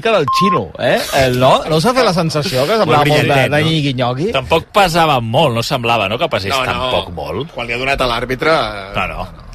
mica 0.00 0.16
del 0.16 0.26
xino, 0.38 0.64
eh? 0.78 0.96
eh 1.20 1.28
no? 1.36 1.52
No 1.68 1.80
s'ha 1.80 1.92
fet 1.92 2.06
la 2.08 2.14
sensació 2.16 2.64
que 2.64 2.80
semblava 2.80 3.04
molt, 3.04 3.28
de, 3.28 3.36
de 3.44 3.48
no? 3.52 3.60
Nyigui 3.68 4.32
Tampoc 4.32 4.72
pesava 4.72 5.20
molt, 5.20 5.54
no 5.58 5.62
semblava, 5.66 6.08
no?, 6.08 6.18
que 6.18 6.28
pesés 6.32 6.54
No, 6.54 6.64
no. 6.64 6.72
tampoc 6.72 7.12
molt. 7.14 7.52
Quan 7.54 7.68
li 7.68 7.76
ha 7.76 7.80
donat 7.80 8.00
a 8.00 8.08
l'àrbitre... 8.08 8.56
eh, 8.56 8.90
No, 8.96 9.06
no. 9.12 9.48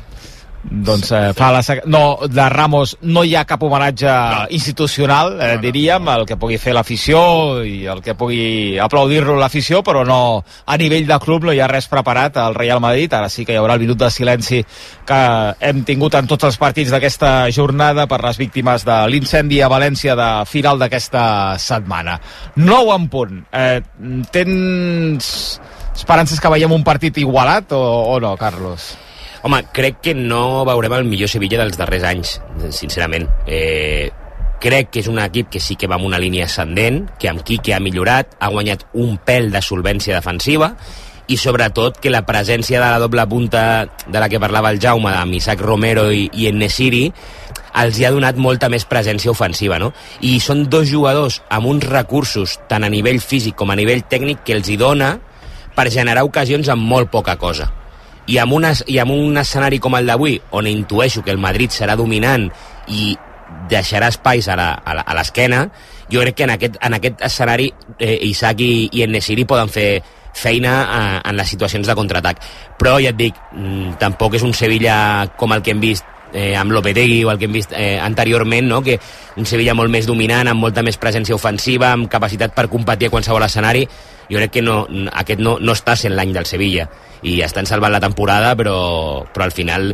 Doncs 0.66 1.12
eh, 1.14 1.34
fa 1.38 1.52
la. 1.54 1.62
No, 1.86 2.18
de 2.26 2.46
Ramos 2.50 2.96
no 3.06 3.24
hi 3.24 3.36
ha 3.38 3.44
cap 3.46 3.62
homenatge 3.64 4.08
no. 4.10 4.46
institucional, 4.50 5.36
eh, 5.36 5.50
No, 5.52 5.56
no. 5.56 5.62
diríem, 5.62 6.08
el 6.16 6.26
que 6.26 6.38
pugui 6.42 6.58
fer 6.58 6.74
l'afició 6.74 7.20
i 7.64 7.86
el 7.92 8.02
que 8.02 8.16
pugui 8.18 8.80
aplaudir-lo 8.82 9.36
l'afició, 9.38 9.84
però 9.86 10.02
no 10.08 10.44
a 10.66 10.78
nivell 10.82 11.06
de 11.08 11.20
club 11.22 11.46
no 11.46 11.54
hi 11.54 11.62
ha 11.62 11.70
res 11.70 11.88
preparat 11.92 12.38
al 12.42 12.56
Real 12.58 12.82
Madrid. 12.82 13.14
Ara 13.14 13.30
sí 13.30 13.46
que 13.46 13.54
hi 13.54 13.60
haurà 13.62 13.78
el 13.78 13.84
minut 13.86 14.00
de 14.02 14.10
silenci 14.10 14.64
que 15.06 15.22
hem 15.60 15.84
tingut 15.86 16.18
en 16.18 16.28
tots 16.28 16.50
els 16.50 16.58
partits 16.58 16.92
d'aquesta 16.92 17.52
jornada 17.54 18.08
per 18.08 18.24
les 18.26 18.42
víctimes 18.42 18.86
de 18.86 18.98
l'incendi 19.12 19.62
a 19.62 19.70
València 19.70 20.18
de 20.18 20.30
final 20.50 20.82
d'aquesta 20.82 21.60
setmana. 21.62 22.20
9 22.56 22.96
en 22.96 23.08
punt. 23.10 23.42
Eh, 23.54 23.82
tens 24.32 25.62
esperances 25.96 26.42
que 26.42 26.52
veiem 26.52 26.74
un 26.76 26.84
partit 26.84 27.18
igualat 27.22 27.72
o, 27.72 27.82
o 28.16 28.20
no, 28.20 28.36
Carlos? 28.38 28.96
Home, 29.46 29.60
crec 29.70 30.00
que 30.02 30.14
no 30.18 30.66
veurem 30.66 30.96
el 30.98 31.04
millor 31.06 31.30
Sevilla 31.30 31.60
dels 31.60 31.76
darrers 31.78 32.06
anys, 32.10 32.30
sincerament. 32.74 33.28
Eh, 33.46 34.08
crec 34.64 34.90
que 34.90 35.04
és 35.04 35.10
un 35.12 35.20
equip 35.22 35.52
que 35.54 35.62
sí 35.62 35.76
que 35.78 35.86
va 35.86 36.00
amb 36.00 36.08
una 36.08 36.18
línia 36.18 36.48
ascendent, 36.48 37.04
que 37.22 37.30
amb 37.30 37.44
Quique 37.46 37.76
ha 37.76 37.78
millorat, 37.78 38.34
ha 38.42 38.50
guanyat 38.50 38.88
un 39.04 39.20
pèl 39.22 39.52
de 39.54 39.62
solvència 39.62 40.18
defensiva, 40.18 40.72
i 41.30 41.38
sobretot 41.38 42.02
que 42.02 42.10
la 42.10 42.24
presència 42.26 42.82
de 42.82 42.90
la 42.90 42.98
doble 42.98 43.28
punta 43.30 43.86
de 43.86 44.18
la 44.18 44.32
que 44.34 44.42
parlava 44.42 44.74
el 44.74 44.82
Jaume, 44.82 45.14
amb 45.14 45.38
Isaac 45.38 45.62
Romero 45.62 46.08
i, 46.10 46.26
i 46.34 46.50
Nesiri, 46.50 47.06
els 47.86 48.02
hi 48.02 48.10
ha 48.10 48.14
donat 48.18 48.42
molta 48.42 48.74
més 48.74 48.90
presència 48.90 49.30
ofensiva, 49.30 49.78
no? 49.78 49.94
I 50.26 50.40
són 50.42 50.66
dos 50.74 50.90
jugadors 50.90 51.44
amb 51.54 51.70
uns 51.70 51.86
recursos, 51.86 52.58
tant 52.66 52.82
a 52.82 52.90
nivell 52.90 53.22
físic 53.22 53.54
com 53.62 53.70
a 53.70 53.78
nivell 53.78 54.08
tècnic, 54.10 54.42
que 54.42 54.58
els 54.58 54.74
hi 54.74 54.82
dona 54.82 55.20
per 55.78 55.92
generar 55.94 56.26
ocasions 56.26 56.74
amb 56.74 56.82
molt 56.82 57.14
poca 57.14 57.38
cosa 57.38 57.85
i 58.28 58.40
amb, 58.42 58.56
unes, 58.58 58.84
i 58.88 58.98
amb 59.02 59.14
un 59.14 59.38
escenari 59.38 59.80
com 59.80 59.96
el 59.98 60.10
d'avui, 60.10 60.40
on 60.58 60.68
intueixo 60.68 61.24
que 61.24 61.34
el 61.34 61.42
Madrid 61.42 61.74
serà 61.74 61.96
dominant 62.00 62.50
i 62.88 63.16
deixarà 63.70 64.10
espais 64.10 64.48
a 64.50 64.58
l'esquena, 65.16 65.66
jo 66.12 66.22
crec 66.22 66.36
que 66.38 66.46
en 66.46 66.54
aquest, 66.56 66.78
en 66.82 66.98
aquest 66.98 67.22
escenari 67.26 67.72
eh, 67.98 68.18
Isaac 68.30 68.62
i, 68.62 68.90
i 68.94 69.06
en 69.06 69.14
Nesiri 69.16 69.46
poden 69.50 69.70
fer 69.74 69.90
feina 70.36 70.74
eh, 70.84 71.30
en 71.30 71.38
les 71.38 71.50
situacions 71.50 71.88
de 71.88 71.96
contraatac. 71.98 72.42
Però 72.80 72.98
ja 73.02 73.14
et 73.14 73.20
dic, 73.20 73.40
mm, 73.54 73.96
tampoc 74.02 74.36
és 74.38 74.46
un 74.46 74.54
Sevilla 74.54 74.98
com 75.38 75.54
el 75.56 75.64
que 75.64 75.74
hem 75.74 75.82
vist 75.82 76.06
eh, 76.34 76.54
amb 76.58 76.76
Lopetegui 76.76 77.24
o 77.24 77.32
el 77.32 77.40
que 77.40 77.48
hem 77.48 77.56
vist 77.56 77.74
eh, 77.74 77.98
anteriorment, 78.02 78.68
no? 78.68 78.82
que 78.84 79.00
un 79.38 79.48
Sevilla 79.48 79.74
molt 79.78 79.94
més 79.94 80.06
dominant, 80.10 80.52
amb 80.52 80.62
molta 80.62 80.84
més 80.84 81.00
presència 81.02 81.38
ofensiva, 81.38 81.94
amb 81.96 82.10
capacitat 82.12 82.54
per 82.54 82.68
competir 82.70 83.10
a 83.10 83.16
qualsevol 83.16 83.48
escenari, 83.48 83.88
jo 84.30 84.40
crec 84.40 84.56
que 84.58 84.64
no, 84.66 84.84
aquest 85.14 85.42
no, 85.44 85.58
no 85.62 85.76
està 85.76 85.96
sent 86.00 86.16
l'any 86.16 86.34
del 86.36 86.48
Sevilla 86.50 86.88
i 87.26 87.40
estan 87.46 87.68
salvant 87.70 87.94
la 87.94 88.02
temporada 88.04 88.56
però, 88.58 88.78
però 89.34 89.48
al 89.48 89.54
final 89.56 89.92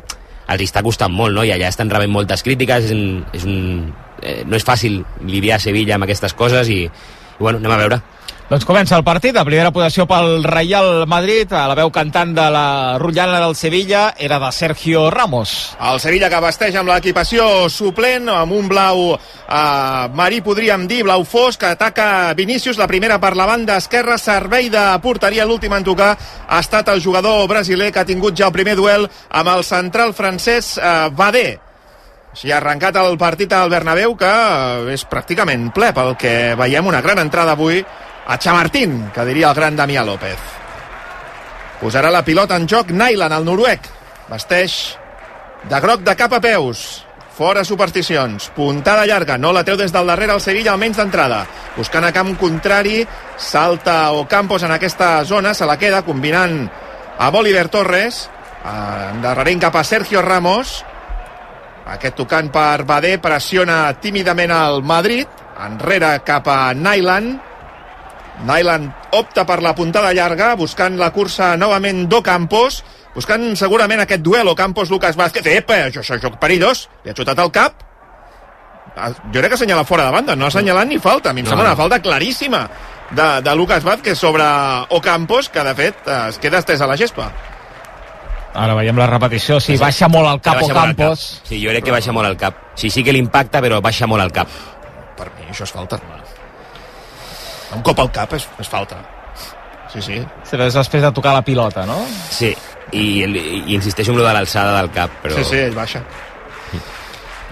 els 0.52 0.64
està 0.66 0.84
costant 0.84 1.14
molt 1.14 1.36
no? 1.36 1.46
i 1.48 1.52
allà 1.54 1.70
estan 1.72 1.92
rebent 1.92 2.12
moltes 2.12 2.44
crítiques 2.44 2.90
és 2.90 2.96
un, 2.96 3.22
és 3.36 3.46
un, 3.48 3.92
eh, 4.22 4.42
no 4.48 4.58
és 4.58 4.68
fàcil 4.68 5.02
lidiar 5.28 5.60
a 5.60 5.64
Sevilla 5.64 5.96
amb 5.98 6.08
aquestes 6.08 6.36
coses 6.38 6.70
i, 6.70 6.84
i 6.88 7.40
bueno, 7.40 7.62
anem 7.62 7.76
a 7.76 7.82
veure 7.84 8.02
Doncs 8.52 8.66
comença 8.68 8.98
el 9.00 9.06
partit, 9.08 9.38
a 9.40 9.46
primera 9.48 9.70
posició 9.72 10.04
pel 10.10 10.42
Real 10.44 11.06
Madrid, 11.08 11.54
a 11.56 11.70
la 11.72 11.76
veu 11.80 11.88
cantant 11.96 12.34
de 12.36 12.48
la 12.52 12.98
rotllana 13.00 13.38
del 13.40 13.56
Sevilla 13.56 14.10
era 14.20 14.42
de 14.44 14.50
Sergio 14.52 15.06
Ramos. 15.10 15.54
El 15.80 16.02
Sevilla 16.04 16.28
que 16.28 16.42
vesteix 16.44 16.76
amb 16.76 16.92
l'equipació 16.92 17.70
suplent, 17.72 18.28
amb 18.28 18.52
un 18.52 18.68
blau 18.68 19.14
eh, 19.14 20.12
marí, 20.20 20.42
podríem 20.44 20.84
dir, 20.84 21.06
blau 21.08 21.24
fosc, 21.24 21.64
ataca 21.64 22.34
Vinícius, 22.36 22.76
la 22.76 22.90
primera 22.92 23.22
per 23.24 23.38
la 23.40 23.48
banda 23.48 23.80
esquerra, 23.80 24.20
servei 24.20 24.68
de 24.68 24.84
porteria, 25.00 25.48
l'últim 25.48 25.72
en 25.80 25.88
tocar 25.88 26.12
ha 26.20 26.60
estat 26.60 26.92
el 26.92 27.00
jugador 27.00 27.48
brasiler 27.48 27.94
que 27.96 28.04
ha 28.04 28.10
tingut 28.12 28.36
ja 28.36 28.52
el 28.52 28.58
primer 28.60 28.76
duel 28.76 29.08
amb 29.30 29.56
el 29.56 29.64
central 29.64 30.12
francès 30.12 30.76
eh, 30.76 31.08
Badé. 31.16 31.48
Així 32.36 32.52
ha 32.52 32.60
arrencat 32.60 33.00
el 33.00 33.16
partit 33.16 33.56
al 33.56 33.72
Bernabéu, 33.72 34.20
que 34.20 34.28
eh, 34.28 34.94
és 35.00 35.08
pràcticament 35.08 35.72
ple, 35.72 35.96
pel 35.96 36.18
que 36.20 36.40
veiem 36.60 36.92
una 36.92 37.00
gran 37.00 37.24
entrada 37.24 37.56
avui 37.56 37.86
a 38.32 38.40
Chamartín, 38.40 39.12
que 39.14 39.26
diria 39.26 39.50
el 39.50 39.56
gran 39.56 39.76
Damià 39.76 40.06
López. 40.08 40.40
Posarà 41.82 42.08
la 42.14 42.24
pilota 42.24 42.56
en 42.56 42.68
joc 42.70 42.94
Nailan, 42.96 43.34
el 43.36 43.44
noruec. 43.44 43.90
Vesteix 44.30 44.76
de 45.68 45.80
groc 45.84 46.06
de 46.08 46.16
cap 46.16 46.38
a 46.38 46.40
peus. 46.40 47.04
Fora 47.36 47.66
supersticions. 47.68 48.48
Puntada 48.56 49.04
llarga. 49.10 49.36
No 49.38 49.52
la 49.52 49.66
treu 49.68 49.76
des 49.76 49.92
del 49.92 50.08
darrere 50.08 50.32
el 50.38 50.40
Sevilla, 50.40 50.72
almenys 50.72 51.02
d'entrada. 51.02 51.42
Buscant 51.76 52.08
a 52.08 52.14
camp 52.16 52.32
contrari. 52.40 53.04
Salta 53.36 54.14
Ocampos 54.16 54.64
en 54.64 54.78
aquesta 54.78 55.26
zona. 55.26 55.54
Se 55.54 55.68
la 55.68 55.76
queda 55.82 56.04
combinant 56.08 56.70
amb 57.20 57.36
Oliver 57.36 57.68
Torres. 57.68 58.30
Endarrerint 58.64 59.68
cap 59.68 59.76
a 59.76 59.84
Sergio 59.84 60.24
Ramos. 60.24 60.86
Aquest 61.98 62.16
tocant 62.16 62.48
per 62.54 62.86
Badé 62.88 63.18
pressiona 63.20 63.84
tímidament 64.00 64.56
al 64.56 64.84
Madrid. 64.84 65.28
Enrere 65.68 66.20
cap 66.24 66.48
a 66.48 66.62
Nailan. 66.74 67.34
Nyland 68.48 68.92
opta 69.18 69.46
per 69.46 69.62
la 69.62 69.76
puntada 69.76 70.14
llarga, 70.14 70.56
buscant 70.56 70.98
la 70.98 71.12
cursa 71.14 71.54
novament 71.58 72.08
d'Ocampos, 72.10 72.82
buscant 73.16 73.56
segurament 73.60 74.02
aquest 74.02 74.22
duel 74.26 74.48
Ocampos-Lucas 74.54 75.16
Vázquez. 75.20 75.46
Epa, 75.46 75.82
això 75.90 76.02
és 76.02 76.22
joc 76.24 76.40
perillós. 76.42 76.88
Li 77.06 77.12
ha 77.12 77.18
xutat 77.18 77.40
el 77.40 77.52
cap. 77.52 77.74
Ah, 78.96 79.12
Jo 79.32 79.40
crec 79.40 79.50
que 79.54 79.56
assenyala 79.56 79.86
fora 79.88 80.06
de 80.10 80.12
banda, 80.12 80.36
no 80.36 80.46
ha 80.46 80.48
assenyalat 80.50 80.88
ni 80.88 80.98
falta. 81.00 81.30
A 81.30 81.34
mi 81.34 81.40
em 81.42 81.46
No, 81.46 81.52
sembla 81.52 81.68
una 81.70 81.76
falta 81.80 82.02
claríssima 82.02 82.66
de, 83.12 83.42
de 83.42 83.56
Lucas 83.56 83.84
Vázquez 83.84 84.18
sobre 84.18 84.44
Ocampos, 84.90 85.48
que 85.50 85.64
de 85.64 85.76
fet 85.76 85.96
es 86.08 86.38
queda 86.40 86.60
estès 86.60 86.82
a 86.82 86.88
la 86.88 86.98
gespa. 86.98 87.32
Ara 88.54 88.74
veiem 88.76 88.98
la 89.00 89.06
repetició, 89.08 89.62
sí, 89.64 89.78
baixa 89.80 90.10
molt 90.12 90.28
el 90.28 90.42
cap 90.44 90.58
Baixa 90.60 90.74
Ocampos. 90.74 91.22
cap. 91.40 91.48
Sí, 91.48 91.62
jo 91.64 91.70
crec 91.72 91.86
que 91.86 91.92
baixa 91.96 92.12
molt 92.12 92.28
el 92.28 92.36
cap. 92.36 92.58
Sí, 92.76 92.90
sí 92.90 93.04
que 93.04 93.14
l'impacta, 93.16 93.62
però 93.64 93.80
baixa 93.82 94.08
molt 94.12 94.24
el 94.26 94.32
cap. 94.36 94.50
Per 95.16 95.30
mi 95.38 95.48
això 95.54 95.64
és 95.64 95.72
falta. 95.72 96.02
Un 97.76 97.84
cop 97.86 98.00
al 98.04 98.12
cap 98.12 98.34
és, 98.36 98.48
és 98.60 98.70
falta. 98.70 99.00
Sí, 99.92 100.02
sí. 100.04 100.20
Però 100.50 100.68
és 100.68 100.76
després 100.76 101.04
de 101.04 101.12
tocar 101.16 101.34
la 101.36 101.44
pilota, 101.44 101.86
no? 101.88 102.00
Sí, 102.32 102.52
i, 102.96 103.06
i 103.28 103.76
insisteixo 103.76 104.14
en 104.14 104.20
lo 104.20 104.28
de 104.28 104.34
l'alçada 104.36 104.78
del 104.80 104.92
cap, 104.96 105.18
però... 105.24 105.36
Sí, 105.40 105.48
sí, 105.48 105.60
ell 105.68 105.76
baixa. 105.76 106.04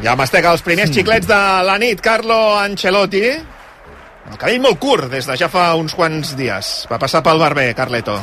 Ja 0.03 0.15
mastega 0.15 0.53
els 0.55 0.63
primers 0.63 0.93
xiclets 0.95 1.27
de 1.27 1.39
la 1.67 1.75
nit, 1.81 1.99
Carlo 2.03 2.37
Ancelotti. 2.59 3.25
El 4.29 4.37
cabell 4.37 4.61
molt 4.63 4.79
curt 4.79 5.09
des 5.11 5.27
de 5.27 5.35
ja 5.41 5.49
fa 5.51 5.73
uns 5.75 5.95
quants 5.97 6.35
dies. 6.39 6.69
Va 6.91 6.99
passar 7.01 7.23
pel 7.25 7.41
barber, 7.41 7.73
Carleto. 7.75 8.15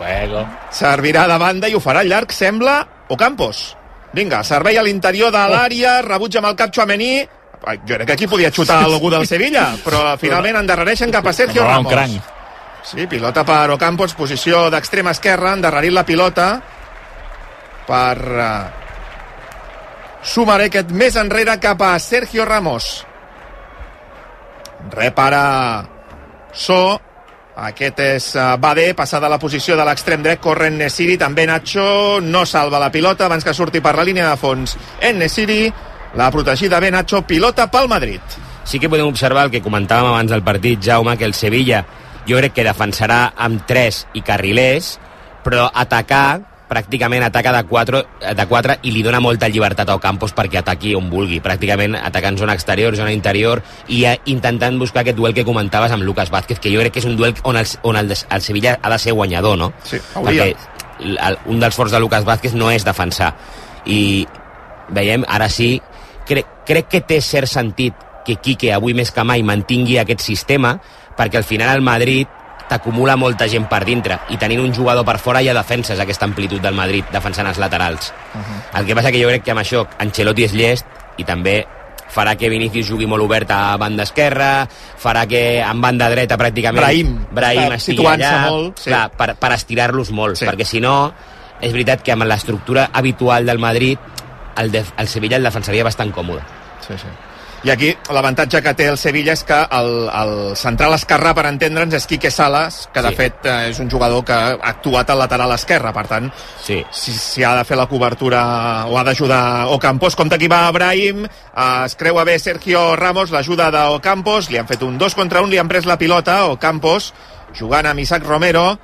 Juego. 0.00 0.42
Servirà 0.74 1.28
de 1.30 1.38
banda 1.38 1.70
i 1.70 1.76
ho 1.78 1.82
farà 1.84 2.02
llarg, 2.02 2.34
sembla, 2.34 2.80
Ocampos. 3.12 3.76
Vinga, 4.16 4.42
servei 4.44 4.76
a 4.76 4.82
l'interior 4.84 5.30
de 5.32 5.42
l'àrea, 5.52 6.00
rebutja 6.04 6.40
amb 6.40 6.50
el 6.50 6.58
cap 6.58 6.72
Chouameni. 6.74 7.14
Jo 7.62 7.94
crec 7.94 8.06
que 8.06 8.12
aquí 8.16 8.26
podia 8.26 8.50
xutar 8.50 8.82
algú 8.82 9.10
del 9.10 9.26
Sevilla, 9.26 9.68
però 9.84 10.16
finalment 10.18 10.58
endarrereixen 10.62 11.12
cap 11.14 11.26
a 11.26 11.32
Sergio 11.32 11.62
Semblava 11.62 11.78
un 11.78 11.86
Ramos. 11.86 11.92
cranc. 11.92 12.38
Sí, 12.82 13.06
pilota 13.06 13.44
per 13.46 13.70
Ocampos, 13.70 14.16
posició 14.18 14.68
d'extrema 14.70 15.12
esquerra, 15.14 15.52
endarrerit 15.54 15.94
la 15.94 16.02
pilota 16.02 16.46
per 17.86 18.16
uh, 18.18 18.48
sumar 20.22 20.60
aquest 20.64 20.90
més 20.90 21.14
enrere 21.16 21.54
cap 21.62 21.80
a 21.86 21.94
Sergio 22.02 22.44
Ramos. 22.44 23.06
Rep 24.90 25.18
ara 25.22 25.46
So, 26.52 26.98
aquest 27.62 28.00
és 28.02 28.26
uh, 28.36 28.56
Badé, 28.60 28.90
passada 28.98 29.30
la 29.30 29.38
posició 29.40 29.76
de 29.78 29.86
l'extrem 29.86 30.22
dret, 30.24 30.40
corre 30.42 30.68
Nesiri, 30.70 31.16
també 31.20 31.46
Nacho, 31.46 32.18
no 32.20 32.44
salva 32.44 32.80
la 32.82 32.90
pilota 32.92 33.24
abans 33.26 33.44
que 33.44 33.54
surti 33.54 33.80
per 33.80 33.94
la 33.96 34.04
línia 34.04 34.28
de 34.28 34.36
fons. 34.36 34.76
En 35.00 35.18
Nesiri, 35.22 35.72
la 36.14 36.30
protegida 36.30 36.80
bé 36.80 36.90
Nacho, 36.90 37.22
pilota 37.22 37.70
pel 37.70 37.88
Madrid. 37.88 38.20
sí 38.64 38.78
que 38.78 38.88
podem 38.88 39.06
observar 39.06 39.46
el 39.46 39.50
que 39.50 39.62
comentàvem 39.62 40.06
abans 40.06 40.30
del 40.30 40.44
partit, 40.46 40.80
Jaume, 40.82 41.16
que 41.18 41.26
el 41.26 41.34
Sevilla 41.34 41.84
jo 42.28 42.38
crec 42.38 42.54
que 42.54 42.64
defensarà 42.64 43.32
amb 43.36 43.64
3 43.66 44.06
i 44.14 44.22
carrilers, 44.22 44.98
però 45.42 45.66
atacar 45.74 46.40
pràcticament 46.72 47.26
ataca 47.26 47.52
de 47.52 47.62
4, 47.68 48.00
de 48.38 48.46
4 48.48 48.76
i 48.88 48.92
li 48.94 49.02
dona 49.04 49.20
molta 49.20 49.48
llibertat 49.52 49.90
a 49.90 49.96
Ocampos 49.98 50.32
perquè 50.32 50.62
ataqui 50.62 50.94
on 50.96 51.10
vulgui, 51.12 51.42
pràcticament 51.44 51.98
atacant 51.98 52.38
zona 52.40 52.54
exterior, 52.56 52.96
zona 52.96 53.12
interior 53.12 53.60
i 53.88 54.04
eh, 54.08 54.14
intentant 54.32 54.78
buscar 54.80 55.02
aquest 55.02 55.18
duel 55.18 55.34
que 55.36 55.44
comentaves 55.44 55.92
amb 55.92 56.06
Lucas 56.06 56.30
Vázquez, 56.32 56.62
que 56.62 56.72
jo 56.72 56.80
crec 56.80 56.94
que 56.94 57.02
és 57.04 57.08
un 57.10 57.18
duel 57.18 57.34
on 57.44 57.60
el, 57.60 57.68
on 57.82 57.98
el, 58.00 58.14
el 58.14 58.44
Sevilla 58.46 58.78
ha 58.80 58.94
de 58.94 58.98
ser 59.02 59.12
guanyador, 59.12 59.58
no? 59.58 59.72
Sí, 59.84 60.00
hauria. 60.14 60.46
perquè 60.48 61.18
el, 61.28 61.38
un 61.52 61.60
dels 61.60 61.76
forts 61.76 61.92
de 61.92 62.00
Lucas 62.00 62.24
Vázquez 62.24 62.56
no 62.56 62.70
és 62.72 62.86
defensar 62.88 63.34
i 63.84 64.24
veiem, 64.88 65.26
ara 65.28 65.50
sí 65.52 65.74
crec, 66.28 66.46
crec 66.66 66.88
que 66.88 67.00
té 67.00 67.20
cert 67.20 67.50
sentit 67.50 67.94
que 68.26 68.36
Quique 68.36 68.72
avui 68.72 68.94
més 68.94 69.10
que 69.10 69.24
mai 69.26 69.42
mantingui 69.42 69.98
aquest 69.98 70.22
sistema 70.22 70.76
perquè 71.18 71.40
al 71.40 71.48
final 71.48 71.74
el 71.76 71.82
Madrid 71.82 72.40
t'acumula 72.68 73.18
molta 73.20 73.48
gent 73.50 73.66
per 73.68 73.82
dintre 73.84 74.20
i 74.32 74.38
tenint 74.40 74.62
un 74.62 74.72
jugador 74.72 75.04
per 75.04 75.18
fora 75.20 75.42
ja 75.44 75.54
defenses 75.56 76.00
aquesta 76.00 76.28
amplitud 76.28 76.62
del 76.62 76.78
Madrid 76.78 77.10
defensant 77.12 77.50
els 77.50 77.58
laterals 77.58 78.12
uh 78.34 78.38
-huh. 78.38 78.78
el 78.80 78.86
que 78.86 78.94
passa 78.94 79.10
que 79.10 79.22
jo 79.22 79.28
crec 79.28 79.42
que 79.42 79.50
amb 79.50 79.60
això 79.60 79.86
Ancelotti 79.98 80.44
és 80.44 80.54
llest 80.54 80.86
i 81.18 81.24
també 81.24 81.66
farà 82.12 82.36
que 82.36 82.50
Vinícius 82.52 82.86
jugui 82.86 83.06
molt 83.08 83.24
obert 83.24 83.50
a 83.50 83.76
banda 83.80 84.04
esquerra, 84.04 84.68
farà 85.00 85.26
que 85.26 85.60
en 85.60 85.80
banda 85.80 86.10
dreta 86.12 86.36
pràcticament 86.36 86.84
Brahim, 86.84 87.12
Brahim 87.32 87.72
està 87.72 87.76
estigui 87.80 88.06
allà, 88.06 88.32
molt, 88.50 88.78
sí. 88.78 88.90
clar, 88.90 89.06
per, 89.16 89.34
per 89.40 89.52
estirar-los 89.56 90.12
molt, 90.12 90.36
Sí. 90.36 90.46
perquè 90.46 90.64
si 90.68 90.80
no, 90.80 91.12
és 91.60 91.72
veritat 91.72 92.02
que 92.02 92.12
amb 92.12 92.26
l'estructura 92.28 92.90
habitual 92.92 93.46
del 93.46 93.58
Madrid 93.58 93.98
el, 94.56 94.70
def 94.72 94.92
el 94.98 95.08
Sevilla 95.08 95.36
el 95.36 95.44
defensaria 95.44 95.84
bastant 95.84 96.12
còmode. 96.12 96.42
Sí, 96.86 96.94
sí. 96.98 97.08
I 97.62 97.70
aquí 97.70 97.92
l'avantatge 98.10 98.58
que 98.58 98.72
té 98.74 98.88
el 98.90 98.96
Sevilla 98.98 99.36
és 99.36 99.44
que 99.46 99.54
el, 99.54 100.08
el 100.10 100.32
central 100.58 100.96
esquerrà, 100.96 101.30
per 101.30 101.44
entendre'ns, 101.46 101.94
és 101.94 102.08
Quique 102.10 102.28
Salas, 102.34 102.88
que 102.92 103.00
de 103.04 103.12
Sí. 103.12 103.14
fet 103.20 103.46
eh, 103.46 103.68
és 103.70 103.78
un 103.78 103.88
jugador 103.88 104.24
que 104.26 104.32
ha 104.34 104.56
actuat 104.66 105.10
al 105.14 105.20
lateral 105.22 105.52
esquerre, 105.54 105.92
per 105.94 106.02
tant, 106.10 106.26
Sí. 106.64 106.80
si, 106.90 107.12
si 107.12 107.44
ha 107.44 107.54
de 107.54 107.62
fer 107.64 107.76
la 107.78 107.86
cobertura 107.86 108.86
o 108.90 108.98
ha 108.98 109.04
d'ajudar 109.04 109.68
Ocampos, 109.68 110.16
compte 110.16 110.34
aquí 110.34 110.48
va 110.48 110.68
Brahim, 110.72 111.24
eh, 111.24 111.82
es 111.86 111.94
creua 111.94 112.24
bé 112.24 112.36
Sergio 112.40 112.96
Ramos, 112.96 113.30
l'ajuda 113.30 113.70
d'Ocampos, 113.70 114.50
li 114.50 114.58
han 114.58 114.66
fet 114.66 114.82
un 114.82 114.98
2 114.98 115.14
contra 115.14 115.40
1, 115.40 115.48
li 115.54 115.58
han 115.58 115.68
pres 115.70 115.86
la 115.86 115.96
pilota, 115.98 116.46
Ocampos, 116.46 117.12
jugant 117.54 117.86
amb 117.86 118.00
Isaac 118.00 118.26
Romero, 118.26 118.76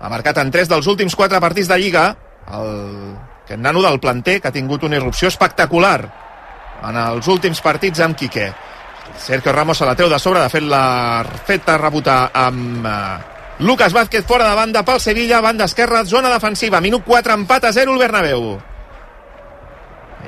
ha 0.00 0.08
marcat 0.08 0.38
en 0.38 0.50
3 0.50 0.70
dels 0.72 0.86
últims 0.86 1.14
4 1.14 1.38
partits 1.38 1.68
de 1.68 1.76
Lliga, 1.78 2.16
el, 2.48 3.12
aquest 3.44 3.60
nano 3.60 3.82
del 3.82 4.00
planter 4.00 4.40
que 4.40 4.48
ha 4.48 4.54
tingut 4.54 4.84
una 4.84 4.96
irrupció 4.96 5.28
espectacular 5.28 5.98
en 6.82 6.98
els 6.98 7.28
últims 7.28 7.60
partits 7.62 8.00
amb 8.00 8.16
Quique. 8.18 8.52
Sergio 9.18 9.52
Ramos 9.52 9.78
se 9.78 9.86
la 9.86 9.94
treu 9.94 10.08
de 10.08 10.18
sobre, 10.18 10.40
de 10.40 10.50
fet 10.50 10.64
l'ha 10.66 11.24
fet 11.46 11.68
a 11.68 11.76
rebotar 11.78 12.18
amb 12.38 12.86
eh, 12.86 13.32
Lucas 13.62 13.92
Vázquez 13.92 14.24
fora 14.26 14.48
de 14.48 14.56
banda 14.56 14.82
pel 14.82 15.00
Sevilla, 15.00 15.40
banda 15.40 15.66
esquerra, 15.68 16.04
zona 16.04 16.30
defensiva, 16.32 16.80
minut 16.80 17.04
4, 17.06 17.34
empat 17.34 17.68
a 17.68 17.72
0 17.72 17.92
el 17.94 18.00
Bernabéu. 18.00 18.46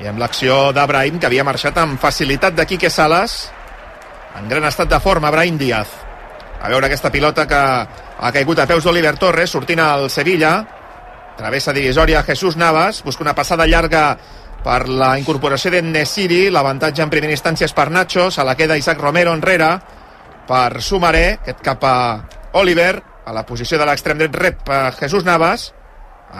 I 0.03 0.07
amb 0.11 0.19
l'acció 0.19 0.71
de 0.75 0.85
Brahim, 0.87 1.19
que 1.19 1.27
havia 1.27 1.43
marxat 1.47 1.77
amb 1.79 1.99
facilitat 1.99 2.55
de 2.55 2.65
Quique 2.67 2.91
Salas, 2.91 3.49
en 4.39 4.47
gran 4.51 4.67
estat 4.67 4.91
de 4.91 4.99
forma, 4.99 5.31
Brahim 5.31 5.57
Díaz. 5.57 5.91
A 6.61 6.69
veure 6.71 6.87
aquesta 6.87 7.11
pilota 7.11 7.47
que 7.47 7.59
ha 7.59 8.31
caigut 8.35 8.59
a 8.59 8.67
peus 8.67 8.83
d'Oliver 8.83 9.15
Torres, 9.19 9.51
sortint 9.51 9.79
al 9.79 10.09
Sevilla, 10.09 10.57
travessa 11.35 11.73
divisòria 11.75 12.23
Jesús 12.23 12.55
Navas, 12.57 13.03
busca 13.03 13.23
una 13.23 13.35
passada 13.35 13.67
llarga 13.67 14.15
per 14.65 14.87
la 14.89 15.13
incorporació 15.19 15.69
d'en 15.73 15.91
Nesiri, 15.93 16.47
l'avantatge 16.49 17.03
en 17.03 17.11
primera 17.11 17.35
instància 17.35 17.67
és 17.67 17.75
per 17.75 17.91
Nacho, 17.93 18.31
se 18.31 18.43
la 18.43 18.55
queda 18.57 18.77
Isaac 18.79 19.01
Romero 19.01 19.33
enrere, 19.35 19.75
per 20.47 20.81
Sumaré, 20.81 21.37
aquest 21.41 21.61
cap 21.65 21.83
a 21.85 21.97
Oliver, 22.57 22.95
a 23.25 23.33
la 23.33 23.45
posició 23.45 23.77
de 23.77 23.85
l'extrem 23.85 24.17
dret 24.21 24.35
rep 24.41 24.69
a 24.69 24.79
Jesús 24.97 25.25
Navas, 25.25 25.69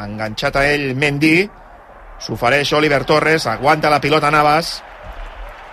enganxat 0.02 0.58
a 0.58 0.66
ell 0.72 0.94
Mendy, 0.98 1.46
s'ofereix 2.22 2.74
Oliver 2.74 3.04
Torres, 3.06 3.46
aguanta 3.52 3.92
la 3.94 4.02
pilota 4.02 4.32
Navas, 4.34 4.80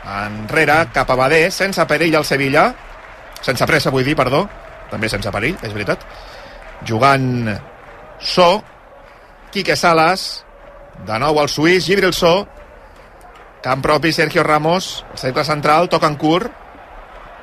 enrere, 0.02 0.88
cap 0.92 1.10
a 1.10 1.16
Badé, 1.16 1.46
sense 1.54 1.86
perill 1.88 2.16
al 2.18 2.28
Sevilla, 2.28 2.66
sense 3.40 3.66
pressa 3.68 3.92
vull 3.94 4.04
dir, 4.04 4.16
perdó, 4.18 4.44
també 4.90 5.08
sense 5.08 5.30
perill, 5.32 5.56
és 5.62 5.72
veritat, 5.72 6.04
jugant 6.84 7.48
So, 8.22 8.62
Quique 9.52 9.76
Salas, 9.76 10.46
de 11.06 11.18
nou 11.20 11.36
al 11.38 11.50
suís, 11.52 11.84
Gibril 11.84 12.14
So, 12.16 12.46
camp 13.62 13.84
propi 13.84 14.12
Sergio 14.12 14.42
Ramos, 14.42 15.04
el 15.12 15.18
centre 15.20 15.44
central, 15.44 15.90
toca 15.92 16.08
en 16.08 16.16
curt, 16.16 16.50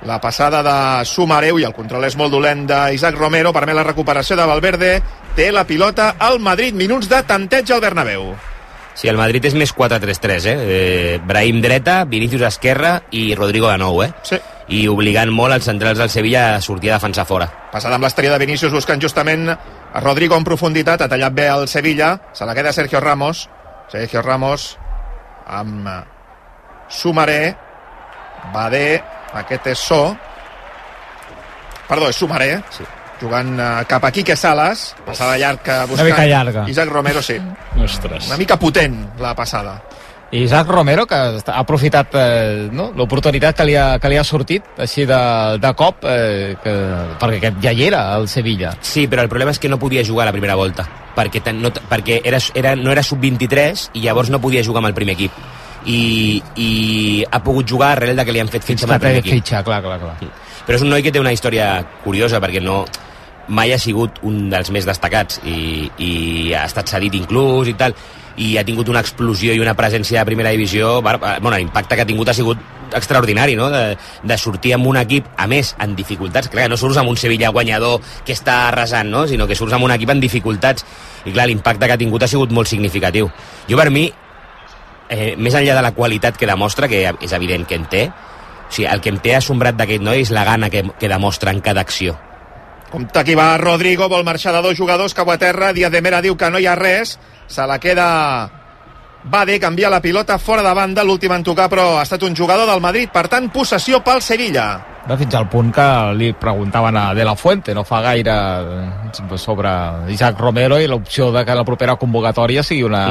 la 0.10 0.20
passada 0.24 0.64
de 0.64 1.06
Sumareu 1.06 1.60
i 1.60 1.66
el 1.68 1.76
control 1.76 2.08
és 2.08 2.16
molt 2.18 2.32
dolent 2.34 2.66
d'Isaac 2.68 3.18
Romero, 3.20 3.54
permet 3.54 3.78
la 3.78 3.86
recuperació 3.86 4.38
de 4.40 4.48
Valverde, 4.48 4.94
té 5.36 5.52
la 5.52 5.68
pilota 5.68 6.16
al 6.18 6.40
Madrid, 6.40 6.74
minuts 6.74 7.12
de 7.12 7.22
tanteig 7.28 7.72
al 7.76 7.84
Bernabéu. 7.84 8.32
Sí, 8.96 9.08
el 9.08 9.20
Madrid 9.20 9.46
és 9.46 9.56
més 9.56 9.72
4-3-3, 9.76 10.48
eh? 10.50 10.56
eh? 10.60 11.20
Brahim 11.24 11.62
dreta, 11.64 12.02
Vinícius 12.10 12.48
esquerra 12.48 12.98
i 13.16 13.30
Rodrigo 13.36 13.70
de 13.70 13.78
nou, 13.80 14.02
eh? 14.04 14.10
Sí. 14.28 14.40
I 14.70 14.84
obligant 14.88 15.32
molt 15.34 15.56
els 15.56 15.66
centrals 15.66 15.98
del 15.98 16.12
Sevilla 16.14 16.56
a 16.56 16.62
sortir 16.62 16.92
a 16.92 17.00
defensar 17.00 17.26
fora. 17.26 17.48
Passada 17.72 17.96
amb 17.98 18.06
l'estrella 18.06 18.36
de 18.38 18.44
Vinícius 18.46 18.74
buscant 18.76 19.02
justament 19.02 19.50
a 19.50 20.02
Rodrigo 20.04 20.38
en 20.38 20.44
profunditat, 20.46 21.02
ha 21.02 21.10
tallat 21.10 21.34
bé 21.34 21.48
el 21.50 21.68
Sevilla, 21.68 22.12
se 22.34 22.46
la 22.46 22.54
queda 22.54 22.74
Sergio 22.74 23.00
Ramos, 23.02 23.48
Sergio 23.90 24.22
Ramos 24.22 24.76
amb 25.50 25.88
eh, 25.90 25.98
Sumaré, 26.90 27.56
Badé, 28.54 29.02
aquest 29.42 29.68
és 29.74 29.80
So, 29.90 30.04
perdó, 31.90 32.10
és 32.10 32.16
Sumaré, 32.22 32.60
Sí. 32.70 32.86
jugant 33.20 33.56
eh, 33.60 33.70
cap 33.90 34.06
a 34.06 34.12
Quique 34.12 34.36
Salas, 34.38 34.96
passada 35.06 35.38
llarga 35.38 35.86
buscant... 35.90 36.08
mica 36.12 36.26
llarga. 36.30 36.68
Isaac 36.70 36.90
Romero, 36.90 37.22
sí, 37.26 37.40
Ostres. 37.84 38.28
una 38.28 38.38
mica 38.38 38.58
potent 38.58 39.02
la 39.20 39.34
passada. 39.36 39.82
Isaac 40.32 40.68
Romero, 40.68 41.08
que 41.10 41.16
ha 41.16 41.58
aprofitat 41.58 42.14
eh, 42.14 42.68
no? 42.72 42.92
l'oportunitat 42.96 43.58
que, 43.58 43.66
li 43.66 43.76
ha, 43.76 43.98
que 44.02 44.12
li 44.12 44.18
ha 44.20 44.24
sortit 44.24 44.68
així 44.78 45.08
de, 45.10 45.22
de 45.58 45.72
cop, 45.78 46.06
eh, 46.06 46.54
que, 46.62 46.74
perquè 47.22 47.40
aquest 47.40 47.58
ja 47.64 47.74
hi 47.74 47.88
era, 47.88 48.04
al 48.14 48.28
Sevilla. 48.30 48.76
Sí, 48.86 49.08
però 49.10 49.26
el 49.26 49.32
problema 49.32 49.56
és 49.56 49.62
que 49.62 49.72
no 49.72 49.80
podia 49.82 50.06
jugar 50.06 50.28
a 50.28 50.30
la 50.30 50.36
primera 50.36 50.58
volta, 50.60 50.86
perquè, 51.18 51.42
ten, 51.46 51.64
no, 51.64 51.74
perquè 51.74 52.22
era, 52.24 52.42
era, 52.54 52.76
no 52.78 52.94
era 52.94 53.06
sub-23 53.06 53.90
i 53.98 54.06
llavors 54.06 54.30
no 54.30 54.42
podia 54.44 54.64
jugar 54.66 54.84
amb 54.84 54.92
el 54.92 54.98
primer 54.98 55.18
equip. 55.18 55.42
I, 55.90 56.00
i 56.60 56.72
ha 57.24 57.40
pogut 57.42 57.66
jugar 57.66 57.94
arrel 57.96 58.18
de 58.20 58.26
que 58.28 58.36
li 58.36 58.42
han 58.44 58.52
fet 58.52 58.68
fitxa 58.68 58.86
amb 58.86 58.98
el 59.00 59.04
primer 59.06 59.24
equip. 59.24 59.40
fitxa, 59.40 59.64
clar, 59.66 59.82
clar, 59.82 59.98
clar. 60.04 60.32
Però 60.68 60.78
és 60.78 60.86
un 60.86 60.92
noi 60.94 61.02
que 61.02 61.10
té 61.16 61.22
una 61.24 61.34
història 61.34 61.72
curiosa 62.04 62.38
perquè 62.44 62.62
no 62.62 62.84
mai 63.50 63.74
ha 63.74 63.80
sigut 63.82 64.20
un 64.28 64.50
dels 64.52 64.70
més 64.70 64.86
destacats 64.86 65.40
i, 65.48 65.90
i 65.98 66.12
ha 66.54 66.68
estat 66.70 66.92
cedit 66.92 67.16
inclús 67.18 67.72
i 67.72 67.74
tal 67.80 67.96
i 68.40 68.56
ha 68.58 68.64
tingut 68.66 68.90
una 68.90 69.02
explosió 69.04 69.54
i 69.54 69.60
una 69.60 69.76
presència 69.76 70.22
de 70.22 70.30
primera 70.30 70.52
divisió 70.56 70.98
eh, 71.00 71.18
bueno, 71.42 71.58
l'impacte 71.58 71.96
que 71.96 72.06
ha 72.06 72.08
tingut 72.08 72.32
ha 72.32 72.38
sigut 72.38 72.60
extraordinari, 72.96 73.56
no? 73.56 73.70
De, 73.70 73.98
de 74.24 74.38
sortir 74.38 74.74
amb 74.74 74.88
un 74.90 74.98
equip, 74.98 75.28
a 75.38 75.46
més, 75.46 75.76
en 75.84 75.96
dificultats. 75.98 76.50
Clar, 76.50 76.70
no 76.72 76.78
surts 76.80 76.98
amb 76.98 77.12
un 77.12 77.20
Sevilla 77.22 77.52
guanyador 77.54 78.00
que 78.26 78.34
està 78.34 78.64
arrasant, 78.70 79.12
no? 79.12 79.28
Sinó 79.30 79.46
que 79.46 79.58
surts 79.60 79.76
amb 79.78 79.86
un 79.86 79.94
equip 79.94 80.10
en 80.10 80.24
dificultats. 80.24 80.86
I 81.26 81.34
clar, 81.36 81.46
l'impacte 81.52 81.86
que 81.86 81.94
ha 81.94 82.02
tingut 82.02 82.26
ha 82.26 82.32
sigut 82.32 82.54
molt 82.56 82.72
significatiu. 82.72 83.30
Jo, 83.70 83.78
per 83.78 83.92
mi, 83.94 84.08
eh, 85.10 85.36
més 85.38 85.60
enllà 85.60 85.76
de 85.78 85.86
la 85.86 85.94
qualitat 85.98 86.38
que 86.38 86.50
demostra, 86.50 86.90
que 86.90 87.04
és 87.12 87.36
evident 87.38 87.68
que 87.68 87.78
en 87.78 87.86
té, 87.92 88.08
o 88.10 88.72
sigui, 88.72 88.90
el 88.90 89.02
que 89.02 89.14
em 89.14 89.22
té 89.22 89.36
assombrat 89.36 89.78
d'aquest 89.78 90.02
noi 90.06 90.26
és 90.26 90.34
la 90.34 90.46
gana 90.48 90.70
que, 90.74 90.86
que 91.00 91.12
demostra 91.12 91.54
en 91.54 91.62
cada 91.66 91.82
acció. 91.86 92.18
Compte 92.90 93.20
aquí 93.20 93.36
va 93.38 93.58
Rodrigo, 93.62 94.10
vol 94.10 94.26
marxar 94.26 94.54
de 94.56 94.64
dos 94.66 94.78
jugadors, 94.78 95.14
cau 95.14 95.30
a 95.30 95.38
terra, 95.38 95.74
Díaz 95.74 95.92
de 95.92 96.02
Mera 96.02 96.24
diu 96.26 96.38
que 96.38 96.50
no 96.50 96.60
hi 96.60 96.66
ha 96.66 96.78
res, 96.80 97.20
se 97.48 97.68
la 97.70 97.78
queda 97.80 98.08
Bade, 99.24 99.60
canvia 99.60 99.90
la 99.90 100.00
pilota 100.00 100.38
fora 100.40 100.64
de 100.64 100.74
banda, 100.74 101.04
l'últim 101.04 101.34
en 101.36 101.44
tocar, 101.44 101.68
però 101.70 101.98
ha 102.00 102.06
estat 102.06 102.24
un 102.24 102.36
jugador 102.36 102.70
del 102.70 102.80
Madrid, 102.80 103.10
per 103.12 103.28
tant, 103.28 103.50
possessió 103.52 104.00
pel 104.00 104.22
Sevilla. 104.24 104.80
Va 105.10 105.18
fins 105.20 105.36
al 105.36 105.50
punt 105.52 105.74
que 105.76 105.88
li 106.16 106.30
preguntaven 106.40 106.96
a 106.96 107.14
De 107.18 107.26
La 107.28 107.36
Fuente, 107.36 107.76
no 107.76 107.84
fa 107.84 108.00
gaire, 108.06 108.34
sobre 109.36 109.74
Isaac 110.14 110.40
Romero 110.40 110.80
i 110.80 110.88
l'opció 110.88 111.34
de 111.36 111.44
que 111.44 111.56
la 111.58 111.66
propera 111.68 111.98
convocatòria 112.00 112.64
sigui 112.64 112.86
una, 112.88 113.04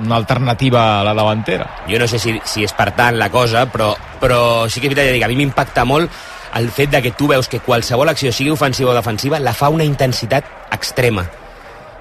una 0.00 0.16
alternativa 0.16 1.00
a 1.00 1.04
la 1.04 1.14
davantera. 1.14 1.68
Jo 1.90 2.00
no 2.00 2.08
sé 2.08 2.18
si, 2.18 2.38
si 2.44 2.64
és 2.64 2.72
per 2.72 2.92
tant 2.96 3.18
la 3.20 3.28
cosa, 3.34 3.66
però, 3.68 3.92
però 4.20 4.40
sí 4.68 4.80
que 4.80 4.88
és 4.88 4.94
veritat, 4.94 5.12
dic, 5.12 5.26
a 5.26 5.28
mi 5.28 5.42
m'impacta 5.42 5.84
molt 5.84 6.08
el 6.54 6.70
fet 6.70 6.90
de 6.90 7.02
que 7.02 7.10
tu 7.10 7.28
veus 7.28 7.48
que 7.48 7.60
qualsevol 7.60 8.08
acció, 8.08 8.32
sigui 8.32 8.52
ofensiva 8.54 8.92
o 8.92 8.94
defensiva, 8.94 9.40
la 9.40 9.54
fa 9.54 9.70
una 9.74 9.84
intensitat 9.84 10.46
extrema. 10.74 11.26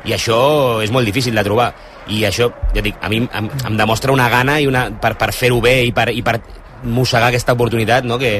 I 0.05 0.13
això 0.13 0.81
és 0.83 0.91
molt 0.91 1.07
difícil 1.07 1.35
de 1.35 1.43
trobar. 1.45 1.71
I 2.11 2.25
això, 2.27 2.49
ja 2.75 2.83
dic, 2.83 2.97
a 3.01 3.09
mi 3.09 3.23
em, 3.23 3.47
em 3.49 3.77
demostra 3.79 4.11
una 4.11 4.27
gana 4.29 4.59
i 4.59 4.67
una, 4.67 4.89
per, 5.01 5.15
per 5.17 5.31
fer-ho 5.33 5.61
bé 5.63 5.79
i 5.87 5.93
per, 5.95 6.09
i 6.11 6.21
per 6.21 6.39
mossegar 6.83 7.31
aquesta 7.31 7.55
oportunitat, 7.55 8.05
no?, 8.05 8.19
que, 8.19 8.35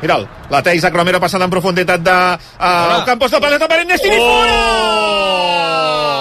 Mira'l, 0.00 0.24
la 0.48 0.62
té 0.64 0.72
Isaac 0.78 0.96
Romero 0.96 1.20
passant 1.20 1.44
en 1.44 1.52
profunditat 1.52 2.00
de 2.00 2.16
uh, 2.32 3.04
Campos 3.04 3.36
de 3.36 3.42
Paleta 3.42 3.68
per 3.68 3.82
Ernestini 3.82 4.16
oh! 4.16 4.24
fora! 4.24 6.19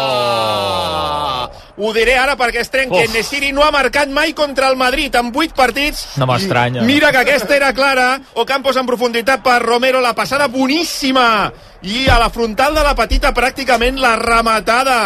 Ho 1.80 1.94
diré 1.96 2.18
ara 2.20 2.36
perquè 2.36 2.60
es 2.60 2.70
trenca. 2.70 3.00
Uf. 3.00 3.14
Nesiri 3.16 3.54
no 3.56 3.64
ha 3.64 3.72
marcat 3.72 4.12
mai 4.12 4.34
contra 4.36 4.68
el 4.68 4.76
Madrid 4.76 5.16
en 5.16 5.32
8 5.34 5.56
partits. 5.56 6.06
No 6.20 6.28
m'estranya. 6.28 6.84
Mira 6.84 7.14
que 7.16 7.22
aquesta 7.24 7.56
era 7.56 7.72
clara. 7.74 8.20
O 8.36 8.46
Campos 8.46 8.76
en 8.76 8.86
profunditat 8.86 9.42
per 9.42 9.62
Romero. 9.64 10.02
La 10.04 10.14
passada 10.14 10.48
boníssima. 10.52 11.52
I 11.82 12.10
a 12.12 12.20
la 12.20 12.30
frontal 12.30 12.76
de 12.76 12.84
la 12.84 12.96
petita 12.96 13.32
pràcticament 13.34 13.96
la 14.04 14.18
rematada. 14.20 15.00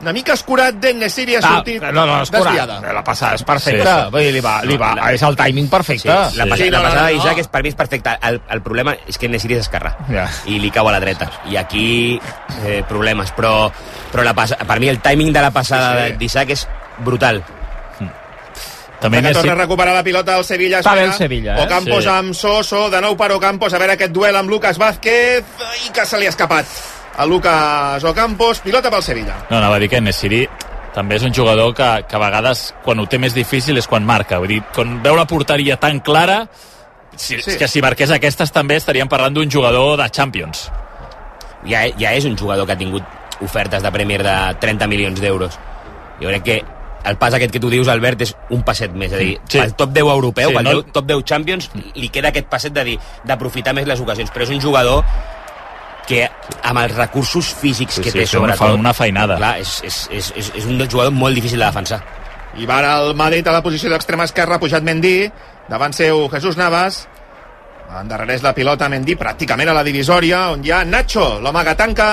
Una 0.00 0.12
mica 0.16 0.32
escurat 0.32 0.74
d'en 0.80 0.98
Nesiri 0.98 1.34
ha 1.36 1.42
sortit 1.42 1.82
Ah, 1.84 1.90
no, 1.92 2.06
no, 2.06 2.14
curat. 2.24 2.30
desviada. 2.32 2.80
La 2.92 3.04
passada 3.04 3.34
és 3.34 3.42
perfecta. 3.44 3.84
Sí, 3.96 4.04
Sí, 4.06 4.10
Vull 4.12 4.22
dir, 4.22 4.32
li 4.32 4.40
va, 4.40 4.62
li 4.64 4.76
va, 4.78 4.94
No, 4.94 5.02
la- 5.02 5.12
és 5.12 5.22
el 5.22 5.36
timing 5.36 5.68
perfecte. 5.68 6.02
Sí, 6.08 6.08
la, 6.08 6.44
Sí. 6.44 6.48
pas 6.50 6.58
Sí, 6.58 6.70
la 6.70 6.78
no, 6.78 6.82
no, 6.84 6.88
passada 6.88 7.10
no. 7.10 7.14
d'Isaac 7.16 7.38
és, 7.38 7.48
per 7.48 7.62
mi 7.62 7.68
és 7.68 7.74
perfecta. 7.74 8.18
El, 8.22 8.40
el 8.48 8.62
problema 8.62 8.96
és 9.06 9.18
que 9.18 9.28
Nesiri 9.28 9.54
és 9.54 9.68
esquerrà 9.68 9.96
Ja. 10.08 10.26
i 10.46 10.58
li 10.58 10.70
cau 10.70 10.88
a 10.88 10.92
la 10.92 11.00
dreta. 11.00 11.30
I 11.50 11.56
aquí 11.56 12.20
eh, 12.64 12.82
problemes. 12.88 13.30
Però, 13.36 13.70
però 14.10 14.22
la 14.24 14.32
pas, 14.34 14.54
per 14.66 14.80
mi 14.80 14.88
el 14.88 15.00
timing 15.00 15.32
de 15.32 15.40
la 15.42 15.50
passada 15.50 16.06
Sí, 16.06 16.12
sí. 16.12 16.16
d'Isaac 16.18 16.50
és 16.50 16.68
brutal. 16.98 17.44
També 19.00 19.22
que 19.22 19.32
torna 19.32 19.52
a 19.52 19.56
recuperar 19.56 19.94
la 19.94 20.02
pilota 20.04 20.34
al 20.36 20.44
Sevilla. 20.44 20.80
Està 20.80 20.92
bé 20.94 21.04
el 21.04 21.12
Sevilla, 21.14 21.58
eh? 21.58 21.64
Ocampos 21.64 22.04
Sí. 22.04 22.10
amb 22.10 22.34
Soso, 22.34 22.90
de 22.90 23.00
nou 23.00 23.16
per 23.16 23.32
Ocampos, 23.32 23.72
a 23.72 23.78
veure 23.78 23.94
aquest 23.94 24.12
duel 24.12 24.36
amb 24.36 24.50
Lucas 24.50 24.76
Vázquez, 24.76 25.42
i 25.86 25.90
que 25.90 26.04
se 26.04 26.18
li 26.18 26.26
ha 26.26 26.28
escapat 26.28 26.66
a 27.16 27.26
Lucas 27.26 28.04
Ocampos, 28.04 28.60
pilota 28.60 28.90
pel 28.90 29.02
Sevilla. 29.02 29.36
No, 29.50 29.58
anava 29.58 29.76
a 29.76 29.78
dir 29.82 29.88
que 29.90 30.00
Nesiri 30.00 30.44
també 30.94 31.16
és 31.16 31.22
un 31.22 31.34
jugador 31.34 31.74
que, 31.74 31.88
que 32.08 32.16
a 32.16 32.22
vegades 32.22 32.74
quan 32.84 32.98
ho 32.98 33.06
té 33.06 33.18
més 33.18 33.34
difícil 33.34 33.78
és 33.78 33.86
quan 33.86 34.04
marca 34.06 34.38
vull 34.42 34.48
dir, 34.56 34.62
quan 34.74 34.96
veu 35.02 35.14
la 35.16 35.26
porteria 35.26 35.76
tan 35.78 36.00
clara 36.00 36.48
si, 37.16 37.38
Sí. 37.42 37.56
que 37.58 37.68
si 37.68 37.82
marqués 37.82 38.10
aquestes 38.10 38.50
també 38.50 38.76
estaríem 38.76 39.08
parlant 39.08 39.34
d'un 39.34 39.50
jugador 39.50 39.96
de 40.00 40.08
Champions 40.10 40.70
ja, 41.66 41.84
ja 41.98 42.12
és 42.14 42.24
un 42.24 42.36
jugador 42.38 42.66
que 42.66 42.72
ha 42.72 42.78
tingut 42.78 43.02
ofertes 43.40 43.82
de 43.82 43.92
Premier 43.92 44.22
de 44.22 44.34
30 44.60 44.86
milions 44.86 45.20
d'euros. 45.20 45.54
Jo 46.20 46.28
crec 46.28 46.42
que 46.42 46.64
el 47.08 47.16
pas 47.16 47.32
aquest 47.32 47.52
que 47.52 47.60
tu 47.60 47.70
dius, 47.70 47.88
Albert, 47.88 48.20
és 48.20 48.34
un 48.50 48.60
passet 48.62 48.92
més. 48.92 49.12
És 49.12 49.16
a 49.16 49.20
dir, 49.22 49.38
Sí. 49.48 49.58
pel 49.58 49.72
top 49.74 49.90
10 49.96 50.04
europeu, 50.12 50.50
Sí, 50.50 50.54
pel 50.54 50.64
no- 50.64 50.72
no... 50.74 50.82
top 50.84 51.06
10 51.06 51.24
Champions, 51.24 51.70
li 51.94 52.08
queda 52.10 52.28
aquest 52.28 52.48
passet 52.48 52.72
de 52.74 52.84
dir 52.84 52.98
d'aprofitar 53.24 53.72
més 53.74 53.86
les 53.86 54.00
ocasions. 54.00 54.30
Però 54.30 54.42
és 54.42 54.50
un 54.50 54.60
jugador 54.60 55.04
que 56.08 56.24
amb 56.62 56.78
els 56.82 56.94
recursos 56.96 57.52
físics 57.54 57.94
Sí, 58.00 58.02
que 58.02 58.10
sí, 58.10 58.18
té 58.22 58.26
sobretot... 58.26 58.58
fa- 58.58 58.74
una 58.74 58.94
feinada. 58.94 59.36
Clar, 59.38 59.58
és, 59.60 59.76
és, 59.86 60.00
és, 60.10 60.32
és, 60.36 60.52
és 60.62 60.66
un 60.66 60.80
jugador 60.88 61.12
molt 61.14 61.34
difícil 61.38 61.58
de 61.60 61.66
defensar. 61.66 62.00
I 62.58 62.66
va 62.66 62.80
ara 62.80 62.96
el 63.04 63.14
Madrid 63.14 63.46
a 63.46 63.52
la 63.54 63.62
posició 63.62 63.90
d'extrema 63.92 64.24
esquerra, 64.26 64.56
ha 64.56 64.62
pujat 64.62 64.82
Mendy, 64.82 65.30
davant 65.70 65.92
seu 65.94 66.24
Jesús 66.32 66.56
Navas, 66.58 67.04
endarrereix 68.00 68.42
la 68.42 68.52
pilota 68.54 68.88
Mendy 68.90 69.14
pràcticament 69.18 69.70
a 69.70 69.74
la 69.76 69.84
divisòria, 69.86 70.48
on 70.54 70.64
hi 70.66 70.70
ha 70.74 70.84
Nacho, 70.84 71.38
l'home 71.42 71.62
que 71.66 71.74
tanca 71.78 72.08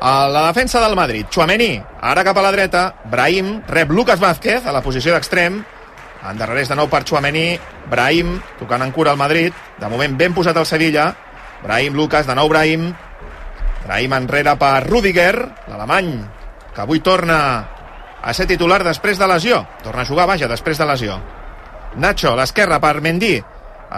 a 0.00 0.16
la 0.28 0.46
defensa 0.48 0.80
del 0.82 0.96
Madrid. 0.98 1.26
Chouameni, 1.30 1.70
ara 2.02 2.24
cap 2.26 2.36
a 2.38 2.42
la 2.44 2.52
dreta, 2.52 2.82
Brahim, 3.10 3.60
rep 3.68 3.90
Lucas 3.90 4.20
Vázquez 4.20 4.66
a 4.66 4.74
la 4.74 4.82
posició 4.84 5.14
d'extrem, 5.14 5.62
endarrereix 6.26 6.68
de 6.68 6.76
nou 6.78 6.90
per 6.90 7.04
Chouameni, 7.06 7.46
Brahim, 7.90 8.36
tocant 8.58 8.82
en 8.82 8.90
cura 8.92 9.12
al 9.14 9.20
Madrid, 9.20 9.54
de 9.78 9.88
moment 9.88 10.18
ben 10.18 10.34
posat 10.34 10.56
al 10.58 10.66
Sevilla, 10.66 11.12
Brahim, 11.66 11.96
Lucas, 11.98 12.26
de 12.26 12.34
nou 12.38 12.48
Brahim, 12.48 12.92
Brahim 13.86 14.12
enrere 14.14 14.54
per 14.58 14.86
Rudiger, 14.86 15.34
l'alemany, 15.66 16.12
que 16.74 16.84
avui 16.84 17.02
torna 17.02 17.38
a 18.22 18.34
ser 18.34 18.46
titular 18.46 18.84
després 18.86 19.18
de 19.18 19.26
lesió. 19.30 19.64
Torna 19.82 20.02
a 20.02 20.08
jugar, 20.08 20.28
vaja, 20.30 20.48
després 20.50 20.78
de 20.78 20.86
lesió. 20.86 21.18
Nacho, 21.96 22.36
l'esquerra 22.38 22.78
per 22.82 23.00
Mendy. 23.02 23.34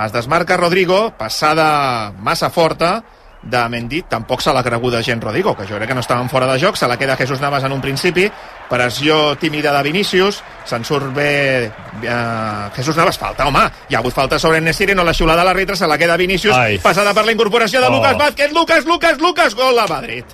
Es 0.05 0.13
desmarca 0.13 0.57
Rodrigo, 0.57 1.11
passada 1.17 2.13
massa 2.25 2.51
forta 2.53 3.03
de 3.43 3.69
Mendy. 3.69 4.03
Tampoc 4.03 4.41
se 4.43 4.53
l'ha 4.53 4.63
creguda 4.65 5.03
gent 5.03 5.23
Rodrigo, 5.23 5.57
que 5.57 5.67
jo 5.67 5.77
crec 5.77 5.89
que 5.89 5.95
no 5.95 6.01
estaven 6.01 6.29
fora 6.29 6.47
de 6.53 6.59
joc. 6.61 6.77
Se 6.77 6.89
la 6.89 6.97
queda 6.99 7.17
Jesús 7.17 7.41
Navas 7.41 7.65
en 7.65 7.73
un 7.73 7.81
principi. 7.81 8.31
Pressió 8.69 9.37
tímida 9.39 9.73
de 9.73 9.83
Vinícius. 9.83 10.43
Se'n 10.69 10.85
surt 10.85 11.13
bé 11.15 11.71
eh, 12.03 12.69
Jesús 12.77 12.97
Navas. 12.97 13.17
Falta, 13.19 13.47
home. 13.47 13.63
Hi 13.89 13.95
ha 13.95 13.99
hagut 14.03 14.13
falta 14.15 14.39
sobre 14.39 14.61
Nesiri, 14.61 14.95
no 14.95 15.05
la 15.05 15.15
xiulada 15.15 15.41
de 15.41 15.47
l'arbitre. 15.47 15.77
Se 15.77 15.87
la 15.87 15.97
queda 15.97 16.17
Vinícius. 16.17 16.55
Ai. 16.57 16.79
Passada 16.79 17.15
per 17.15 17.25
la 17.25 17.33
incorporació 17.33 17.81
de 17.81 17.87
Oh. 17.89 17.95
Lucas 17.97 18.19
Vázquez. 18.19 18.53
Lucas, 18.53 18.85
Lucas, 18.85 19.19
Lucas. 19.19 19.55
Gol 19.55 19.77
de 19.77 19.87
Madrid. 19.89 20.25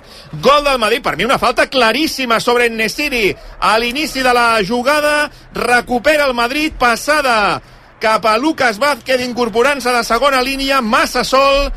Gol 0.41 0.63
del 0.63 0.79
Madrid. 0.79 1.01
Per 1.01 1.15
mi 1.17 1.23
una 1.23 1.39
falta 1.39 1.67
claríssima 1.69 2.39
sobre 2.39 2.69
Nesiri. 2.69 3.35
A 3.61 3.77
l'inici 3.79 4.21
de 4.21 4.33
la 4.33 4.59
jugada 4.67 5.29
recupera 5.53 6.25
el 6.25 6.33
Madrid. 6.33 6.73
Passada 6.77 7.61
cap 7.99 8.25
a 8.25 8.37
Lucas 8.37 8.77
Vázquez 8.77 9.21
incorporant-se 9.23 9.89
de 9.93 10.03
segona 10.03 10.41
línia. 10.41 10.81
Massa 10.81 11.23
sol. 11.23 11.71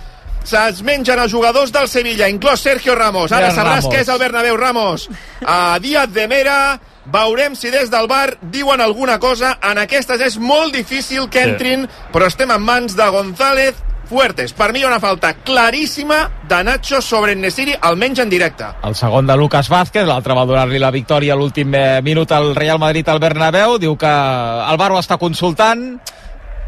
Se'ls 0.45 0.83
mengen 0.83 1.18
els 1.18 1.33
jugadors 1.33 1.73
del 1.73 1.88
Sevilla, 1.88 2.28
inclòs 2.28 2.61
Sergio 2.61 2.95
Ramos. 2.95 3.33
Ara 3.33 3.50
sabràs 3.52 3.88
què 3.88 4.00
és 4.00 4.09
el 4.09 4.18
Bernabéu, 4.18 4.57
Ramos. 4.57 5.09
A 5.45 5.78
Díaz 5.80 6.09
de 6.12 6.28
Mera, 6.28 6.78
veurem 7.12 7.54
si 7.57 7.71
des 7.71 7.90
del 7.90 8.07
bar 8.09 8.38
diuen 8.42 8.80
alguna 8.80 9.18
cosa. 9.18 9.59
En 9.62 9.78
aquestes 9.78 10.21
és 10.21 10.38
molt 10.38 10.73
difícil 10.75 11.28
que 11.28 11.42
Sí. 11.45 11.50
entrin, 11.50 11.88
però 12.12 12.26
estem 12.26 12.50
en 12.50 12.62
mans 12.62 12.97
de 12.97 13.09
González 13.09 13.75
Fuertes. 14.09 14.54
Per 14.54 14.73
mi 14.73 14.83
una 14.85 14.99
falta 14.99 15.35
claríssima 15.35 16.30
de 16.49 16.64
Nacho 16.64 17.02
sobre 17.02 17.35
Nesiri, 17.37 17.75
almenys 17.78 18.18
en 18.21 18.30
directe. 18.30 18.64
El 18.83 18.95
segon 18.95 19.26
de 19.26 19.37
Lucas 19.37 19.68
Vázquez, 19.68 20.07
l'altre 20.07 20.33
va 20.33 20.47
donar-li 20.47 20.78
la 20.78 20.90
victòria 20.90 21.35
a 21.35 21.37
l'últim 21.37 21.75
eh, 21.75 22.00
minut 22.00 22.33
al 22.33 22.54
Real 22.57 22.78
Madrid 22.78 23.07
al 23.07 23.18
Bernabéu. 23.21 23.76
Diu 23.78 23.99
que 23.99 24.07
el 24.09 24.76
bar 24.78 24.92
ho 24.92 24.99
està 24.99 25.18
consultant 25.18 26.00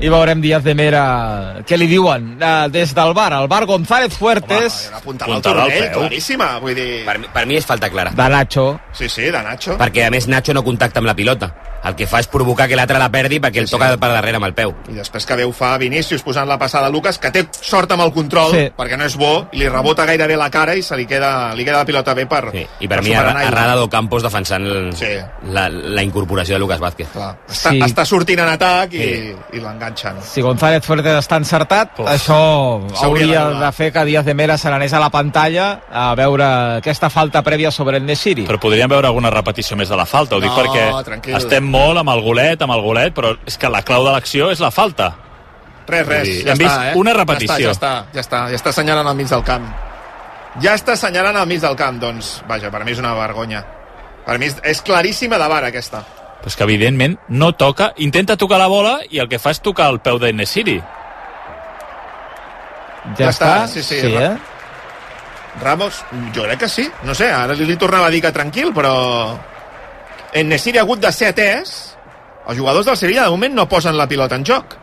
i 0.00 0.08
veurem 0.08 0.40
Díaz 0.40 0.64
de 0.64 0.74
Mera 0.74 1.02
què 1.68 1.76
li 1.76 1.86
diuen 1.90 2.30
eh, 2.40 2.68
des 2.72 2.94
del 2.96 3.12
bar. 3.16 3.32
El 3.36 3.48
bar 3.52 3.66
González 3.68 4.16
Fuertes 4.16 4.86
Home, 4.88 4.96
apuntada 4.96 5.34
al 5.36 5.42
turmell, 5.44 5.90
claríssima. 5.92 6.52
Vull 6.62 6.74
dir... 6.78 6.88
Per, 7.04 7.18
per 7.34 7.44
mi 7.48 7.58
és 7.60 7.68
falta 7.68 7.90
clara. 7.92 8.14
de 8.16 8.28
Nacho. 8.32 8.66
Sí, 8.96 9.08
sí, 9.08 9.28
de 9.28 9.42
Nacho. 9.44 9.76
Perquè, 9.80 10.06
a 10.08 10.14
més, 10.14 10.28
Nacho 10.28 10.56
no 10.56 10.64
contacta 10.64 11.02
amb 11.02 11.10
la 11.10 11.16
pilota. 11.18 11.52
El 11.84 11.94
que 11.96 12.06
fa 12.06 12.20
és 12.20 12.26
provocar 12.28 12.68
que 12.68 12.76
l'altre 12.76 12.98
la 12.98 13.08
perdi 13.10 13.38
perquè 13.40 13.58
el 13.58 13.66
Sí, 13.68 13.72
toca 13.72 13.90
sí. 13.92 13.96
per 13.98 14.10
darrere 14.12 14.36
amb 14.36 14.44
el 14.46 14.54
peu. 14.54 14.74
I 14.90 14.94
després 14.94 15.24
que 15.26 15.36
veu 15.36 15.52
fa 15.52 15.76
Vinícius 15.78 16.22
posant 16.22 16.46
la 16.48 16.58
passada 16.58 16.86
a 16.86 16.90
Lucas, 16.90 17.18
que 17.18 17.30
té 17.30 17.46
sort 17.60 17.90
amb 17.92 18.02
el 18.02 18.12
control, 18.12 18.50
Sí. 18.52 18.70
perquè 18.76 18.98
no 18.98 19.04
és 19.04 19.16
bo, 19.16 19.48
i 19.52 19.58
li 19.58 19.68
rebota 19.68 20.04
gairebé 20.04 20.36
la 20.36 20.50
cara 20.50 20.74
i 20.74 20.82
se 20.82 20.96
li 20.96 21.06
queda, 21.06 21.54
li 21.54 21.64
queda 21.64 21.78
la 21.78 21.84
pilota 21.86 22.12
bé 22.14 22.26
per, 22.26 22.50
Sí. 22.52 22.66
I 22.80 22.88
per 22.88 23.02
mi, 23.02 23.12
en 23.12 23.26
aire. 23.26 23.46
Arrada 23.48 23.74
do 23.76 23.88
Campos 23.88 24.22
defensant 24.22 24.64
el, 24.66 24.94
Sí. 24.94 25.06
la, 25.50 25.68
la 25.70 26.02
incorporació 26.02 26.54
de 26.56 26.58
Lucas 26.58 26.80
Vázquez. 26.80 27.08
Clar, 27.08 27.38
està, 27.48 27.70
Sí. 27.70 27.80
està 27.80 28.04
sortint 28.04 28.40
en 28.40 28.48
atac 28.48 28.92
i, 28.92 28.98
Sí. 28.98 29.34
i 29.54 29.60
l'enganxen. 29.60 30.16
Si 30.22 30.40
González 30.42 30.84
Fuertes 30.84 31.16
està 31.26 31.36
encertat, 31.36 31.98
Uf. 31.98 32.06
això 32.06 32.80
hauria 33.02 33.44
d'anul·lar. 33.44 33.66
de 33.66 33.72
fer 33.72 33.92
que 33.92 34.04
Díaz 34.04 34.24
de 34.24 34.34
Mera 34.34 34.58
se 34.58 34.68
n'anés 34.68 34.92
a 34.92 35.00
la 35.00 35.10
pantalla 35.10 35.80
a 35.90 36.14
veure 36.14 36.44
aquesta 36.78 37.08
falta 37.10 37.42
prèvia 37.42 37.70
sobre 37.70 37.96
el 37.98 38.04
Nesiri. 38.04 38.46
però 38.46 38.58
podríem 38.58 38.88
veure 38.88 39.06
alguna 39.06 39.30
repetició 39.30 39.76
més 39.76 39.88
de 39.88 39.96
la 39.96 40.06
falta 40.06 40.36
ho 40.36 40.40
dic 40.40 40.50
No, 40.50 40.56
perquè 40.56 41.04
tranquil. 41.04 41.36
estem 41.36 41.69
molt 41.70 42.00
amb 42.02 42.12
el 42.12 42.22
golet 42.24 42.62
amb 42.62 42.74
el 42.76 42.84
golet, 42.84 43.14
però 43.16 43.34
és 43.46 43.58
que 43.58 43.70
la 43.72 43.82
clau 43.86 44.04
de 44.06 44.14
l'acció 44.14 44.50
és 44.52 44.62
la 44.62 44.72
falta 44.74 45.12
Res, 45.90 46.06
res, 46.06 46.22
dir, 46.28 46.36
ja 46.44 46.52
hem 46.52 46.60
està, 46.60 46.66
vist 46.68 46.92
eh? 46.92 46.98
una 47.00 47.12
repetició. 47.16 47.56
Ja 47.64 47.72
està, 47.74 47.90
ja 47.90 48.04
està, 48.04 48.14
ja 48.14 48.22
està, 48.22 48.40
ja 48.52 48.58
està 48.60 48.70
assenyalant 48.70 49.08
al 49.10 49.16
mig 49.18 49.30
del 49.32 49.42
camp. 49.42 49.66
Ja 50.62 50.76
està 50.78 50.94
assenyalant 50.94 51.38
al 51.40 51.48
mig 51.50 51.60
del 51.62 51.74
camp, 51.78 51.98
doncs, 52.02 52.28
vaja, 52.46 52.70
per 52.70 52.84
mi 52.86 52.94
és 52.94 53.02
una 53.02 53.10
vergonya. 53.18 53.64
Per 54.26 54.36
mi 54.38 54.46
és, 54.50 54.60
és 54.62 54.82
claríssima 54.86 55.38
de 55.40 55.48
bar, 55.50 55.64
aquesta. 55.66 56.04
però 56.40 56.48
és 56.48 56.56
que 56.56 56.64
evidentment 56.64 57.18
no 57.28 57.52
toca 57.52 57.92
intenta 58.00 58.36
tocar 58.40 58.58
la 58.58 58.68
bola 58.72 59.00
i 59.10 59.18
el 59.20 59.28
que 59.28 59.38
fa 59.38 59.50
és 59.52 59.60
tocar 59.60 59.90
el 59.92 60.00
peu 60.00 60.18
de 60.18 60.32
Nesiri 60.32 60.78
Ja, 63.00 63.14
Ja 63.18 63.28
està? 63.28 63.50
està, 63.50 63.66
sí, 63.68 63.82
sí, 63.82 64.00
sí 64.00 64.14
eh? 64.16 64.36
Ramos, 65.60 66.04
jo 66.34 66.44
crec 66.46 66.60
que 66.60 66.68
sí, 66.68 66.86
no 67.04 67.14
sé, 67.14 67.30
ara 67.32 67.56
li 67.58 67.76
tornava 67.76 68.06
a 68.06 68.10
dir 68.10 68.20
que 68.22 68.30
tranquil, 68.32 68.72
però 68.72 68.92
en 70.34 70.48
Nesiri 70.48 70.78
ha 70.78 70.82
hagut 70.82 71.00
de 71.00 71.10
ser 71.12 71.28
atès, 71.32 71.96
els 72.46 72.58
jugadors 72.58 72.86
del 72.86 72.96
Sevilla 72.96 73.24
de 73.24 73.30
moment 73.30 73.54
no 73.54 73.68
posen 73.68 73.96
la 73.96 74.06
pilota 74.08 74.34
en 74.36 74.44
joc, 74.44 74.76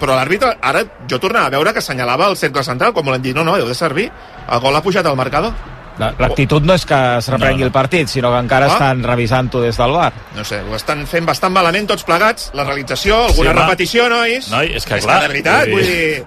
però 0.00 0.16
l'àrbitre, 0.16 0.56
ara 0.60 0.82
jo 1.08 1.18
tornava 1.20 1.46
a 1.46 1.50
veure 1.50 1.72
que 1.72 1.78
assenyalava 1.78 2.26
el 2.28 2.36
cercle 2.36 2.64
central, 2.64 2.92
com 2.92 3.06
l'hem 3.08 3.22
dit, 3.22 3.34
no, 3.36 3.44
no, 3.44 3.56
deu 3.56 3.68
de 3.68 3.74
servir, 3.74 4.10
el 4.50 4.60
gol 4.60 4.74
ha 4.76 4.82
pujat 4.82 5.06
al 5.06 5.16
marcador, 5.16 5.52
La- 5.96 6.08
L'actitud 6.18 6.64
no 6.66 6.74
és 6.74 6.82
que 6.84 6.96
es 7.18 7.28
reprengui 7.30 7.60
No, 7.62 7.66
no. 7.66 7.66
el 7.66 7.70
partit, 7.72 8.08
sinó 8.08 8.32
que 8.32 8.38
encara 8.40 8.66
Ah. 8.66 8.72
estan 8.72 9.04
revisant-ho 9.04 9.60
des 9.60 9.76
del 9.76 9.92
bar. 9.92 10.12
no 10.34 10.42
sé, 10.44 10.60
ho 10.68 10.74
estan 10.74 11.06
fent 11.06 11.24
bastant 11.24 11.52
malament 11.54 11.86
tots 11.86 12.02
plegats, 12.02 12.50
la 12.52 12.64
realització, 12.64 13.26
alguna 13.26 13.50
home. 13.52 13.60
repetició, 13.62 14.08
nois? 14.08 14.48
Noi, 14.50 14.72
és 14.74 14.84
que 14.84 14.96
és 14.96 15.04
clar, 15.04 15.20
que 15.20 15.22
de 15.22 15.28
veritat, 15.28 15.68
vull 15.68 15.74
vull 15.74 15.82
dir- 15.82 16.26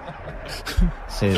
Sí. 1.18 1.30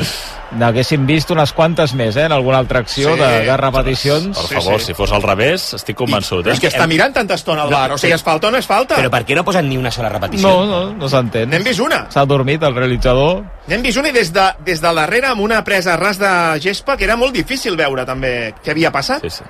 N'haguéssim 0.59 1.05
vist 1.07 1.29
unes 1.31 1.53
quantes 1.55 1.93
més, 1.95 2.15
eh, 2.19 2.25
en 2.27 2.33
alguna 2.35 2.57
altra 2.59 2.79
acció 2.83 3.13
Sí. 3.15 3.19
de, 3.21 3.29
de 3.47 3.57
repeticions. 3.57 4.37
per 4.37 4.47
Sí, 4.47 4.55
favor, 4.55 4.79
sí. 4.79 4.85
si 4.87 4.93
fos 4.93 5.11
al 5.11 5.21
revés 5.23 5.73
estic 5.73 5.95
convençut 5.95 6.43
Però 6.45 6.51
eh? 6.51 6.53
és 6.53 6.59
que 6.59 6.67
està 6.67 6.87
mirant 6.87 7.13
tanta 7.13 7.33
estona 7.35 7.63
al 7.63 7.69
bar, 7.71 7.91
o 7.93 7.97
sigui, 7.97 8.13
es 8.13 8.21
falta 8.23 8.47
o 8.47 8.51
no 8.51 8.57
és 8.59 8.67
falta? 8.67 8.95
Però 8.99 9.09
per 9.09 9.23
què 9.25 9.35
no 9.35 9.43
posen 9.47 9.69
ni 9.69 9.77
una 9.77 9.91
sola 9.91 10.09
repetició? 10.09 10.49
No, 10.49 10.65
no, 10.65 10.93
no 10.93 11.09
s'entén. 11.09 11.49
N'hem 11.49 11.63
vist 11.63 11.79
una. 11.79 12.05
S'ha 12.11 12.25
dormit 12.25 12.61
el 12.63 12.75
realitzador. 12.75 13.43
N'hem 13.67 13.81
vist 13.81 13.97
una 13.97 14.09
i 14.09 14.11
des 14.11 14.33
de, 14.33 14.49
des 14.65 14.81
de 14.81 14.93
darrere 14.93 15.27
amb 15.31 15.41
una 15.41 15.63
presa 15.63 15.95
ras 15.97 16.19
de 16.19 16.59
gespa 16.61 16.97
que 16.97 17.05
era 17.05 17.15
molt 17.15 17.33
difícil 17.33 17.75
veure 17.77 18.05
també 18.05 18.53
què 18.63 18.71
havia 18.71 18.91
passat. 18.91 19.21
sí, 19.21 19.29
sí. 19.29 19.43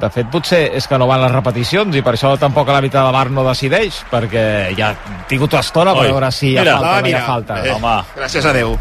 De 0.00 0.08
fet, 0.08 0.30
potser 0.32 0.70
és 0.74 0.86
que 0.88 0.96
no 0.96 1.06
van 1.06 1.20
les 1.20 1.30
repeticions 1.30 1.94
i 1.94 2.00
per 2.00 2.14
això 2.14 2.30
tampoc 2.40 2.66
l'àrbitre 2.72 3.02
de 3.04 3.12
bar 3.12 3.28
no 3.30 3.44
decideix, 3.44 3.98
perquè 4.10 4.74
ja 4.74 4.94
ha 4.94 5.26
tingut 5.28 5.52
estona 5.52 5.92
per 5.94 6.06
veure 6.06 6.30
si 6.32 6.52
hi 6.52 6.56
ha 6.56 6.62
mira. 6.62 6.78
falta 6.78 6.90
La 6.90 6.96
o 6.96 7.00
no 7.02 7.08
hi 7.08 7.12
ha 7.12 7.20
falta. 7.26 7.58
Eh, 7.66 7.70
Home. 7.74 8.02
Gràcies 8.16 8.46
a 8.46 8.52
Déu. 8.54 8.78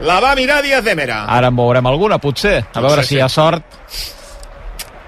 La 0.00 0.18
va 0.20 0.34
mirar 0.34 0.62
Díaz 0.62 0.82
de 0.84 0.94
Mera. 0.96 1.24
Ara 1.28 1.48
en 1.52 1.56
veurem 1.56 1.86
alguna, 1.86 2.18
potser. 2.18 2.64
A 2.72 2.80
veure 2.80 3.02
Potser 3.02 3.04
si 3.04 3.08
sí. 3.14 3.16
hi 3.18 3.20
ha 3.20 3.28
sort. 3.28 3.64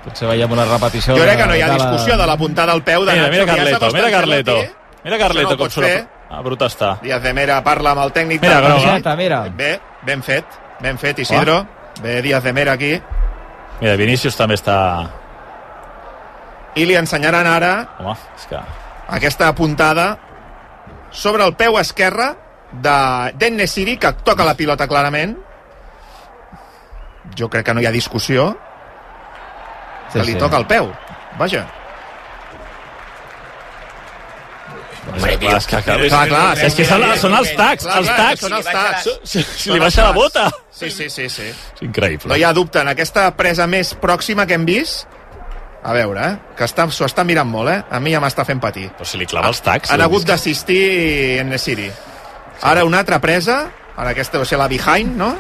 Potser 0.05 0.29
veiem 0.29 0.53
una 0.53 0.65
repetició. 0.69 1.17
Jo 1.17 1.23
crec 1.25 1.39
que 1.41 1.47
no 1.47 1.57
hi 1.57 1.63
ha 1.63 1.69
de 1.71 1.79
la- 1.79 1.85
discussió 1.91 2.17
de 2.19 2.27
la 2.27 2.37
puntada 2.37 2.73
al 2.73 2.83
peu 2.85 3.05
de 3.07 3.13
mira, 3.13 3.23
Nacho. 3.29 3.33
mira 3.33 3.47
Carleto, 3.47 3.91
mira 3.93 4.11
Carleto 4.11 4.57
mira 5.05 5.19
Carleto 5.19 5.51
no 5.51 5.57
com 5.59 5.71
surt 5.71 6.09
ah, 6.31 6.41
brut 6.43 6.61
està 6.63 6.99
Díaz 7.03 7.23
de 7.23 7.33
Mera 7.35 7.63
parla 7.65 7.91
amb 7.93 8.03
el 8.05 8.13
tècnic. 8.13 8.43
Mira, 8.43 8.61
groga. 8.61 8.93
Mira, 8.99 9.17
mira. 9.17 9.41
Bé, 9.57 9.81
ben 10.03 10.23
fet, 10.23 10.45
ben 10.81 10.99
fet, 10.99 11.19
Isidro. 11.21 11.67
Bé, 12.03 12.21
Díaz 12.23 12.43
de 12.43 12.53
Mera 12.53 12.73
aquí. 12.73 13.01
mira, 13.81 13.97
Vinícius 13.97 14.37
també 14.37 14.55
està 14.55 15.09
I 16.75 16.85
li 16.87 16.95
ensenyaran 16.97 17.47
ara 17.47 17.73
home, 17.99 18.17
és 18.37 18.47
que 18.49 18.59
aquesta 19.09 19.55
puntada 19.55 20.19
sobre 21.11 21.45
el 21.45 21.55
peu 21.55 21.79
esquerre 21.79 22.35
de 22.73 23.33
d'en 23.39 23.57
Nesiri, 23.57 23.97
que 23.99 24.13
toca 24.25 24.45
la 24.45 24.55
pilota 24.57 24.87
clarament. 24.89 25.37
Jo 27.37 27.49
crec 27.49 27.67
que 27.67 27.75
no 27.75 27.81
hi 27.81 27.87
ha 27.87 27.93
discussió, 27.95 28.57
Sí, 30.13 30.19
que 30.19 30.25
li 30.27 30.33
sí. 30.33 30.39
toca 30.39 30.59
el 30.59 30.67
peu. 30.67 30.91
Vaja. 31.39 31.67
Home, 35.13 35.37
tio, 35.39 35.57
és 35.57 35.67
que, 35.67 35.79
que, 35.83 35.95
Clar, 36.09 36.27
clar, 36.31 36.59
és 36.63 36.75
que 36.79 36.85
són, 36.87 37.03
són 37.19 37.33
els 37.35 37.49
tacs 37.59 37.83
Clar, 37.89 37.97
els 37.99 38.07
clar, 38.07 38.19
tacs 38.21 38.45
són 38.45 38.53
els 38.55 38.69
tacs. 38.71 39.09
si, 39.27 39.43
li 39.73 39.81
baixa 39.83 40.05
la 40.07 40.13
bota 40.15 40.45
Sí, 40.71 40.91
sí, 40.95 41.09
sí, 41.11 41.27
sí. 41.29 41.49
és 41.51 41.83
increïble 41.83 42.31
No 42.31 42.37
hi 42.39 42.45
ha 42.47 42.53
dubte, 42.55 42.79
en 42.85 42.93
aquesta 42.93 43.25
presa 43.37 43.67
més 43.67 43.97
pròxima 43.99 44.47
que 44.47 44.55
hem 44.55 44.65
vist, 44.69 45.09
A 45.83 45.91
veure, 45.93 46.23
eh? 46.23 46.37
Que 46.57 46.63
està- 46.69 46.87
s'ho 46.95 47.05
està 47.09 47.25
mirant 47.27 47.49
molt, 47.51 47.69
eh? 47.73 47.81
A 47.91 47.99
mi 47.99 48.13
ja 48.15 48.21
m'està 48.23 48.45
fent 48.47 48.61
patir. 48.63 48.85
Però 48.95 49.03
si 49.05 49.19
li 49.19 49.27
clava 49.27 49.49
els 49.51 49.59
tacs... 49.67 49.91
Han 49.91 50.01
hagut 50.05 50.23
d'assistir 50.23 51.41
en 51.43 51.49
Nesiri. 51.51 51.89
Ara 52.63 52.85
una 52.87 53.01
altra 53.03 53.19
presa, 53.21 53.65
ara 53.97 54.11
aquesta 54.15 54.39
deu 54.39 54.47
ser 54.47 54.59
la 54.61 54.69
behind, 54.71 55.17
no? 55.19 55.33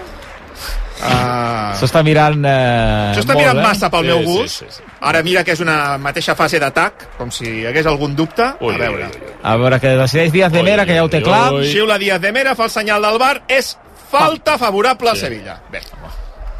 Uh, 1.02 1.72
S'ho 1.74 1.88
està 1.88 2.02
mirant 2.06 2.44
eh, 2.46 3.10
Això 3.10 3.22
està 3.24 3.34
molt, 3.34 3.40
mirant 3.40 3.58
eh? 3.58 3.62
massa 3.64 3.88
pel 3.90 4.04
Sí, 4.04 4.10
meu 4.12 4.18
sí, 4.20 4.26
gust. 4.28 4.58
sí, 4.60 4.66
sí. 4.76 4.82
Ara 5.08 5.22
mira 5.26 5.42
que 5.42 5.50
és 5.56 5.62
una 5.64 5.96
mateixa 5.98 6.36
fase 6.38 6.60
d'atac, 6.62 7.08
com 7.18 7.30
si 7.34 7.46
hi 7.48 7.64
hagués 7.66 7.88
algun 7.90 8.14
dubte. 8.14 8.46
Ui, 8.60 8.74
a 8.74 8.78
veure. 8.78 9.08
ui, 9.08 9.16
ui, 9.18 9.26
ui. 9.32 9.34
A 9.42 9.56
veure, 9.58 9.80
que 9.82 9.96
decideix 9.98 10.30
Díaz 10.30 10.52
de 10.52 10.60
Ui, 10.60 10.68
Mera, 10.68 10.84
que 10.86 10.94
ja 10.94 11.02
ho 11.02 11.10
té 11.10 11.18
ui, 11.18 11.24
clar. 11.26 11.52
ui. 11.56 11.66
Xiula 11.72 11.98
Díaz 11.98 12.20
de 12.22 12.30
Mera, 12.36 12.54
fa 12.54 12.68
el 12.68 12.70
senyal 12.70 13.02
del 13.02 13.18
bar, 13.18 13.32
és 13.48 13.72
falta 14.12 14.54
favorable 14.60 15.10
al 15.10 15.16
Sevilla. 15.18 15.56
Bé, 15.72 15.80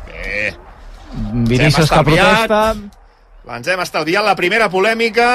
bé. 0.08 0.56
Vinícius 1.52 1.90
que 1.92 2.02
protesta. 2.02 2.74
Ens 3.52 3.68
hem 3.68 3.80
estalviat 3.84 4.24
la 4.26 4.34
primera 4.38 4.68
polèmica, 4.70 5.28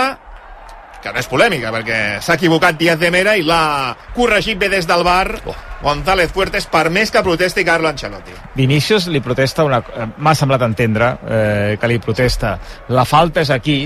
que 1.04 1.12
no 1.14 1.20
és 1.22 1.28
polèmica, 1.30 1.72
perquè 1.72 2.00
s'ha 2.22 2.36
equivocat 2.40 2.78
Díaz 2.80 3.00
de 3.00 3.12
Mera 3.14 3.36
i 3.38 3.44
l'ha 3.46 3.96
corregit 4.16 4.58
bé 4.60 4.70
des 4.70 4.88
del 4.90 5.04
bar 5.04 5.28
Oh. 5.46 5.56
González 5.84 6.32
Fuertes 6.34 6.66
per 6.66 6.90
més 6.90 7.12
que 7.14 7.22
protesti 7.22 7.64
Carlo 7.64 7.88
Ancelotti. 7.88 8.34
Vinícius 8.56 9.06
li 9.14 9.20
protesta 9.22 9.64
una... 9.64 9.78
eh, 9.96 10.08
M'ha 10.18 10.34
semblat 10.36 10.64
entendre 10.66 11.12
eh, 11.30 11.78
que 11.80 11.88
li 11.88 12.00
protesta. 12.02 12.58
La 12.90 13.06
falta 13.06 13.42
és 13.46 13.52
aquí 13.54 13.84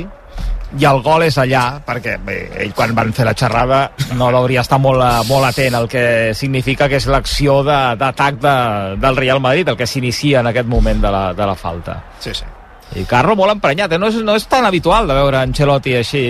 i 0.79 0.85
el 0.87 1.01
gol 1.03 1.25
és 1.25 1.35
allà, 1.37 1.81
perquè 1.83 2.13
bé, 2.23 2.37
ell 2.63 2.71
quan 2.73 2.93
van 2.95 3.11
fer 3.11 3.25
la 3.27 3.33
xerrada 3.35 3.81
no 4.15 4.29
l'hauria 4.31 4.61
estat 4.63 4.79
molt, 4.79 5.03
eh, 5.03 5.27
molt 5.27 5.49
atent 5.49 5.75
al 5.75 5.89
que 5.91 6.31
significa 6.33 6.87
que 6.87 6.95
és 7.01 7.07
l'acció 7.11 7.57
de- 7.67 7.97
d'atac 7.99 8.39
de, 8.39 8.55
del 9.03 9.17
Real 9.19 9.41
Madrid, 9.43 9.67
el 9.67 9.75
que 9.75 9.85
s'inicia 9.85 10.39
en 10.39 10.47
aquest 10.47 10.67
moment 10.71 11.03
de 11.03 11.11
la, 11.11 11.25
de 11.35 11.45
la 11.45 11.55
falta. 11.59 11.99
Sí, 12.23 12.31
sí. 12.33 12.45
I 12.91 13.05
Carlo 13.07 13.38
molt 13.39 13.53
emprenyat, 13.53 13.93
eh? 13.95 13.98
no, 14.01 14.10
és, 14.12 14.17
no 14.19 14.33
és 14.36 14.43
tan 14.51 14.65
habitual 14.67 15.05
de 15.07 15.15
veure 15.15 15.38
Ancelotti 15.39 15.93
així, 15.95 16.21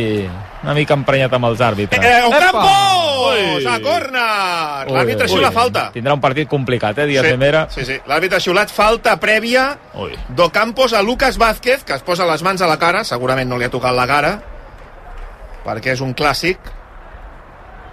una 0.62 0.76
mica 0.78 0.94
emprenyat 0.94 1.34
amb 1.34 1.48
els 1.50 1.62
àrbitres. 1.66 2.04
Eh, 2.06 2.20
Ocampos! 2.28 3.32
Ui! 3.32 3.66
A 3.66 3.80
córner! 3.82 4.92
L'àrbitre 4.94 5.26
xiula 5.32 5.50
falta. 5.56 5.88
Tindrà 5.96 6.14
un 6.14 6.22
partit 6.22 6.46
complicat, 6.52 7.00
eh, 7.02 7.08
Díaz 7.10 7.26
sí, 7.26 7.32
de 7.34 7.40
Mera. 7.42 7.64
Sí, 7.74 7.86
sí. 7.88 7.98
L'àrbitre 8.06 8.38
ha 8.38 8.44
xiulat 8.46 8.70
falta 8.70 9.16
prèvia 9.20 9.64
Ui. 9.98 10.14
d'Ocampos 10.38 10.94
a 10.94 11.02
Lucas 11.02 11.40
Vázquez, 11.42 11.84
que 11.84 11.98
es 11.98 12.06
posa 12.06 12.28
les 12.30 12.44
mans 12.46 12.62
a 12.62 12.70
la 12.70 12.78
cara, 12.78 13.02
segurament 13.10 13.50
no 13.50 13.58
li 13.58 13.66
ha 13.66 13.72
tocat 13.74 13.98
la 13.98 14.06
cara, 14.10 14.36
perquè 15.66 15.96
és 15.96 16.02
un 16.06 16.14
clàssic. 16.14 16.60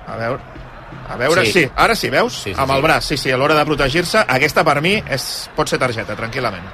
A 0.09 0.17
veure... 0.21 0.43
A 1.09 1.17
veure, 1.17 1.45
sí, 1.47 1.53
Sí. 1.53 1.63
sí 1.65 1.71
ara 1.77 1.95
sí, 1.97 2.11
veus? 2.13 2.35
Sí, 2.35 2.53
sí, 2.53 2.61
Amb 2.61 2.69
sí. 2.71 2.77
el 2.77 2.83
braç, 2.85 3.05
sí, 3.05 3.17
sí, 3.17 3.31
a 3.33 3.37
l'hora 3.41 3.55
de 3.57 3.65
protegir-se. 3.65 4.27
Aquesta, 4.29 4.61
per 4.65 4.83
mi, 4.85 4.99
és, 5.09 5.49
pot 5.57 5.69
ser 5.69 5.79
targeta, 5.81 6.17
tranquil·lament. 6.17 6.69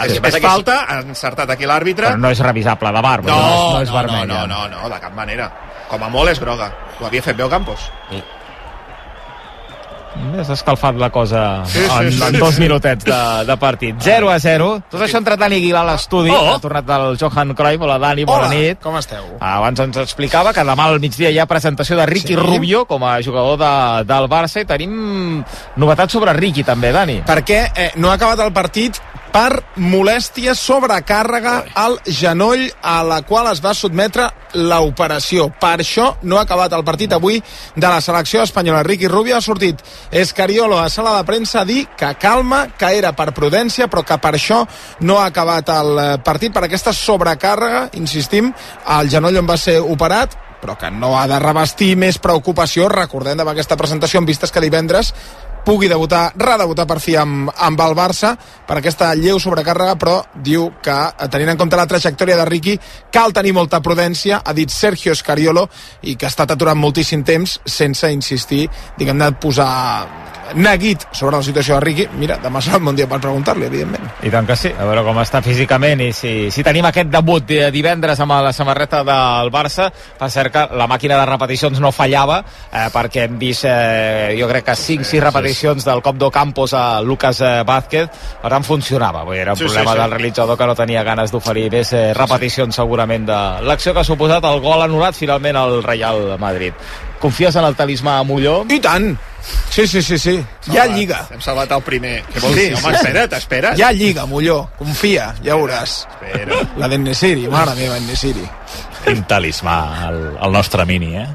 El 0.00 0.10
és, 0.10 0.16
que 0.16 0.22
passa 0.24 0.38
és 0.38 0.42
que 0.42 0.48
falta, 0.48 0.76
ha 0.88 0.98
encertat 1.04 1.50
aquí 1.54 1.68
l'àrbitre. 1.68 2.10
Però 2.14 2.18
no 2.18 2.30
és 2.32 2.40
revisable 2.40 2.92
de 2.92 3.00
bar, 3.04 3.22
No, 3.24 3.36
no, 3.36 3.40
no, 3.40 3.70
no 3.76 3.80
és 3.82 3.88
no, 3.90 3.96
vermella. 3.96 4.26
no, 4.26 4.46
no, 4.46 4.68
no, 4.68 4.88
de 4.88 5.00
cap 5.00 5.12
manera. 5.14 5.50
Com 5.90 6.02
a 6.02 6.08
molt 6.08 6.30
és 6.30 6.40
groga. 6.40 6.72
Ho 7.00 7.06
havia 7.06 7.22
fet 7.22 7.36
bé 7.36 7.44
Ocampos. 7.44 7.90
S'ha 10.42 10.52
escalfat 10.56 10.96
la 10.98 11.08
cosa 11.14 11.62
Sí, 11.70 11.78
sí, 11.78 11.84
en, 11.86 12.10
sí, 12.12 12.22
en 12.22 12.34
sí, 12.34 12.36
dos 12.40 12.54
sí. 12.56 12.60
minutets 12.60 13.04
de, 13.04 13.44
de 13.46 13.56
partit. 13.56 13.94
0 14.02 14.28
a 14.30 14.38
0. 14.42 14.66
Tot 14.90 15.04
això 15.06 15.20
entre 15.20 15.36
Dani 15.38 15.54
Aguilar 15.60 15.84
a 15.86 15.92
l'estudi. 15.92 16.32
Oh. 16.34 16.50
Ha 16.50 16.58
tornat 16.60 16.90
el 16.96 17.16
Johan 17.20 17.54
Cruyff. 17.54 17.80
Hola, 17.86 17.96
Dani, 18.02 18.24
bona 18.28 18.48
Hola, 18.48 18.54
nit. 18.58 18.80
com 18.82 18.98
esteu? 18.98 19.22
Abans 19.38 19.80
ens 19.86 19.96
explicava 20.02 20.52
que 20.52 20.64
demà 20.66 20.88
al 20.90 20.98
migdia 21.00 21.30
hi 21.30 21.38
ha 21.38 21.46
presentació 21.46 21.96
de 21.96 22.06
Ricky 22.10 22.34
Sí. 22.34 22.36
Rubio 22.36 22.84
com 22.90 23.04
a 23.06 23.20
jugador 23.22 23.56
de, 23.62 23.70
del 24.10 24.28
Barça 24.28 24.60
i 24.60 24.66
tenim 24.68 25.44
novetats 25.76 26.12
sobre 26.12 26.34
Ricky 26.36 26.64
també, 26.66 26.90
Dani. 26.92 27.20
Perquè 27.26 27.60
eh, 27.74 27.90
no 28.02 28.10
ha 28.10 28.18
acabat 28.18 28.42
el 28.44 28.52
partit 28.52 28.98
per 29.32 29.62
molèstia 29.78 30.54
sobrecàrrega 30.58 31.54
al 31.78 31.98
genoll 32.06 32.66
a 32.82 33.00
la 33.06 33.20
qual 33.26 33.50
es 33.52 33.62
va 33.62 33.72
sotmetre 33.74 34.28
l'operació. 34.54 35.48
Per 35.60 35.76
això 35.78 36.08
no 36.22 36.38
ha 36.38 36.44
acabat 36.44 36.74
el 36.74 36.84
partit 36.84 37.12
avui 37.14 37.38
de 37.40 37.86
la 37.86 38.00
selecció 38.00 38.42
espanyola. 38.42 38.82
Ricky 38.82 39.08
Rubio 39.08 39.36
ha 39.36 39.44
sortit 39.44 39.82
Escariolo 40.10 40.78
a 40.78 40.88
sala 40.90 41.16
de 41.16 41.24
premsa 41.24 41.60
a 41.62 41.64
dir 41.64 41.86
que 41.96 42.12
calma, 42.20 42.66
que 42.78 42.92
era 42.98 43.14
per 43.16 43.30
prudència, 43.36 43.88
però 43.88 44.04
que 44.06 44.18
per 44.18 44.34
això 44.34 44.64
no 45.06 45.20
ha 45.20 45.30
acabat 45.30 45.70
el 45.78 45.96
partit, 46.26 46.52
per 46.52 46.64
aquesta 46.66 46.92
sobrecàrrega, 46.92 47.88
insistim, 48.00 48.52
al 48.86 49.10
genoll 49.10 49.38
on 49.38 49.48
va 49.48 49.58
ser 49.60 49.78
operat, 49.80 50.34
però 50.60 50.76
que 50.78 50.90
no 50.90 51.14
ha 51.18 51.26
de 51.30 51.38
revestir 51.40 51.94
més 51.96 52.18
preocupació, 52.20 52.88
recordem 52.92 53.40
amb 53.40 53.54
aquesta 53.54 53.78
presentació 53.80 54.20
en 54.20 54.28
vistes 54.28 54.52
que 54.52 54.60
divendres 54.60 55.14
pugui 55.64 55.88
debutar, 55.88 56.32
redebutar 56.36 56.86
per 56.88 56.98
fi 57.00 57.16
amb, 57.20 57.50
amb 57.56 57.80
el 57.84 57.94
Barça 57.98 58.34
per 58.66 58.78
aquesta 58.78 59.12
lleu 59.18 59.40
sobrecàrrega, 59.42 59.96
però 60.00 60.20
diu 60.34 60.70
que, 60.82 60.96
eh, 61.10 61.28
tenint 61.28 61.52
en 61.54 61.60
compte 61.60 61.76
la 61.76 61.86
trajectòria 61.86 62.36
de 62.36 62.44
Ricky, 62.48 62.78
cal 63.12 63.32
tenir 63.32 63.52
molta 63.52 63.80
prudència, 63.80 64.42
ha 64.44 64.52
dit 64.52 64.70
Sergio 64.70 65.12
Escariolo, 65.12 65.68
i 66.02 66.16
que 66.16 66.26
ha 66.26 66.32
estat 66.32 66.50
aturat 66.50 66.76
moltíssim 66.76 67.24
temps 67.24 67.60
sense 67.64 68.10
insistir, 68.12 68.68
diguem-ne, 68.98 69.32
posar 69.40 70.08
neguit 70.54 71.04
sobre 71.12 71.36
la 71.36 71.42
situació 71.42 71.76
de 71.76 71.80
Ricky. 71.84 72.06
Mira, 72.18 72.36
demà 72.42 72.60
serà 72.62 72.78
el 72.80 72.84
bon 72.84 72.96
dia 72.96 73.06
per 73.10 73.20
preguntar-li, 73.20 73.66
evidentment. 73.66 74.08
I 74.26 74.30
tant 74.32 74.46
que 74.48 74.56
sí, 74.56 74.70
a 74.72 74.86
veure 74.88 75.02
com 75.06 75.18
està 75.22 75.40
físicament 75.44 76.00
i 76.04 76.10
si, 76.16 76.32
si 76.50 76.64
tenim 76.66 76.86
aquest 76.88 77.10
debut 77.12 77.44
de 77.46 77.70
divendres 77.74 78.20
amb 78.20 78.36
la 78.44 78.52
samarreta 78.56 79.02
del 79.06 79.50
Barça, 79.54 79.90
per 80.18 80.30
cert 80.30 80.52
que 80.54 80.64
la 80.76 80.86
màquina 80.90 81.18
de 81.20 81.26
repeticions 81.30 81.80
no 81.80 81.92
fallava 81.92 82.40
eh, 82.42 82.86
perquè 82.94 83.26
hem 83.28 83.38
vist 83.40 83.64
eh, 83.68 84.34
jo 84.38 84.48
crec 84.50 84.64
que 84.70 84.76
5-6 84.78 85.20
repeticions 85.24 85.86
del 85.86 86.02
cop 86.02 86.16
d'Ocampos 86.20 86.74
a 86.74 86.84
Lucas 87.02 87.40
eh, 87.40 87.52
Vázquez 87.66 88.08
per 88.42 88.50
tant 88.50 88.64
funcionava, 88.66 89.24
Vull 89.24 89.34
dir, 89.38 89.42
era 89.42 89.52
un 89.52 89.58
Sí, 89.58 89.64
sí, 89.64 89.70
problema 89.74 89.92
sí. 89.94 90.00
del 90.02 90.10
realitzador 90.16 90.58
que 90.58 90.66
no 90.66 90.74
tenia 90.78 91.02
ganes 91.06 91.32
d'oferir 91.32 91.68
més 91.72 91.92
eh, 91.92 92.10
repeticions 92.16 92.74
segurament 92.76 93.26
de 93.28 93.38
l'acció 93.66 93.92
que 93.94 94.00
ha 94.02 94.06
suposat 94.08 94.44
el 94.44 94.60
gol 94.64 94.82
anul·lat 94.86 95.14
finalment 95.18 95.56
al 95.56 95.82
Real 95.84 96.36
Madrid 96.40 96.74
Confies 97.20 97.56
en 97.60 97.64
el 97.68 97.74
talismà 97.76 98.18
a 98.20 98.22
Molló? 98.24 98.62
I 98.72 98.78
tant! 98.80 99.10
Sí, 99.70 99.86
sí, 99.88 100.00
sí, 100.02 100.16
sí. 100.18 100.34
Hi 100.72 100.78
ha 100.78 100.86
lliga. 100.88 101.18
Hem 101.32 101.40
salvat 101.44 101.70
el 101.76 101.82
primer. 101.84 102.22
Què 102.32 102.40
vols 102.42 102.56
dir? 102.56 102.68
Home, 102.78 102.92
espera't, 102.96 103.34
espera't. 103.38 103.76
Hi 103.78 103.84
ha 103.84 103.90
lliga, 103.92 104.24
Molló. 104.28 104.62
Confia, 104.78 105.30
ja 105.44 105.56
veuràs. 105.56 105.98
Espera. 106.08 106.60
La 106.80 106.88
d'Ennesiri, 106.92 107.46
mare 107.52 107.74
meva, 107.78 107.96
Ennesiri. 108.00 108.44
Quin 109.04 109.22
talismà, 109.28 109.76
el, 110.08 110.20
el 110.44 110.52
nostre 110.56 110.84
mini, 110.88 111.14
eh? 111.20 111.28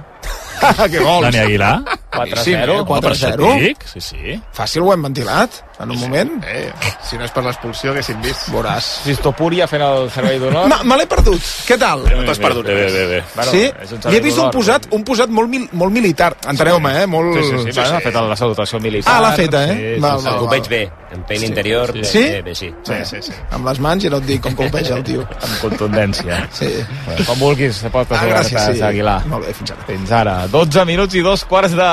Què 0.91 1.01
vols? 1.03 1.25
Dani 1.27 1.41
Aguilar. 1.43 1.73
4-0 2.15 2.43
Sí, 2.45 2.53
eh, 2.55 2.63
Home, 2.69 3.01
per 3.03 3.11
això 3.13 3.31
4-0. 3.35 3.49
et 3.55 3.63
dic, 3.67 3.87
Sí, 3.93 4.01
sí. 4.01 4.37
Fàcil 4.55 4.85
ho 4.85 4.93
hem 4.93 5.05
ventilat, 5.09 5.61
en 5.79 5.91
un 5.91 5.99
moment. 5.99 6.31
Eh, 6.47 6.71
si 7.03 7.17
no 7.17 7.25
és 7.25 7.31
per 7.35 7.43
l'expulsió, 7.43 7.91
haguéssim 7.91 8.21
vist. 8.23 8.47
Veuràs. 8.53 8.87
Cristopúria 9.05 9.67
fent 9.67 9.81
el 9.85 10.09
servei 10.11 10.39
d'honor? 10.39 10.67
No, 10.71 10.77
me 10.83 10.97
l'he 10.97 11.05
perdut. 11.07 11.41
Què 11.67 11.77
tal? 11.81 12.03
No 12.09 12.23
t'has 12.27 12.39
perdut 12.39 12.65
Bé, 12.65 12.75
bé, 12.75 12.87
bé, 12.91 13.05
bé. 13.15 13.23
Bueno, 13.35 13.51
sí? 13.51 13.63
I 14.11 14.15
he 14.17 14.21
vist 14.23 14.39
un 14.39 14.49
posat, 14.51 14.87
un 14.95 15.03
posat 15.03 15.29
molt, 15.29 15.49
mil, 15.49 15.67
molt 15.73 15.91
militar. 15.93 16.31
Enteneu-me, 16.47 16.93
eh? 17.03 17.05
Molt... 17.07 17.35
Sí, 17.37 17.43
sí, 17.43 17.57
sí, 17.71 17.79
bueno, 17.79 17.97
ha 17.97 18.01
fet 18.01 18.13
la 18.15 18.35
salutació 18.39 18.79
militar. 18.79 19.17
Ah, 19.17 19.21
l'ha 19.21 19.31
feta, 19.37 19.63
eh? 19.65 19.75
Sí, 19.75 19.93
sí, 19.95 19.99
Val, 20.01 20.19
sí. 20.21 20.25
val, 20.29 20.47
veig 20.55 20.69
bé, 20.69 20.81
en 21.15 21.23
pell 21.29 21.43
interior. 21.43 21.91
sí. 21.93 22.05
Sí? 22.15 22.23
Bé, 22.23 22.41
bé, 22.41 22.55
sí. 22.55 22.71
Sí, 22.83 22.93
sí, 23.05 23.21
sí. 23.29 23.33
Amb 23.51 23.67
les 23.67 23.79
mans 23.83 24.03
i 24.05 24.09
no 24.09 24.17
et 24.23 24.25
dic 24.29 24.41
com 24.41 24.55
colpeja 24.55 24.95
el 24.95 25.03
tio. 25.03 25.21
Amb 25.41 25.57
contundència. 25.61 26.39
Sí. 26.55 26.69
Bueno, 27.05 27.25
com 27.27 27.39
vulguis, 27.39 27.75
se 27.75 27.89
pot 27.89 28.07
Ah, 28.11 28.15
assegurar 28.15 28.43
gràcies, 28.45 28.77
sí. 28.77 28.81
Aguilar. 28.81 29.17
Molt 29.27 29.45
bé, 29.45 29.53
fins 29.53 29.71
ara. 29.75 29.83
Fins 29.89 30.11
ara. 30.11 30.35
12 30.47 30.85
minuts 30.85 31.15
i 31.15 31.21
dos 31.25 31.43
quarts 31.45 31.75
de 31.75 31.89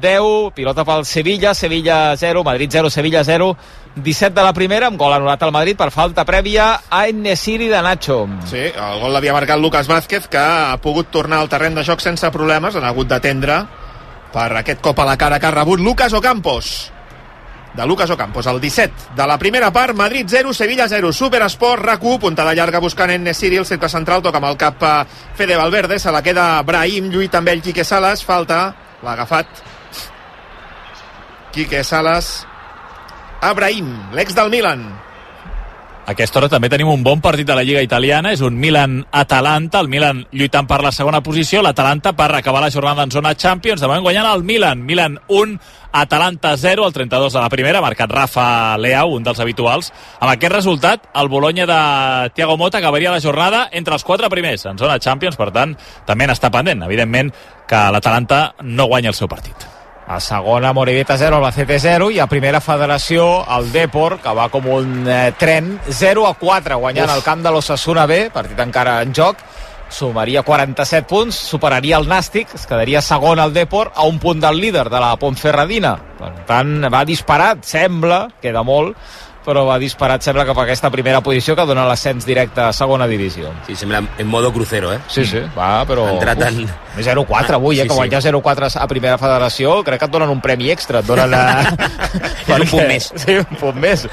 10. 0.00 0.52
Pilota 0.54 0.84
pel 0.84 1.04
Sevilla. 1.04 1.54
Sevilla 1.54 2.16
0, 2.16 2.44
Madrid 2.44 2.70
0, 2.70 2.90
Sevilla 2.90 3.23
0. 3.24 3.56
17 3.94 4.34
de 4.34 4.42
la 4.42 4.52
primera, 4.52 4.88
amb 4.90 4.98
gol 4.98 5.12
anul·lat 5.14 5.42
al 5.46 5.52
Madrid 5.54 5.78
per 5.78 5.92
falta 5.94 6.24
prèvia 6.26 6.80
a 6.90 7.04
Enesiri 7.06 7.68
de 7.70 7.82
Nacho. 7.82 8.24
Sí, 8.50 8.64
el 8.66 9.00
gol 9.00 9.14
l'havia 9.14 9.36
marcat 9.36 9.60
Lucas 9.62 9.86
Vázquez, 9.86 10.26
que 10.26 10.40
ha 10.40 10.74
pogut 10.82 11.12
tornar 11.14 11.38
al 11.38 11.50
terreny 11.52 11.78
de 11.78 11.84
joc 11.86 12.02
sense 12.02 12.30
problemes, 12.34 12.74
han 12.74 12.86
hagut 12.88 13.06
d'atendre 13.10 13.60
per 14.34 14.48
aquest 14.58 14.82
cop 14.82 14.98
a 14.98 15.06
la 15.06 15.14
cara 15.16 15.38
que 15.38 15.46
ha 15.46 15.54
rebut 15.54 15.80
Lucas 15.80 16.12
Ocampos. 16.12 16.90
De 17.74 17.86
Lucas 17.86 18.10
Ocampos, 18.10 18.46
el 18.46 18.60
17 18.60 19.14
de 19.16 19.26
la 19.26 19.38
primera 19.38 19.72
part, 19.72 19.94
Madrid 19.98 20.26
0, 20.28 20.52
Sevilla 20.54 20.88
0, 20.88 21.12
Superesport, 21.12 21.82
RAC1, 21.82 22.18
puntada 22.22 22.54
llarga 22.54 22.78
buscant 22.82 23.10
en 23.10 23.24
Nesiri, 23.26 23.58
el 23.58 23.66
centre 23.66 23.88
central, 23.90 24.22
toca 24.22 24.38
amb 24.38 24.50
el 24.50 24.58
cap 24.58 24.82
Fede 25.34 25.56
Valverde, 25.58 25.98
se 25.98 26.10
la 26.14 26.22
queda 26.22 26.62
Brahim, 26.62 27.10
lluita 27.10 27.38
amb 27.38 27.50
ell 27.50 27.62
Quique 27.62 27.84
Salas, 27.84 28.22
falta, 28.26 28.60
l'ha 29.02 29.14
agafat 29.14 29.62
Quique 31.54 31.82
Salas, 31.82 32.46
a 33.44 33.52
Brahim, 33.52 33.88
l'ex 34.16 34.32
del 34.34 34.48
Milan, 34.48 34.86
A 36.04 36.12
aquesta 36.12 36.36
hora 36.36 36.50
també 36.52 36.68
tenim 36.68 36.90
un 36.92 37.00
bon 37.00 37.22
partit 37.24 37.46
de 37.48 37.54
la 37.56 37.62
Lliga 37.64 37.80
Italiana, 37.80 38.34
és 38.36 38.42
un 38.44 38.58
Milan-Atalanta, 38.60 39.80
el 39.80 39.88
Milan 39.88 40.18
lluitant 40.36 40.66
per 40.68 40.82
la 40.84 40.92
segona 40.92 41.22
posició, 41.24 41.62
l'Atalanta 41.64 42.12
per 42.12 42.26
acabar 42.36 42.60
la 42.60 42.68
jornada 42.70 43.06
en 43.06 43.12
zona 43.14 43.32
Champions, 43.40 43.80
moment 43.80 44.04
guanyant 44.04 44.28
el 44.28 44.44
Milan, 44.44 44.84
Milan 44.84 45.16
1, 45.32 45.56
Atalanta 45.96 46.54
0, 46.60 46.84
el 46.86 46.92
32 46.92 47.32
de 47.32 47.40
la 47.40 47.48
primera, 47.48 47.80
marcat 47.80 48.12
Rafa 48.12 48.76
Leao, 48.76 49.16
un 49.16 49.24
dels 49.24 49.40
habituals. 49.40 49.94
Amb 50.20 50.34
aquest 50.34 50.52
resultat, 50.52 51.08
el 51.14 51.32
Bologna 51.32 51.64
de 51.72 52.32
Thiago 52.36 52.58
Mota 52.60 52.84
acabaria 52.84 53.12
la 53.12 53.22
jornada 53.24 53.70
entre 53.72 53.96
els 53.96 54.04
quatre 54.04 54.28
primers 54.28 54.68
en 54.68 54.76
zona 54.76 55.00
Champions, 55.00 55.40
per 55.40 55.52
tant, 55.56 55.72
també 56.04 56.28
n'està 56.28 56.52
pendent, 56.52 56.84
evidentment, 56.84 57.32
que 57.64 57.86
l'Atalanta 57.96 58.50
no 58.60 58.92
guanya 58.92 59.14
el 59.14 59.16
seu 59.16 59.32
partit. 59.32 59.73
A 60.06 60.20
segona, 60.20 60.74
Moribeta 60.76 61.16
0, 61.16 61.38
Albacete 61.38 61.78
0, 61.80 62.10
i 62.12 62.18
a 62.20 62.26
primera 62.28 62.60
federació, 62.60 63.24
el 63.56 63.70
Depor, 63.72 64.18
que 64.20 64.34
va 64.36 64.50
com 64.52 64.66
un 64.68 65.08
eh, 65.08 65.32
tren, 65.40 65.78
0 65.88 66.26
a 66.28 66.34
4, 66.36 66.76
guanyant 66.82 67.08
Uf. 67.08 67.16
el 67.16 67.24
camp 67.24 67.44
de 67.44 67.52
l'Ossassuna 67.54 68.04
B, 68.10 68.26
partit 68.34 68.60
encara 68.60 68.98
en 69.00 69.14
joc, 69.16 69.40
sumaria 69.88 70.42
47 70.44 71.08
punts, 71.08 71.38
superaria 71.48 71.96
el 71.96 72.08
Nàstic, 72.10 72.52
es 72.58 72.66
quedaria 72.68 73.00
segon 73.00 73.40
al 73.40 73.54
Depor 73.56 73.94
a 73.94 74.04
un 74.04 74.20
punt 74.20 74.44
del 74.44 74.60
líder 74.60 74.90
de 74.92 75.00
la 75.00 75.14
Pontferradina. 75.16 75.96
Per 76.20 76.32
tant, 76.50 76.76
va 76.92 77.04
disparat, 77.08 77.64
sembla, 77.64 78.26
queda 78.44 78.64
molt, 78.66 78.98
però 79.44 79.64
va 79.68 79.76
disparat, 79.80 80.24
sembla, 80.24 80.46
cap 80.48 80.58
a 80.58 80.64
aquesta 80.64 80.90
primera 80.92 81.20
posició 81.24 81.54
que 81.56 81.66
dona 81.68 81.84
l'ascens 81.88 82.24
directe 82.26 82.62
a 82.64 82.72
segona 82.72 83.06
divisió. 83.10 83.52
Sí, 83.66 83.76
sembla 83.76 84.00
en 84.18 84.26
modo 84.26 84.52
crucero, 84.52 84.92
eh? 84.94 85.00
Sí, 85.08 85.26
sí, 85.28 85.42
va, 85.56 85.84
però... 85.88 86.06
Ha 86.08 86.16
entrat 86.16 86.46
en... 86.48 86.64
0-4 86.94 87.58
avui, 87.58 87.78
eh, 87.78 87.82
sí, 87.82 87.88
que 87.88 87.98
guanyar 87.98 88.22
sí. 88.22 88.30
0-4 88.30 88.70
a 88.80 88.86
primera 88.88 89.18
federació, 89.20 89.82
crec 89.84 90.00
que 90.00 90.08
et 90.08 90.14
donen 90.14 90.32
un 90.32 90.40
premi 90.44 90.72
extra, 90.72 91.02
et 91.04 91.10
donen... 91.10 91.30
La... 91.34 91.74
un 92.56 92.66
punt 92.72 92.88
més. 92.88 93.10
Sí, 93.20 93.36
un 93.42 93.60
punt 93.60 93.82
més. 93.82 94.06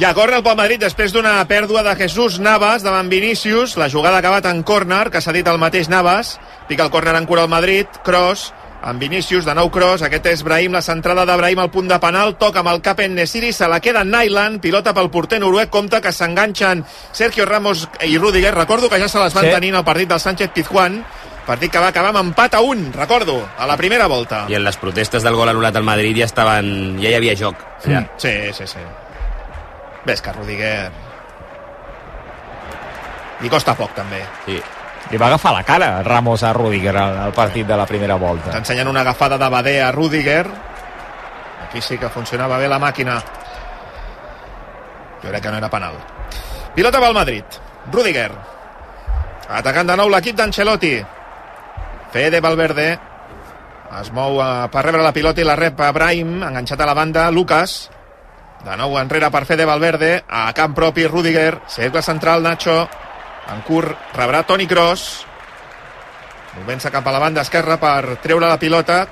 Ja 0.00 0.14
corre 0.16 0.38
el 0.38 0.42
Pol 0.42 0.56
Madrid 0.56 0.80
després 0.80 1.12
d'una 1.12 1.36
pèrdua 1.46 1.84
de 1.84 1.92
Jesús 2.00 2.40
Navas 2.40 2.82
davant 2.82 3.10
Vinícius. 3.12 3.76
La 3.76 3.90
jugada 3.92 4.16
ha 4.18 4.24
acabat 4.24 4.48
en 4.50 4.64
córner, 4.66 5.04
que 5.12 5.20
s'ha 5.20 5.34
dit 5.36 5.46
el 5.46 5.60
mateix 5.60 5.92
Navas. 5.92 6.38
Pica 6.66 6.88
el 6.88 6.90
córner 6.90 7.14
en 7.20 7.28
cura 7.28 7.44
el 7.44 7.52
Madrid. 7.52 7.86
Cross 8.02 8.48
amb 8.82 9.00
Vinícius, 9.00 9.46
de 9.46 9.54
nou 9.54 9.70
cross, 9.70 10.02
aquest 10.02 10.26
és 10.32 10.42
Brahim, 10.42 10.74
la 10.74 10.82
centrada 10.82 11.24
de 11.26 11.36
Brahim 11.38 11.62
al 11.62 11.70
punt 11.70 11.88
de 11.88 11.98
penal, 12.02 12.34
toca 12.38 12.60
amb 12.62 12.72
el 12.72 12.82
cap 12.82 13.00
en 13.04 13.14
Nesiri, 13.14 13.52
se 13.54 13.68
la 13.70 13.80
queda 13.80 14.02
Nyland, 14.04 14.60
pilota 14.62 14.94
pel 14.94 15.10
porter 15.14 15.38
noruec, 15.40 15.70
compta 15.70 16.00
que 16.02 16.12
s'enganxen 16.12 16.84
Sergio 17.12 17.46
Ramos 17.46 17.86
i 18.06 18.18
Rudiger, 18.18 18.54
recordo 18.54 18.90
que 18.90 18.98
ja 19.00 19.08
se 19.08 19.22
les 19.22 19.34
van 19.34 19.46
sí. 19.46 19.54
tenir 19.54 19.74
el 19.74 19.84
partit 19.86 20.10
del 20.10 20.20
Sánchez 20.20 20.50
Pizjuán, 20.50 20.98
partit 21.46 21.72
que 21.72 21.82
va 21.82 21.92
acabar 21.94 22.10
amb 22.10 22.22
empat 22.24 22.58
a 22.58 22.64
un, 22.66 22.90
recordo, 22.92 23.38
a 23.56 23.66
la 23.70 23.76
primera 23.76 24.10
volta. 24.10 24.44
I 24.50 24.58
en 24.58 24.66
les 24.66 24.78
protestes 24.78 25.22
del 25.22 25.38
gol 25.38 25.50
anul·lat 25.54 25.78
al 25.78 25.86
Madrid 25.86 26.18
ja 26.18 26.26
estaven, 26.26 26.98
ja 27.02 27.10
hi 27.10 27.16
havia 27.20 27.38
joc. 27.38 27.62
Ja. 27.86 28.02
Mm. 28.02 28.18
Sí, 28.18 28.36
sí, 28.58 28.68
sí. 28.74 28.84
Ves 30.04 30.22
que 30.22 30.34
Rudiger... 30.34 30.90
Li 33.42 33.50
costa 33.50 33.74
poc, 33.74 33.90
també. 33.96 34.20
Sí. 34.46 34.60
Li 35.12 35.18
va 35.20 35.26
agafar 35.28 35.52
la 35.52 35.62
cara 35.62 36.02
Ramos 36.02 36.42
a 36.42 36.54
Rudiger 36.56 36.96
al 36.96 37.34
partit 37.36 37.66
de 37.68 37.76
la 37.76 37.84
primera 37.84 38.14
volta. 38.16 38.50
T'ensenyen 38.54 38.88
una 38.88 39.02
agafada 39.02 39.36
de 39.36 39.48
Badé 39.52 39.74
a 39.82 39.92
Rudiger. 39.92 40.46
Aquí 41.66 41.82
sí 41.82 41.98
que 41.98 42.08
funcionava 42.08 42.56
bé 42.56 42.68
la 42.68 42.78
màquina. 42.80 43.18
Jo 45.22 45.28
crec 45.28 45.42
que 45.42 45.50
no 45.50 45.60
era 45.60 45.68
penal. 45.68 46.00
Pilota 46.74 47.00
pel 47.04 47.12
Madrid. 47.12 47.60
Rudiger. 47.92 48.30
Atacant 49.52 49.92
de 49.92 49.98
nou 50.00 50.08
l'equip 50.08 50.38
d'Ancelotti. 50.38 50.94
Fede 52.12 52.40
Valverde. 52.40 52.88
Es 54.00 54.08
mou 54.16 54.40
eh, 54.40 54.50
per 54.72 54.86
rebre 54.88 55.04
la 55.04 55.12
pilota 55.12 55.44
i 55.44 55.44
la 55.44 55.60
rep 55.60 55.80
a 55.84 55.92
Brahim, 55.92 56.38
enganxat 56.40 56.80
a 56.80 56.88
la 56.88 56.96
banda, 56.96 57.28
Lucas. 57.30 57.90
De 58.64 58.80
nou 58.80 58.96
enrere 58.96 59.28
per 59.28 59.44
Fede 59.44 59.68
Valverde, 59.68 60.22
a 60.24 60.48
camp 60.56 60.72
propi 60.72 61.04
Rudiger, 61.04 61.58
cercle 61.68 62.00
central 62.00 62.40
Nacho, 62.46 62.86
en 63.50 63.62
curt 63.66 64.14
rebrà 64.14 64.44
Toni 64.46 64.66
Kroos. 64.70 65.26
Movent-se 66.52 66.92
cap 66.92 67.06
a 67.06 67.12
la 67.12 67.20
banda 67.22 67.42
esquerra 67.42 67.78
per 67.80 68.18
treure 68.22 68.46
la 68.46 68.60
pilota. 68.60 69.02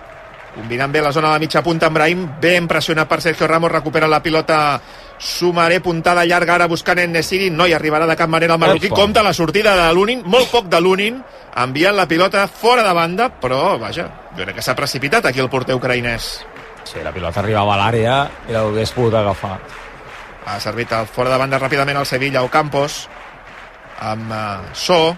Combinant 0.55 0.91
bé 0.93 1.01
la 1.01 1.13
zona 1.13 1.29
de 1.29 1.39
la 1.39 1.43
mitja 1.43 1.63
punta 1.63 1.87
amb 1.87 1.97
Brahim. 1.97 2.27
Ben 2.41 2.67
pressionat 2.69 3.09
per 3.09 3.21
Sergio 3.23 3.47
Ramos. 3.47 3.73
Recupera 3.73 4.09
la 4.11 4.23
pilota 4.23 4.81
Sumaré, 5.19 5.81
puntada 5.81 6.25
llarga 6.25 6.55
ara 6.55 6.67
buscant 6.69 6.99
en 6.99 7.13
Nesiri. 7.13 7.51
No 7.51 7.67
hi 7.67 7.75
arribarà 7.77 8.07
de 8.07 8.17
cap 8.17 8.29
manera 8.29 8.55
el 8.55 8.61
marroquí. 8.61 8.91
Opa. 8.91 9.03
Compta 9.03 9.23
la 9.23 9.33
sortida 9.33 9.77
de 9.77 9.93
l'Unin. 9.95 10.25
Molt 10.27 10.51
poc 10.53 10.69
de 10.69 10.81
l'Unin. 10.81 11.21
Enviant 11.61 11.97
la 11.97 12.07
pilota 12.09 12.47
fora 12.49 12.85
de 12.87 12.93
banda. 12.95 13.31
Però, 13.41 13.79
vaja, 13.79 14.09
jo 14.37 14.45
crec 14.45 14.59
que 14.59 14.67
s'ha 14.67 14.77
precipitat 14.77 15.27
aquí 15.27 15.41
el 15.41 15.51
porter 15.51 15.77
ucraïnès. 15.79 16.33
Sí, 16.85 17.01
la 17.05 17.13
pilota 17.13 17.41
arribava 17.41 17.77
a 17.77 17.81
l'àrea 17.85 18.17
i 18.49 18.57
l'hagués 18.57 18.93
pogut 18.97 19.15
agafar. 19.15 19.59
Ha 20.51 20.59
servit 20.61 20.93
el 20.97 21.07
fora 21.07 21.31
de 21.31 21.39
banda 21.39 21.61
ràpidament 21.61 22.01
al 22.01 22.09
Sevilla 22.09 22.43
Ocampos 22.43 23.05
amb 24.01 24.33
uh, 24.33 24.75
So. 24.75 25.17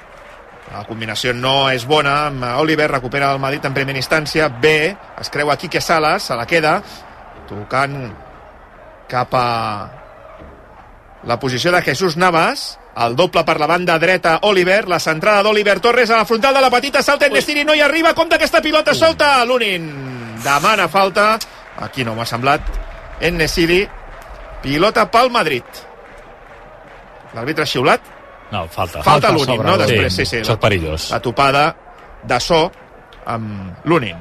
La 0.72 0.84
combinació 0.88 1.34
no 1.36 1.70
és 1.70 1.84
bona. 1.86 2.26
Amb 2.28 2.44
uh, 2.44 2.52
Oliver, 2.62 2.90
recupera 2.90 3.32
el 3.32 3.40
Madrid 3.42 3.64
en 3.64 3.74
primera 3.76 3.98
instància. 3.98 4.48
Bé, 4.62 4.94
es 5.20 5.30
creu 5.30 5.50
a 5.50 5.56
Quique 5.56 5.80
Salas 5.80 6.28
se 6.30 6.36
la 6.38 6.46
queda, 6.46 6.78
tocant 7.48 7.96
cap 9.10 9.34
a 9.36 9.48
la 11.28 11.38
posició 11.38 11.72
de 11.72 11.82
Jesús 11.82 12.16
Navas. 12.16 12.78
El 12.92 13.16
doble 13.16 13.40
per 13.48 13.56
la 13.60 13.66
banda 13.66 13.98
dreta 13.98 14.38
Oliver, 14.44 14.86
la 14.88 14.98
centrada 15.00 15.42
d'Oliver 15.42 15.78
Torres 15.80 16.10
a 16.10 16.18
la 16.18 16.26
frontal 16.28 16.52
de 16.54 16.60
la 16.60 16.68
petita, 16.70 17.00
salta 17.02 17.24
en 17.26 17.32
Destini, 17.32 17.64
no 17.64 17.72
hi 17.74 17.80
arriba, 17.80 18.12
com 18.12 18.28
d'aquesta 18.28 18.60
pilota 18.60 18.92
solta. 18.94 19.44
l'Unin, 19.44 19.86
demana 20.44 20.88
falta. 20.88 21.38
Aquí 21.80 22.04
no 22.04 22.14
m'ha 22.14 22.26
semblat. 22.28 22.60
En 23.20 23.38
Nesiri 23.38 23.86
pilota 24.62 25.06
pel 25.10 25.30
Madrid. 25.30 25.64
L'àrbitre 27.32 27.64
ha 27.64 27.70
xiulat 27.70 28.21
no, 28.52 28.66
falta. 28.68 29.00
Falta, 29.00 29.30
falta 29.30 29.32
l'Unin, 29.32 29.64
no? 29.64 29.78
Després, 29.80 30.12
sí, 30.12 30.26
sí. 30.28 30.42
Això 30.42 30.58
és 30.58 30.60
perillós. 30.60 31.08
La 31.14 31.22
topada 31.24 31.64
de 32.28 32.38
so 32.44 32.60
amb 33.32 33.88
l'Unin. 33.88 34.18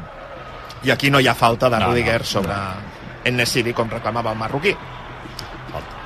I 0.87 0.93
aquí 0.95 1.11
no 1.11 1.19
hi 1.19 1.27
ha 1.27 1.35
falta 1.37 1.69
de 1.69 1.81
no, 1.81 1.91
Rudiger 1.91 2.21
no, 2.23 2.29
sobre 2.29 2.55
no. 2.55 2.95
Ennesiri, 3.27 3.75
com 3.77 3.91
reclamava 3.91 4.31
el 4.31 4.39
marroquí. 4.39 4.71
Falta. 5.73 5.99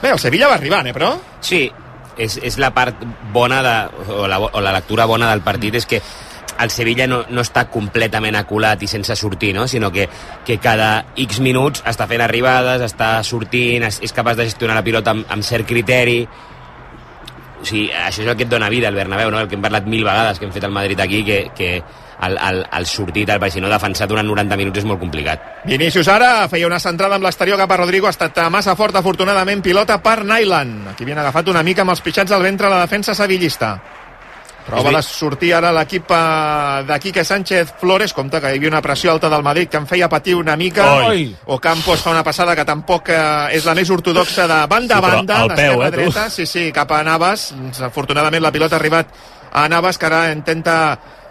Bé, 0.00 0.08
el 0.14 0.18
Sevilla 0.18 0.48
va 0.48 0.56
arribant, 0.56 0.88
eh, 0.88 0.96
però? 0.96 1.12
Sí, 1.44 1.62
és, 2.16 2.38
és 2.40 2.58
la 2.58 2.72
part 2.74 3.04
bona 3.34 3.60
de, 3.62 3.76
o, 4.08 4.24
la, 4.30 4.40
o 4.40 4.64
la 4.64 4.72
lectura 4.74 5.06
bona 5.10 5.28
del 5.30 5.44
partit 5.44 5.76
és 5.76 5.86
que 5.86 6.00
el 6.62 6.70
Sevilla 6.70 7.06
no, 7.08 7.22
no 7.28 7.44
està 7.44 7.66
completament 7.72 8.36
aculat 8.38 8.82
i 8.84 8.88
sense 8.90 9.16
sortir, 9.16 9.54
no? 9.56 9.66
sinó 9.68 9.90
que, 9.92 10.08
que 10.46 10.58
cada 10.62 11.06
X 11.16 11.40
minuts 11.40 11.84
està 11.88 12.06
fent 12.10 12.24
arribades, 12.24 12.84
està 12.84 13.18
sortint, 13.26 13.86
és, 13.88 14.00
és 14.04 14.14
capaç 14.16 14.38
de 14.40 14.48
gestionar 14.50 14.76
la 14.78 14.84
pilota 14.86 15.14
amb, 15.14 15.26
amb 15.30 15.46
cert 15.46 15.68
criteri. 15.68 16.20
O 17.60 17.64
sigui, 17.64 17.88
això 17.92 18.22
és 18.24 18.28
el 18.28 18.36
que 18.36 18.46
et 18.46 18.52
dona 18.52 18.70
vida, 18.72 18.88
el 18.88 18.96
Bernabéu, 18.96 19.32
no? 19.32 19.40
el 19.40 19.48
que 19.48 19.58
hem 19.58 19.64
parlat 19.64 19.88
mil 19.88 20.04
vegades, 20.04 20.38
que 20.38 20.48
hem 20.48 20.54
fet 20.54 20.64
al 20.64 20.76
Madrid 20.76 21.00
aquí, 21.00 21.24
que, 21.24 21.42
que 21.56 21.74
el, 22.20 22.36
el, 22.36 22.66
el 22.76 22.86
sortir 22.86 23.26
tal, 23.28 23.40
perquè 23.40 23.56
si 23.56 23.62
no 23.64 23.70
defensar 23.72 24.08
durant 24.08 24.28
90 24.28 24.58
minuts 24.60 24.82
és 24.82 24.88
molt 24.88 25.00
complicat. 25.00 25.44
Vinícius 25.68 26.08
ara 26.12 26.48
feia 26.52 26.68
una 26.68 26.80
centrada 26.82 27.16
amb 27.16 27.24
l'exterior 27.24 27.60
cap 27.60 27.72
a 27.72 27.80
Rodrigo, 27.80 28.08
ha 28.08 28.14
estat 28.14 28.42
massa 28.52 28.76
fort, 28.76 28.96
afortunadament, 29.00 29.64
pilota 29.64 30.00
per 30.04 30.20
Nyland. 30.24 30.92
Aquí 30.92 31.04
havien 31.04 31.20
agafat 31.22 31.48
una 31.52 31.64
mica 31.66 31.84
amb 31.84 31.96
els 31.96 32.04
pitxats 32.04 32.32
al 32.36 32.44
ventre 32.44 32.72
la 32.72 32.82
defensa 32.84 33.16
sevillista. 33.16 33.74
Prova 34.66 34.92
de 34.94 35.02
sortir 35.02 35.52
ara 35.56 35.72
l'equip 35.74 36.12
de 36.86 36.98
Quique 37.02 37.24
Sánchez 37.24 37.72
Flores, 37.80 38.12
compte 38.14 38.40
que 38.40 38.52
hi 38.52 38.58
havia 38.58 38.70
una 38.70 38.82
pressió 38.84 39.12
alta 39.12 39.30
del 39.32 39.42
Madrid 39.42 39.70
que 39.70 39.80
em 39.80 39.86
feia 39.88 40.08
patir 40.08 40.36
una 40.38 40.56
mica. 40.56 40.86
Oi. 41.08 41.24
O 41.46 41.58
Campos 41.60 42.02
fa 42.04 42.12
una 42.14 42.24
passada 42.26 42.54
que 42.56 42.66
tampoc 42.68 43.10
eh, 43.10 43.56
és 43.56 43.66
la 43.66 43.74
més 43.74 43.90
ortodoxa 43.90 44.46
de 44.50 44.60
banda 44.70 44.98
a 44.98 45.04
banda, 45.04 45.40
sí, 45.48 45.56
peu, 45.56 45.82
eh, 45.82 45.90
dreta. 45.94 46.28
Sí, 46.30 46.46
sí, 46.46 46.68
cap 46.76 46.92
a 46.92 47.02
Navas. 47.06 47.50
Afortunadament 47.90 48.44
la 48.44 48.52
pilota 48.54 48.76
ha 48.76 48.82
arribat 48.82 49.14
a 49.52 49.66
Navas, 49.68 49.98
que 49.98 50.06
ara 50.06 50.28
intenta 50.32 50.76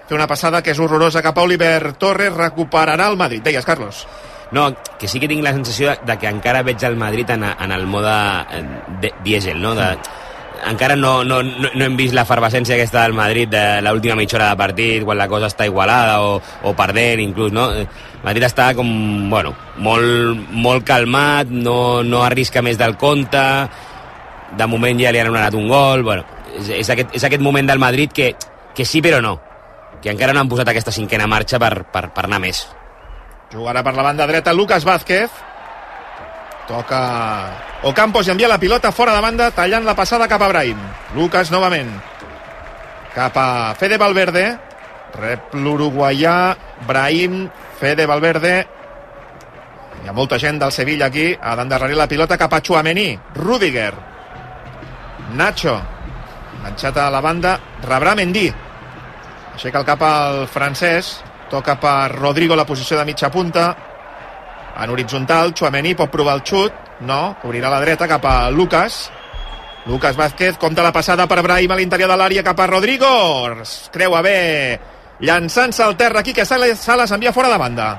fer 0.09 0.17
una 0.17 0.27
passada 0.27 0.63
que 0.65 0.73
és 0.73 0.79
horrorosa 0.81 1.23
cap 1.23 1.37
a 1.37 1.45
Oliver 1.45 1.93
Torres. 1.93 2.33
Recuperarà 2.33 3.07
el 3.07 3.17
Madrid. 3.17 3.45
Deies, 3.45 3.65
Carlos. 3.65 4.07
No, 4.51 4.73
que 4.97 5.07
sí 5.07 5.19
que 5.21 5.27
tinc 5.29 5.43
la 5.45 5.53
sensació 5.53 5.91
de, 5.91 5.99
de 6.09 6.17
que 6.17 6.27
encara 6.27 6.63
veig 6.65 6.81
el 6.83 6.95
Madrid 6.97 7.29
en, 7.29 7.43
en 7.45 7.71
el 7.71 7.85
mode 7.85 8.15
eh, 8.49 9.11
dièsel, 9.23 9.61
no? 9.61 9.75
De, 9.77 9.91
encara 10.67 10.95
no, 10.95 11.23
no, 11.23 11.41
no, 11.43 11.69
no 11.73 11.85
hem 11.85 11.95
vist 11.97 12.15
l'efervescència 12.15 12.75
aquesta 12.75 13.03
del 13.05 13.15
Madrid 13.17 13.49
de 13.51 13.63
l'última 13.85 14.17
mitja 14.19 14.37
hora 14.37 14.49
de 14.51 14.59
partit, 14.59 15.03
quan 15.07 15.19
la 15.19 15.27
cosa 15.31 15.49
està 15.49 15.67
igualada 15.69 16.19
o, 16.25 16.39
o 16.39 16.73
perdent, 16.77 17.21
inclús, 17.23 17.53
no? 17.55 17.69
Madrid 18.23 18.45
està 18.49 18.71
com, 18.75 18.89
bueno, 19.31 19.53
molt, 19.79 20.49
molt 20.51 20.85
calmat, 20.87 21.51
no, 21.51 22.03
no 22.03 22.23
arrisca 22.25 22.63
més 22.65 22.79
del 22.79 22.97
compte, 22.99 23.43
de 24.57 24.67
moment 24.67 24.99
ja 24.99 25.13
li 25.13 25.21
han 25.21 25.31
donat 25.31 25.55
un 25.55 25.69
gol, 25.71 26.03
bueno, 26.03 26.25
és, 26.57 26.73
és, 26.81 26.89
aquest, 26.89 27.15
és 27.15 27.27
aquest 27.29 27.45
moment 27.45 27.69
del 27.69 27.79
Madrid 27.79 28.11
que, 28.15 28.33
que 28.75 28.85
sí 28.85 29.03
però 29.05 29.21
no, 29.23 29.37
que 30.01 30.11
encara 30.11 30.35
no 30.35 30.43
han 30.43 30.51
posat 30.51 30.71
aquesta 30.71 30.95
cinquena 30.95 31.29
marxa 31.29 31.61
per, 31.61 31.85
per, 31.93 32.09
per 32.15 32.27
anar 32.27 32.41
més. 32.43 32.65
Jugarà 33.53 33.81
per 33.85 33.95
la 33.95 34.05
banda 34.05 34.27
dreta 34.29 34.53
Lucas 34.53 34.85
Vázquez, 34.85 35.31
toca 36.67 37.68
Ocampos 37.81 38.27
envia 38.27 38.49
la 38.49 38.59
pilota 38.59 38.91
fora 38.91 39.13
de 39.15 39.21
banda, 39.23 39.51
tallant 39.55 39.85
la 39.87 39.95
passada 39.95 40.27
cap 40.27 40.41
a 40.43 40.49
Brahim. 40.51 40.79
Lucas 41.15 41.47
novament. 41.47 41.87
Cap 43.15 43.37
a 43.39 43.73
Fede 43.79 43.95
Valverde. 43.97 44.43
Rep 45.15 45.55
l'uruguaià 45.55 46.57
Brahim, 46.87 47.45
Fede 47.79 48.05
Valverde. 48.05 48.51
Hi 50.03 50.09
ha 50.09 50.15
molta 50.15 50.37
gent 50.37 50.59
del 50.59 50.73
Sevilla 50.75 51.07
aquí. 51.07 51.31
Ha 51.39 51.55
d'endarrerir 51.55 51.95
la 51.95 52.09
pilota 52.11 52.37
cap 52.37 52.51
a 52.53 52.59
Chouameni. 52.59 53.13
Rudiger. 53.39 53.93
Nacho. 55.39 55.77
Enganxat 56.59 56.99
a 56.99 57.07
la 57.09 57.23
banda. 57.23 57.55
Rebrà 57.87 58.11
Mendy. 58.19 58.49
Aixeca 59.53 59.79
el 59.79 59.87
cap 59.87 60.03
al 60.03 60.43
francès. 60.51 61.15
Toca 61.47 61.79
per 61.79 62.11
Rodrigo 62.11 62.59
la 62.59 62.67
posició 62.67 62.99
de 62.99 63.07
mitja 63.07 63.31
punta. 63.31 63.71
En 64.75 64.91
horitzontal, 64.91 65.55
Chouameni 65.55 65.95
pot 65.95 66.11
provar 66.11 66.35
el 66.35 66.43
xut 66.43 66.88
no, 67.01 67.37
obrirà 67.43 67.69
la 67.71 67.79
dreta 67.79 68.07
cap 68.07 68.25
a 68.25 68.49
Lucas. 68.51 69.09
Lucas 69.85 70.15
Vázquez 70.15 70.57
compta 70.57 70.83
la 70.83 70.91
passada 70.91 71.25
per 71.27 71.41
Brahim 71.41 71.71
a 71.71 71.77
l'interior 71.79 72.11
de 72.11 72.17
l'àrea 72.19 72.43
cap 72.43 72.59
a 72.59 72.67
Rodrigo. 72.67 73.09
Creua 73.91 74.21
bé 74.21 74.39
llançant-se 75.19 75.83
al 75.83 75.97
terra 75.97 76.19
aquí, 76.19 76.33
que 76.33 76.45
Sales, 76.45 76.79
Sales 76.79 77.11
envia 77.11 77.33
fora 77.33 77.49
de 77.49 77.57
banda. 77.57 77.89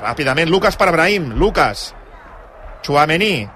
Ràpidament, 0.00 0.50
Lucas 0.52 0.76
per 0.76 0.92
Brahim. 0.92 1.32
Lucas. 1.40 1.94
Chouameni. 2.82 3.48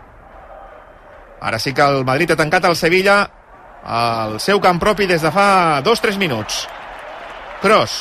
Ara 1.41 1.59
sí 1.59 1.73
que 1.73 1.83
el 1.83 2.05
Madrid 2.05 2.33
ha 2.33 2.37
tancat 2.37 2.65
el 2.69 2.77
Sevilla 2.77 3.21
al 3.85 4.41
seu 4.41 4.61
camp 4.61 4.81
propi 4.81 5.07
des 5.09 5.23
de 5.23 5.31
fa 5.33 5.81
dos 5.85 6.01
tres 6.01 6.19
minuts. 6.21 6.67
Cross. 7.61 8.01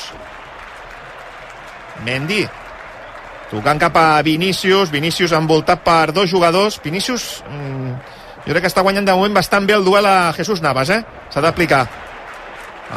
Mendy. 2.04 2.48
Tocant 3.50 3.80
cap 3.82 3.96
a 3.98 4.22
Vinícius. 4.22 4.92
Vinícius 4.94 5.34
envoltat 5.34 5.82
per 5.84 6.12
dos 6.14 6.30
jugadors. 6.30 6.80
Vinícius, 6.84 7.44
mm, 7.50 7.94
jo 8.46 8.54
crec 8.54 8.62
que 8.62 8.72
està 8.72 8.84
guanyant 8.86 9.06
de 9.06 9.14
moment 9.14 9.34
bastant 9.34 9.66
bé 9.66 9.74
el 9.74 9.86
duel 9.86 10.06
a 10.06 10.34
Jesús 10.34 10.62
Navas, 10.62 10.90
eh? 10.90 11.04
S'ha 11.30 11.42
d'aplicar. 11.42 11.88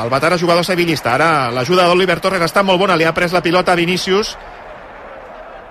El 0.02 0.08
veterà 0.08 0.38
jugador 0.38 0.64
sevillista. 0.64 1.14
Ara 1.14 1.50
l'ajuda 1.50 1.86
d'Oliver 1.86 2.20
Torres 2.20 2.42
està 2.42 2.62
molt 2.62 2.78
bona. 2.78 2.96
Li 2.96 3.04
ha 3.04 3.12
pres 3.12 3.32
la 3.32 3.42
pilota 3.42 3.72
a 3.72 3.76
Vinícius. 3.76 4.36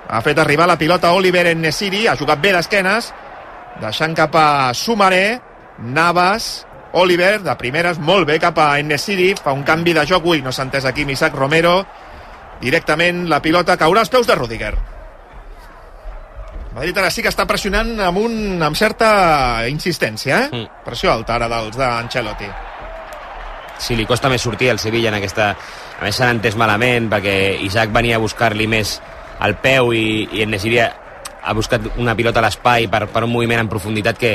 Ha 0.09 0.21
fet 0.21 0.37
arribar 0.39 0.67
la 0.67 0.77
pilota 0.77 1.13
Oliver 1.13 1.47
en 1.47 1.61
Nesiri. 1.61 2.07
Ha 2.07 2.17
jugat 2.17 2.41
bé 2.41 2.51
d'esquenes. 2.51 3.13
Deixant 3.81 4.13
cap 4.15 4.35
a 4.35 4.73
Sumaré. 4.73 5.39
Navas. 5.79 6.67
Oliver, 6.93 7.39
de 7.41 7.53
primeres, 7.55 7.99
molt 7.99 8.27
bé 8.27 8.37
cap 8.39 8.57
a 8.59 8.77
Enesiri. 8.79 9.33
Fa 9.39 9.53
un 9.55 9.63
canvi 9.63 9.93
de 9.95 10.05
joc. 10.05 10.25
Ui, 10.27 10.41
no 10.41 10.51
s'ha 10.51 10.65
entès 10.67 10.85
aquí 10.85 11.05
Isaac 11.07 11.35
Romero. 11.35 11.85
Directament 12.61 13.25
la 13.29 13.41
pilota 13.41 13.77
caurà 13.77 14.03
als 14.03 14.11
peus 14.13 14.27
de 14.29 14.35
Rudiger. 14.37 14.73
Madrid 16.71 16.97
ara 16.97 17.09
sí 17.11 17.23
que 17.23 17.31
està 17.31 17.43
pressionant 17.49 17.97
amb, 17.99 18.21
un, 18.21 18.35
amb 18.63 18.77
certa 18.79 19.67
insistència, 19.67 20.45
eh? 20.45 20.49
Mm. 20.51 20.83
Pressió 20.85 21.11
alta 21.11 21.35
ara 21.35 21.49
dels 21.51 21.75
d'Ancelotti. 21.75 22.47
Sí, 23.81 23.97
li 23.97 24.05
costa 24.05 24.29
més 24.29 24.43
sortir 24.45 24.69
al 24.71 24.79
Sevilla 24.79 25.09
en 25.11 25.17
aquesta... 25.19 25.55
A 26.01 26.05
més 26.05 26.17
s'han 26.17 26.37
entès 26.37 26.55
malament 26.57 27.11
perquè 27.11 27.35
Isaac 27.61 27.91
venia 27.93 28.15
a 28.17 28.21
buscar-li 28.21 28.65
més 28.69 28.95
al 29.41 29.53
peu 29.61 29.91
i, 29.93 30.25
i 30.33 30.41
en 30.41 30.49
Nesiri 30.49 30.79
ha, 30.81 30.87
ha 31.45 31.53
buscat 31.53 31.91
una 32.01 32.15
pilota 32.17 32.41
a 32.41 32.45
l'espai 32.47 32.87
per, 32.89 33.03
per 33.13 33.21
un 33.27 33.29
moviment 33.29 33.61
en 33.61 33.69
profunditat 33.69 34.17
que, 34.17 34.31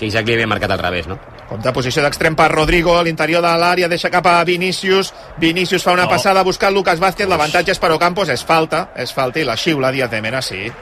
que 0.00 0.08
Isaac 0.08 0.24
li 0.26 0.32
havia 0.38 0.48
marcat 0.48 0.72
al 0.72 0.80
revés, 0.80 1.06
no? 1.10 1.18
Compte 1.50 1.72
posició 1.76 2.00
d'extrem 2.02 2.34
per 2.38 2.46
Rodrigo, 2.54 2.94
a 2.96 3.02
l'interior 3.04 3.42
de 3.44 3.50
l'àrea, 3.60 3.88
deixa 3.90 4.08
cap 4.10 4.24
a 4.30 4.38
Vinícius, 4.48 5.12
Vinícius 5.42 5.84
fa 5.84 5.92
una 5.92 6.06
No. 6.06 6.14
passada 6.14 6.42
buscant 6.46 6.72
Lucas 6.72 6.98
Vázquez, 7.02 7.28
l'avantatge 7.28 7.72
és 7.74 7.78
per 7.78 7.90
Ocampos, 7.92 8.28
és 8.32 8.42
falta, 8.42 8.88
és 8.96 9.12
falta 9.12 9.38
i 9.40 9.44
la 9.44 9.56
xiula 9.60 9.90
Díaz 9.92 10.10
de 10.10 10.22
Mena, 10.22 10.40
sí. 10.40 10.72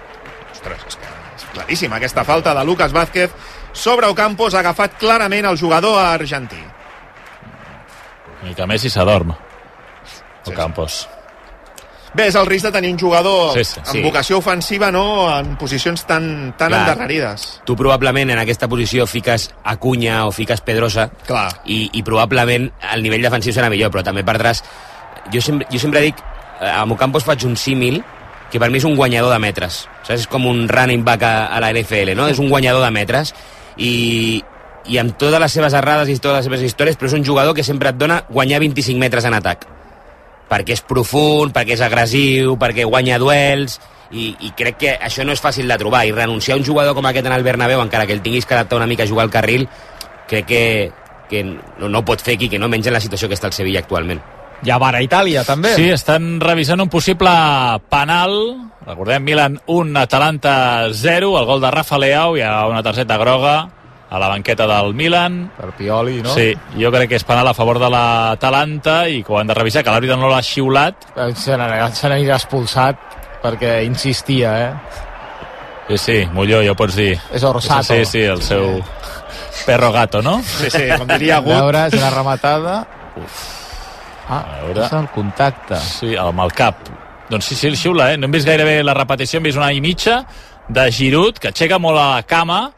Ostres, 0.52 0.84
és 0.86 0.96
que 0.96 1.08
és 1.36 1.46
claríssima 1.52 1.96
aquesta 1.96 2.22
falta 2.24 2.54
de 2.54 2.64
Lucas 2.64 2.92
Vázquez 2.92 3.30
sobre 3.72 4.06
Ocampos, 4.06 4.54
ha 4.54 4.60
agafat 4.60 4.94
clarament 4.98 5.46
el 5.46 5.58
jugador 5.58 5.98
argentí. 5.98 6.62
I 8.46 8.54
que 8.54 8.66
Messi 8.66 8.88
s'adorm. 8.90 9.34
Sí, 10.44 10.50
El 10.52 10.54
Campos. 10.56 11.08
Bé, 12.14 12.28
és 12.30 12.36
el 12.40 12.46
risc 12.48 12.64
de 12.64 12.72
tenir 12.72 12.92
un 12.94 12.98
jugador 12.98 13.52
Sí, 13.58 13.64
sí, 13.64 13.80
amb 13.80 13.90
sí. 13.92 14.02
vocació 14.02 14.38
ofensiva, 14.38 14.90
no?, 14.94 15.28
en 15.36 15.56
posicions 15.60 16.04
tan, 16.08 16.54
tan 16.56 16.72
Clar. 16.72 16.80
endarrerides. 16.80 17.46
Tu 17.68 17.76
probablement 17.76 18.30
en 18.32 18.38
aquesta 18.40 18.68
posició 18.68 19.06
fiques 19.06 19.50
Acuña 19.64 20.22
o 20.26 20.32
fiques 20.32 20.60
Pedrosa 20.64 21.10
Clar. 21.26 21.50
i, 21.66 21.90
i 21.92 22.02
probablement 22.02 22.70
el 22.94 23.02
nivell 23.04 23.22
defensiu 23.28 23.52
serà 23.52 23.68
millor, 23.72 23.92
però 23.94 24.04
també 24.06 24.24
perdràs... 24.24 24.64
Jo 25.32 25.42
sempre, 25.44 25.66
jo 25.68 25.78
sempre 25.82 26.00
dic, 26.00 26.20
eh, 26.60 26.70
a 26.70 26.86
Mocampos 26.88 27.26
faig 27.28 27.44
un 27.44 27.56
símil 27.60 28.00
que 28.48 28.56
per 28.58 28.70
mi 28.72 28.80
és 28.80 28.86
un 28.88 28.96
guanyador 28.96 29.32
de 29.34 29.38
metres. 29.42 29.82
Saps? 30.02 30.22
És 30.22 30.26
com 30.30 30.46
un 30.48 30.64
running 30.68 31.04
back 31.04 31.22
a, 31.28 31.34
a 31.52 31.60
la 31.60 31.68
NFL, 31.74 32.14
no? 32.16 32.28
És 32.32 32.38
un 32.40 32.48
guanyador 32.48 32.80
de 32.86 32.90
metres 32.94 33.34
i, 33.76 34.42
i 34.88 34.96
amb 34.96 35.18
totes 35.20 35.42
les 35.42 35.52
seves 35.52 35.76
errades 35.76 36.08
i 36.08 36.16
totes 36.16 36.40
les 36.40 36.48
seves 36.48 36.64
històries, 36.64 36.96
però 36.96 37.10
és 37.12 37.18
un 37.18 37.26
jugador 37.26 37.52
que 37.54 37.66
sempre 37.66 37.92
et 37.92 37.98
dona 38.00 38.22
guanyar 38.30 38.62
25 38.64 38.96
metres 38.98 39.28
en 39.28 39.36
atac. 39.36 39.66
Perquè 40.48 40.76
és 40.78 40.82
profund, 40.84 41.52
perquè 41.52 41.76
és 41.76 41.84
agressiu, 41.84 42.56
perquè 42.60 42.86
guanya 42.88 43.18
duels, 43.20 43.78
i, 44.10 44.30
i 44.40 44.52
crec 44.56 44.78
que 44.80 44.94
això 44.96 45.26
no 45.26 45.34
és 45.36 45.42
fàcil 45.44 45.68
de 45.68 45.76
trobar. 45.80 46.06
I 46.08 46.14
renunciar 46.16 46.56
a 46.56 46.60
un 46.60 46.66
jugador 46.66 46.96
com 46.96 47.06
aquest 47.06 47.28
en 47.28 47.36
el 47.36 47.44
Bernabéu, 47.44 47.82
encara 47.82 48.06
que 48.06 48.16
el 48.16 48.24
tinguis 48.24 48.46
que 48.46 48.56
adaptar 48.56 48.80
una 48.80 48.88
mica 48.88 49.04
a 49.04 49.10
jugar 49.10 49.26
al 49.26 49.34
carril, 49.34 49.68
crec 50.28 50.46
que, 50.46 50.64
que 51.28 51.44
no, 51.44 51.88
no 51.88 52.04
pot 52.04 52.24
fer 52.24 52.36
aquí, 52.36 52.48
que 52.48 52.58
no 52.58 52.72
en 52.72 52.92
la 52.92 53.00
situació 53.00 53.28
que 53.28 53.36
està 53.36 53.48
el 53.48 53.56
Sevilla 53.56 53.84
actualment. 53.84 54.22
Hi 54.64 54.72
ha 54.74 54.78
vara 54.82 54.98
a 54.98 55.04
Itàlia, 55.04 55.44
també. 55.46 55.70
Sí, 55.76 55.86
estan 55.94 56.40
revisant 56.40 56.80
un 56.82 56.88
possible 56.90 57.30
penal. 57.88 58.32
Recordem, 58.88 59.22
Milan 59.22 59.60
1, 59.66 60.00
Atalanta 60.00 60.88
0, 60.90 61.38
el 61.38 61.46
gol 61.46 61.60
de 61.60 61.70
Rafa 61.70 61.98
Leao, 61.98 62.36
hi 62.36 62.42
ha 62.42 62.66
una 62.66 62.82
targeta 62.82 63.18
groga 63.20 63.68
a 64.10 64.18
la 64.18 64.28
banqueta 64.28 64.66
del 64.66 64.94
Milan. 64.94 65.50
Per 65.56 65.72
Pioli, 65.76 66.22
no? 66.22 66.32
Sí, 66.34 66.54
jo 66.80 66.90
crec 66.90 67.08
que 67.10 67.16
és 67.20 67.24
penal 67.28 67.46
a 67.48 67.54
favor 67.54 67.78
de 67.78 67.90
l'Atalanta 67.92 69.02
i 69.08 69.22
que 69.22 69.32
ho 69.32 69.38
han 69.38 69.46
de 69.50 69.54
revisar, 69.54 69.82
que 69.84 69.90
l'àrbitre 69.92 70.16
no 70.16 70.28
l'ha 70.30 70.42
xiulat. 70.42 71.10
Eh, 71.16 71.34
Se 71.36 71.56
n'anirà 71.56 72.36
expulsat 72.38 72.96
perquè 73.42 73.82
insistia, 73.84 74.54
eh? 74.68 74.72
Sí, 75.88 75.98
sí, 75.98 76.16
Molló, 76.32 76.62
ja 76.64 76.72
ho 76.72 76.76
pots 76.76 76.96
dir. 76.96 77.18
És 77.32 77.42
Orsato. 77.44 77.82
Sí, 77.82 78.04
sí, 78.04 78.20
el 78.20 78.42
seu 78.42 78.82
perro 79.66 79.90
gato, 79.92 80.20
no? 80.22 80.42
Sí, 80.42 80.68
sí, 80.70 80.82
com 80.98 81.06
diria 81.08 81.36
A 81.36 81.38
Agut. 81.38 81.52
veure, 81.54 81.86
és 81.88 81.94
una 81.94 82.10
rematada. 82.10 82.86
Ah, 84.28 84.44
A 84.58 84.62
veure. 84.66 84.84
és 84.84 84.92
el 84.92 85.08
contacte. 85.14 85.76
Sí, 85.80 86.14
amb 86.16 86.40
el 86.44 86.52
cap. 86.52 86.76
Doncs 87.30 87.44
sí, 87.44 87.54
sí, 87.56 87.66
el 87.68 87.76
xiula, 87.76 88.12
eh? 88.12 88.18
No 88.18 88.26
hem 88.26 88.32
vist 88.32 88.46
gairebé 88.48 88.82
la 88.84 88.94
repetició, 88.96 89.38
hem 89.38 89.44
vist 89.48 89.56
una 89.58 89.72
i 89.72 89.80
mitja 89.80 90.22
de 90.68 90.84
Giroud, 90.92 91.38
que 91.38 91.48
aixeca 91.48 91.78
molt 91.78 91.96
la 91.96 92.22
cama. 92.28 92.70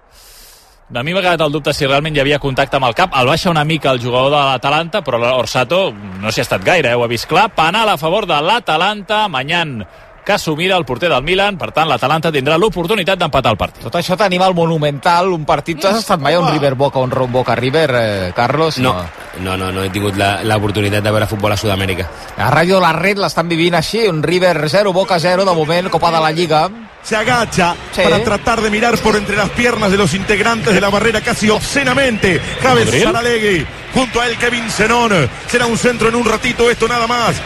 A 0.91 1.05
mi 1.07 1.13
m'ha 1.15 1.21
quedat 1.23 1.43
el 1.45 1.53
dubte 1.55 1.71
si 1.71 1.87
realment 1.87 2.17
hi 2.17 2.19
havia 2.19 2.41
contacte 2.43 2.75
amb 2.75 2.89
el 2.89 2.97
cap. 2.99 3.13
El 3.15 3.29
baixa 3.31 3.53
una 3.53 3.63
mica 3.63 3.93
el 3.95 4.01
jugador 4.03 4.33
de 4.33 4.41
l'Atalanta, 4.43 5.05
però 5.07 5.21
l'Orsato 5.23 5.93
no 5.95 6.33
s'hi 6.33 6.43
ha 6.43 6.47
estat 6.49 6.65
gaire, 6.67 6.91
eh? 6.91 6.99
ho 6.99 7.05
ha 7.05 7.11
vist 7.11 7.29
clar. 7.31 7.47
Penal 7.55 7.93
a 7.93 7.97
favor 7.97 8.27
de 8.27 8.41
l'Atalanta, 8.43 9.29
Manyan 9.31 9.85
Casumira, 10.25 10.77
el 10.77 10.85
porter 10.85 11.09
del 11.11 11.23
Milan. 11.23 11.57
Per 11.59 11.71
tant, 11.73 11.89
l'Atalanta 11.89 12.31
tindrà 12.31 12.57
l'oportunitat 12.59 13.19
d'empatar 13.19 13.53
el 13.53 13.59
partit. 13.59 13.83
Tot 13.83 13.95
això 13.99 14.17
tenim 14.17 14.43
al 14.43 14.55
Monumental, 14.55 15.33
un 15.33 15.45
partit... 15.45 15.81
Tu 15.81 15.87
has 15.89 15.99
estat 15.99 16.21
mai 16.21 16.35
a 16.35 16.41
un 16.41 16.51
River 16.53 16.75
Boca, 16.75 16.99
un 17.01 17.11
Ron 17.11 17.33
Boca 17.33 17.55
River, 17.55 17.91
eh, 17.95 18.33
Carlos? 18.37 18.79
No, 18.79 18.95
no, 19.41 19.57
no, 19.57 19.73
no 19.73 19.83
he 19.85 19.91
tingut 19.91 20.17
la- 20.17 20.43
l'oportunitat 20.45 21.03
de 21.03 21.11
veure 21.11 21.27
futbol 21.27 21.53
a 21.53 21.57
Sud-amèrica. 21.57 22.09
A 22.37 22.51
Ràdio 22.51 22.79
La 22.81 22.93
Red 22.93 23.19
l'estan 23.19 23.49
vivint 23.49 23.75
així, 23.75 24.07
un 24.09 24.23
River 24.23 24.69
0, 24.69 24.93
Boca 24.93 25.19
0, 25.19 25.45
de 25.45 25.55
moment, 25.55 25.89
Copa 25.91 26.11
de 26.13 26.21
la 26.21 26.31
Lliga. 26.33 26.69
se 27.03 27.17
agacha 27.17 27.75
Sí. 27.93 28.03
para 28.03 28.23
tratar 28.23 28.61
de 28.61 28.69
mirar 28.69 28.99
por 28.99 29.17
entre 29.17 29.35
las 29.35 29.49
piernas 29.51 29.91
de 29.91 29.97
los 29.97 30.13
integrantes 30.13 30.75
de 30.75 30.81
la 30.83 30.91
barrera 30.91 31.23
casi 31.23 31.49
obscenamente. 31.49 32.39
Javes. 32.63 32.91
Saralegui, 33.03 33.67
junto 33.95 34.21
a 34.21 34.27
él 34.27 34.37
Kevin 34.37 34.69
Zenón. 34.71 35.11
Será 35.49 35.65
un 35.65 35.79
centro 35.79 36.11
en 36.11 36.15
un 36.17 36.27
ratito, 36.27 36.69
esto 36.69 36.87
nada 36.87 37.07
más. 37.07 37.37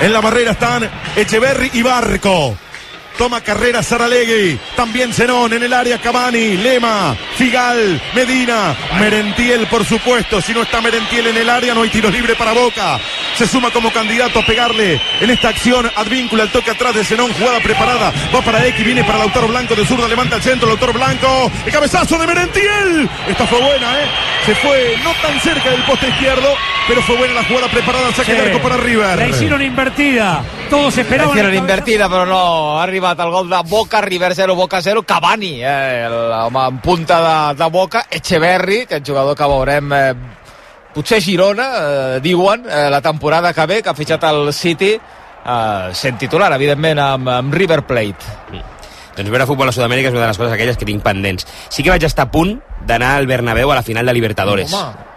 En 0.00 0.12
la 0.12 0.20
barrera 0.20 0.52
están 0.52 0.88
Echeverry 1.16 1.70
y 1.74 1.82
Barco. 1.82 2.56
Toma 3.18 3.40
carrera 3.40 3.82
Saralegui, 3.82 4.58
también 4.76 5.12
Zenón 5.12 5.52
en 5.52 5.62
el 5.62 5.72
área 5.72 5.98
Cavani, 5.98 6.56
Lema, 6.58 7.16
Figal, 7.36 8.00
Medina, 8.14 8.76
Merentiel 9.00 9.66
por 9.68 9.84
supuesto, 9.84 10.40
si 10.42 10.52
no 10.52 10.62
está 10.62 10.80
Merentiel 10.80 11.28
en 11.28 11.36
el 11.38 11.48
área 11.48 11.74
no 11.74 11.82
hay 11.82 11.88
tiro 11.88 12.10
libre 12.10 12.34
para 12.34 12.52
Boca. 12.52 13.00
Se 13.36 13.46
suma 13.46 13.70
como 13.70 13.90
candidato 13.90 14.40
a 14.40 14.46
pegarle 14.46 15.00
en 15.20 15.30
esta 15.30 15.48
acción 15.48 15.90
Advíncula, 15.96 16.44
el 16.44 16.50
toque 16.50 16.70
atrás 16.70 16.94
de 16.94 17.04
Zenón, 17.04 17.32
jugada 17.32 17.60
preparada, 17.60 18.12
va 18.34 18.42
para 18.42 18.66
X, 18.66 18.84
viene 18.84 19.02
para 19.04 19.18
Lautaro 19.18 19.48
Blanco 19.48 19.74
de 19.74 19.86
zurda, 19.86 20.08
levanta 20.08 20.36
el 20.36 20.42
centro, 20.42 20.68
Lautaro 20.68 20.92
Blanco, 20.92 21.50
el 21.64 21.72
cabezazo 21.72 22.18
de 22.18 22.26
Merentiel. 22.26 23.08
Esta 23.28 23.46
fue 23.46 23.60
buena, 23.60 24.02
¿eh? 24.02 24.06
Se 24.44 24.54
fue 24.56 24.96
no 25.02 25.12
tan 25.22 25.40
cerca 25.40 25.70
del 25.70 25.82
poste 25.84 26.08
izquierdo, 26.08 26.54
pero 26.86 27.02
fue 27.02 27.16
buena 27.16 27.34
la 27.34 27.44
jugada 27.44 27.68
preparada, 27.68 28.12
saque 28.12 28.34
de 28.34 28.40
arco 28.40 28.60
para 28.60 28.76
River. 28.76 29.18
La 29.18 29.28
hicieron 29.28 29.62
invertida. 29.62 30.42
Todos 30.70 30.98
esperaban. 30.98 31.30
hicieron 31.30 31.54
invertida, 31.54 32.08
però 32.08 32.26
no 32.26 32.78
ha 32.78 32.82
arribat 32.82 33.20
el 33.20 33.30
gol 33.30 33.48
de 33.48 33.60
Boca, 33.68 34.00
River 34.00 34.34
0, 34.34 34.54
Boca 34.56 34.82
0, 34.82 35.02
Cavani, 35.06 35.60
eh, 35.62 36.08
l'home 36.10 36.64
en 36.68 36.78
punta 36.80 37.20
de, 37.22 37.62
de 37.62 37.70
Boca, 37.70 38.06
Echeverri, 38.10 38.80
aquest 38.82 39.06
jugador 39.06 39.36
que 39.36 39.46
veurem 39.46 39.92
eh, 39.94 40.14
potser 40.94 41.20
Girona, 41.22 41.68
eh, 41.76 42.20
diuen, 42.22 42.66
eh, 42.66 42.88
la 42.90 43.00
temporada 43.00 43.54
que 43.54 43.66
ve, 43.66 43.82
que 43.82 43.90
ha 43.90 43.94
fitxat 43.94 44.26
el 44.32 44.52
City, 44.52 44.92
eh, 44.96 45.90
sent 45.94 46.18
titular, 46.18 46.52
evidentment, 46.58 46.98
amb, 46.98 47.28
amb 47.28 47.54
River 47.54 47.84
Plate. 47.86 48.34
Doncs 49.16 49.30
veure 49.30 49.46
futbol 49.48 49.70
a 49.70 49.72
Sud-amèrica 49.72 50.10
és 50.10 50.16
una 50.18 50.26
de 50.26 50.32
les 50.34 50.38
coses 50.38 50.52
aquelles 50.52 50.76
que 50.76 50.84
tinc 50.88 51.02
pendents. 51.02 51.46
Sí 51.70 51.84
que 51.84 51.94
vaig 51.94 52.04
estar 52.04 52.26
a 52.26 52.30
punt 52.32 52.58
d'anar 52.84 53.14
al 53.16 53.30
Bernabéu 53.30 53.70
a 53.70 53.78
la 53.78 53.86
final 53.86 54.04
de 54.04 54.12
Libertadores. 54.12 54.74
Home, 54.74 55.14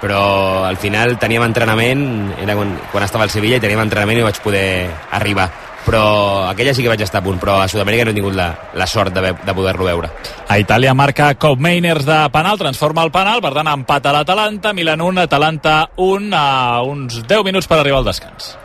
però 0.00 0.64
al 0.64 0.78
final 0.80 1.18
teníem 1.20 1.44
entrenament, 1.44 2.04
era 2.40 2.56
quan, 2.56 2.72
quan 2.90 3.04
estava 3.04 3.26
al 3.26 3.32
Sevilla 3.32 3.60
i 3.60 3.62
teníem 3.62 3.82
entrenament 3.84 4.22
i 4.22 4.24
vaig 4.24 4.40
poder 4.42 4.88
arribar. 5.12 5.50
Però 5.80 6.44
aquella 6.44 6.74
sí 6.76 6.84
que 6.84 6.90
vaig 6.92 7.00
estar 7.00 7.22
a 7.22 7.24
punt, 7.24 7.38
però 7.40 7.56
a 7.60 7.68
Sud-amèrica 7.68 8.04
no 8.04 8.12
he 8.12 8.16
tingut 8.16 8.34
la, 8.36 8.50
la 8.76 8.86
sort 8.86 9.14
de, 9.16 9.32
de 9.32 9.54
poder-lo 9.56 9.86
veure. 9.88 10.10
A 10.48 10.58
Itàlia 10.60 10.92
marca 10.94 11.32
Cop 11.40 11.60
Mainers 11.60 12.04
de 12.08 12.18
penal, 12.32 12.60
transforma 12.60 13.04
el 13.06 13.12
penal, 13.12 13.40
per 13.40 13.54
tant 13.56 13.72
empat 13.72 14.08
a 14.08 14.14
l'Atalanta, 14.18 14.74
Milan 14.76 15.00
1, 15.00 15.24
Atalanta 15.24 15.76
1, 15.96 16.32
a 16.36 16.82
uns 16.84 17.22
10 17.24 17.46
minuts 17.48 17.68
per 17.68 17.80
arribar 17.80 18.02
al 18.02 18.10
descans. 18.12 18.56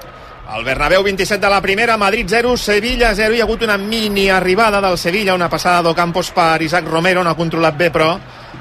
El 0.55 0.63
Bernabéu 0.63 1.01
27 1.03 1.41
de 1.41 1.49
la 1.49 1.61
primera, 1.61 1.97
Madrid 1.97 2.27
0, 2.29 2.55
Sevilla 2.57 3.15
0. 3.15 3.33
Hi 3.33 3.41
ha 3.41 3.47
hagut 3.47 3.63
una 3.65 3.79
mini 3.81 4.29
arribada 4.29 4.79
del 4.83 4.97
Sevilla, 4.97 5.33
una 5.33 5.49
passada 5.49 5.81
d'Ocampos 5.87 6.29
per 6.35 6.61
Isaac 6.61 6.85
Romero, 6.87 7.23
no 7.23 7.31
ha 7.31 7.39
controlat 7.39 7.79
bé, 7.79 7.89
però 7.89 8.11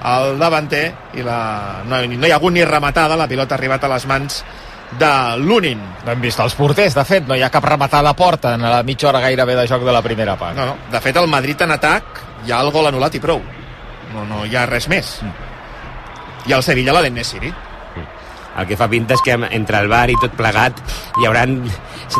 el 0.04 0.38
davanter, 0.38 0.84
i 1.16 1.24
la... 1.24 1.82
no, 1.88 2.00
no 2.04 2.26
hi 2.26 2.32
ha 2.32 2.36
hagut 2.36 2.52
ni 2.52 2.64
rematada, 2.64 3.16
la 3.16 3.28
pilota 3.28 3.54
ha 3.54 3.58
arribat 3.58 3.84
a 3.84 3.92
les 3.94 4.06
mans 4.06 4.42
de 4.98 5.10
Lunin. 5.40 5.80
No 6.04 6.12
hem 6.12 6.22
vist 6.22 6.40
els 6.44 6.54
porters, 6.58 6.94
de 6.94 7.04
fet, 7.08 7.26
no 7.28 7.36
hi 7.36 7.42
ha 7.42 7.50
cap 7.52 7.64
rematada 7.64 8.12
a 8.12 8.16
porta 8.18 8.54
en 8.54 8.66
la 8.68 8.82
mitja 8.86 9.08
hora 9.08 9.22
gairebé 9.24 9.56
de 9.56 9.66
joc 9.70 9.84
de 9.86 9.92
la 9.92 10.02
primera 10.02 10.36
part. 10.40 10.56
No, 10.56 10.66
no. 10.72 10.76
De 10.92 11.00
fet, 11.00 11.16
el 11.16 11.28
Madrid 11.30 11.60
en 11.66 11.74
atac 11.76 12.22
hi 12.44 12.52
ha 12.52 12.60
el 12.62 12.70
gol 12.74 12.90
anul·lat 12.90 13.16
i 13.16 13.22
prou. 13.22 13.42
No, 14.14 14.26
no 14.28 14.44
hi 14.46 14.56
ha 14.56 14.66
res 14.70 14.88
més. 14.92 15.16
I 16.46 16.52
el 16.52 16.62
Sevilla 16.62 16.92
la 16.92 17.02
d'Ennesiri. 17.04 17.52
El 18.54 18.68
que 18.68 18.76
fa 18.78 18.86
pinta 18.86 19.16
és 19.16 19.22
que 19.24 19.34
entre 19.34 19.80
el 19.82 19.88
bar 19.90 20.06
i 20.12 20.18
tot 20.20 20.36
plegat 20.38 20.78
hi 21.18 21.26
hauran... 21.26 21.58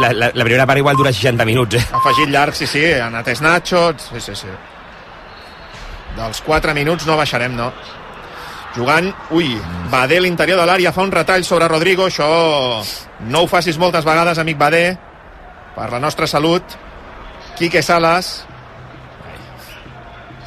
La, 0.01 0.09
la, 0.17 0.31
la 0.35 0.45
primera 0.47 0.65
part 0.67 0.81
igual 0.81 0.97
dura 0.99 1.13
60 1.13 1.45
minuts, 1.47 1.77
eh? 1.79 1.83
Afegit 1.95 2.31
llarg, 2.33 2.57
sí, 2.57 2.67
sí, 2.67 2.83
ha 2.97 3.07
anat 3.07 3.29
Nacho, 3.45 3.93
sí, 4.01 4.19
sí, 4.19 4.35
sí. 4.35 4.49
Dels 6.15 6.41
4 6.47 6.75
minuts 6.75 7.07
no 7.09 7.19
baixarem, 7.19 7.55
no. 7.57 7.73
Jugant, 8.75 9.11
ui, 9.31 9.53
Badé 9.91 10.19
l'interior 10.21 10.59
de 10.59 10.67
l'àrea, 10.67 10.93
fa 10.95 11.05
un 11.07 11.13
retall 11.15 11.45
sobre 11.47 11.69
Rodrigo, 11.71 12.09
això 12.09 12.27
no 13.31 13.43
ho 13.43 13.51
facis 13.51 13.79
moltes 13.79 14.07
vegades, 14.07 14.39
amic 14.43 14.59
Badé, 14.59 14.87
per 15.77 15.91
la 15.93 16.01
nostra 16.03 16.27
salut. 16.27 16.75
Quique 17.55 17.83
Salas, 17.87 18.45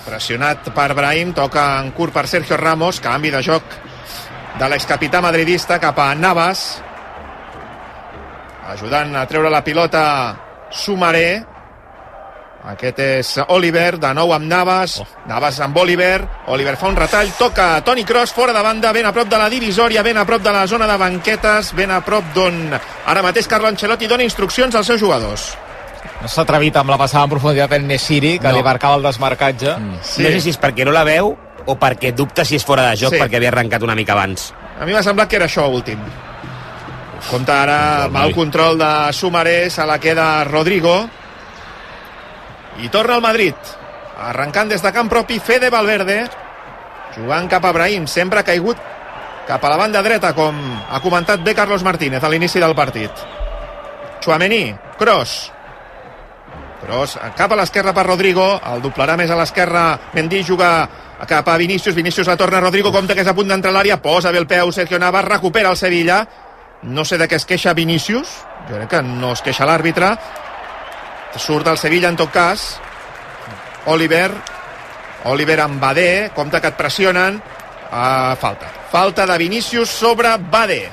pressionat 0.08 0.68
per 0.76 0.92
Brahim, 0.96 1.32
toca 1.36 1.70
en 1.80 1.92
curt 1.96 2.16
per 2.16 2.28
Sergio 2.28 2.58
Ramos, 2.60 3.00
canvi 3.04 3.32
de 3.32 3.44
joc 3.44 3.78
de 4.58 4.68
l'excapità 4.72 5.22
madridista 5.22 5.78
cap 5.80 6.00
a 6.04 6.14
Navas, 6.16 6.66
ajudant 8.74 9.16
a 9.16 9.28
treure 9.30 9.52
la 9.54 9.64
pilota 9.64 10.04
Sumaré 10.72 11.46
aquest 12.68 13.00
és 13.00 13.30
Oliver, 13.56 13.98
de 14.00 14.10
nou 14.14 14.34
amb 14.36 14.48
Navas 14.50 14.98
oh. 15.00 15.06
Navas 15.30 15.60
amb 15.64 15.78
Oliver, 15.80 16.22
Oliver 16.52 16.76
fa 16.80 16.90
un 16.92 16.98
retall 17.00 17.30
toca 17.40 17.68
Toni 17.86 18.04
Kroos 18.04 18.34
fora 18.36 18.54
de 18.54 18.64
banda 18.66 18.92
ben 18.92 19.06
a 19.08 19.14
prop 19.16 19.30
de 19.32 19.38
la 19.40 19.48
divisòria, 19.50 20.04
ben 20.04 20.18
a 20.18 20.26
prop 20.28 20.42
de 20.44 20.52
la 20.52 20.66
zona 20.68 20.88
de 20.90 20.98
banquetes 21.00 21.72
ben 21.78 21.92
a 21.92 22.02
prop 22.04 22.34
d'on 22.36 22.74
ara 23.06 23.24
mateix 23.24 23.48
Carlo 23.48 23.68
Ancelotti 23.72 24.08
dona 24.08 24.24
instruccions 24.28 24.76
als 24.76 24.88
seus 24.92 25.00
jugadors 25.00 25.54
No 26.22 26.28
s'ha 26.28 26.42
atrevit 26.44 26.76
amb 26.80 26.90
la 26.90 26.98
passada 26.98 27.26
en 27.26 27.30
profunditat 27.30 27.74
en 27.78 27.88
Nesiri, 27.88 28.38
que 28.40 28.48
No. 28.48 28.56
li 28.56 28.64
marcava 28.64 28.96
el 28.96 29.04
desmarcatge. 29.04 29.74
Mm. 29.78 29.98
sí. 30.02 30.24
No 30.24 30.30
sé 30.30 30.40
si 30.42 30.50
és 30.50 30.60
perquè 30.60 30.86
no 30.86 30.92
la 30.92 31.04
veu 31.04 31.36
o 31.66 31.76
perquè 31.78 32.14
dubta 32.16 32.46
si 32.46 32.56
és 32.56 32.66
fora 32.66 32.88
de 32.90 32.96
joc 32.96 33.14
Sí. 33.14 33.20
perquè 33.20 33.36
havia 33.38 33.50
arrencat 33.50 33.84
una 33.84 33.94
mica 33.96 34.14
abans. 34.14 34.54
a 34.80 34.86
mi 34.86 34.94
m'ha 34.94 35.04
semblat 35.04 35.28
que 35.30 35.36
era 35.36 35.46
això 35.46 35.68
últim 35.70 36.00
compta 37.30 37.62
ara 37.64 37.80
Control, 38.08 38.12
mal 38.12 38.34
control 38.34 38.78
de 38.78 39.14
Sumaré 39.14 39.70
se 39.70 39.86
la 39.86 40.00
queda 40.00 40.44
Rodrigo 40.46 41.10
i 42.82 42.90
torna 42.90 43.16
al 43.16 43.22
Madrid. 43.22 43.56
Arrencant 44.18 44.70
des 44.70 44.82
de 44.82 44.92
camp 44.94 45.10
propi 45.10 45.40
Fede 45.40 45.70
Valverde 45.74 46.24
jugant 47.18 47.50
cap 47.50 47.66
a 47.66 47.74
Brahim 47.74 48.08
sempre 48.10 48.44
caigut 48.46 48.78
cap 49.48 49.64
a 49.64 49.70
la 49.72 49.78
banda 49.80 50.02
dreta 50.04 50.34
com 50.36 50.58
ha 50.90 51.00
comentat 51.02 51.44
bé 51.44 51.56
Carlos 51.56 51.84
Martínez 51.84 52.24
a 52.24 52.30
l'inici 52.30 52.60
del 52.60 52.76
partit. 52.76 53.12
Chouameni, 54.22 54.76
Kroos 54.98 55.38
Kroos 56.82 57.16
cap 57.38 57.52
a 57.52 57.58
l'esquerra 57.58 57.94
per 57.94 58.06
Rodrigo 58.06 58.46
el 58.74 58.84
doblarà 58.84 59.18
més 59.18 59.32
a 59.32 59.38
l'esquerra. 59.40 59.86
Mendy 60.14 60.44
juga 60.46 60.72
cap 61.28 61.48
a 61.48 61.58
Vinícius 61.58 61.96
Vinícius 61.96 62.28
la 62.28 62.38
torna 62.38 62.60
a 62.60 62.66
Rodrigo 62.66 62.92
compta 62.94 63.16
que 63.16 63.24
és 63.26 63.30
a 63.30 63.34
punt 63.38 63.50
d'entrar 63.50 63.74
a 63.74 63.78
l'àrea 63.80 64.02
posa 64.02 64.32
bé 64.32 64.42
el 64.44 64.50
peu 64.50 64.72
Sergio 64.72 65.00
Navas 65.00 65.26
recupera 65.26 65.72
el 65.74 65.78
Sevilla. 65.78 66.26
No 66.84 67.06
sé 67.06 67.18
de 67.18 67.26
què 67.26 67.40
es 67.40 67.46
queixa 67.50 67.74
Vinícius 67.74 68.44
jo 68.68 68.76
crec 68.76 68.90
que 68.92 69.02
no 69.02 69.32
es 69.34 69.42
queixa 69.42 69.66
l'àrbitre 69.66 70.12
surt 71.36 71.68
el 71.68 71.78
Sevilla 71.78 72.10
en 72.10 72.16
tot 72.18 72.32
cas 72.32 72.80
Oliver 73.86 74.32
Oliver 75.26 75.60
amb 75.62 75.82
Badé 75.82 76.32
compta 76.36 76.62
que 76.62 76.72
et 76.72 76.78
pressionen 76.80 77.38
uh, 77.38 78.36
falta 78.40 78.72
falta 78.92 79.26
de 79.28 79.38
Vinícius 79.38 79.90
sobre 79.90 80.32
Badé 80.40 80.88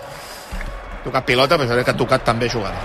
tocat 1.05 1.25
pilota 1.25 1.57
però 1.59 1.69
jo 1.69 1.75
crec 1.79 1.85
que 1.89 1.95
ha 1.95 2.03
tocat 2.05 2.25
també 2.25 2.49
jugada 2.51 2.79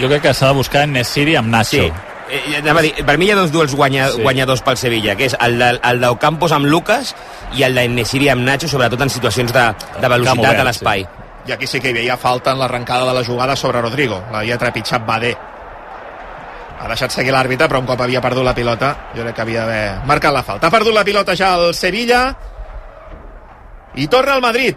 Jo 0.00 0.08
crec 0.08 0.22
que 0.22 0.32
s'ha 0.34 0.48
de 0.48 0.54
buscar 0.56 0.86
en 0.86 0.94
Nesiri 0.96 1.34
amb 1.36 1.50
Nacho. 1.52 1.82
Sí. 1.82 1.92
Eh, 2.32 2.56
anava 2.56 2.80
a 2.80 2.82
dir, 2.86 2.94
per 3.04 3.18
mi 3.20 3.26
hi 3.26 3.32
ha 3.34 3.36
dos 3.36 3.50
duels 3.52 3.74
guanya, 3.76 4.06
Sí. 4.08 4.16
sí. 4.16 4.22
guanyadors 4.22 4.62
pel 4.64 4.78
Sevilla, 4.80 5.14
que 5.16 5.26
és 5.26 5.34
el 5.38 5.58
de, 5.60 5.68
el 5.84 6.00
d'Ocampos 6.00 6.52
amb 6.56 6.64
Lucas 6.64 7.10
i 7.52 7.62
el 7.66 7.74
d'Ennesiri 7.76 8.30
amb 8.32 8.40
Nacho, 8.46 8.70
sobretot 8.72 9.02
en 9.04 9.10
situacions 9.12 9.52
de, 9.52 9.66
de 10.00 10.08
velocitat 10.08 10.38
obert, 10.46 10.60
a 10.60 10.64
l'espai. 10.64 11.04
i 11.44 11.52
aquí 11.52 11.66
sí 11.66 11.78
que 11.78 11.90
hi 11.90 11.92
veia 11.92 12.16
falta 12.16 12.52
en 12.52 12.58
l'arrencada 12.58 13.04
de 13.04 13.12
la 13.18 13.22
jugada 13.24 13.54
sobre 13.54 13.82
Rodrigo 13.82 14.22
l'havia 14.32 14.56
trepitjat 14.56 15.04
Badé 15.04 15.36
ha 16.82 16.88
deixat 16.90 17.14
seguir 17.14 17.30
l'àrbitre 17.30 17.68
però 17.70 17.78
un 17.78 17.86
cop 17.86 18.00
havia 18.02 18.20
perdut 18.24 18.42
la 18.42 18.54
pilota 18.56 18.88
jo 19.14 19.22
crec 19.22 19.36
que 19.36 19.44
havia 19.44 19.62
d'haver 19.62 20.06
marcat 20.08 20.34
la 20.34 20.42
falta. 20.42 20.66
Ha 20.66 20.74
perdut 20.74 20.94
la 20.94 21.04
pilota 21.06 21.36
ja 21.38 21.54
el 21.54 21.74
Sevilla. 21.78 22.24
I 23.94 24.08
torna 24.08 24.34
al 24.34 24.42
Madrid. 24.42 24.76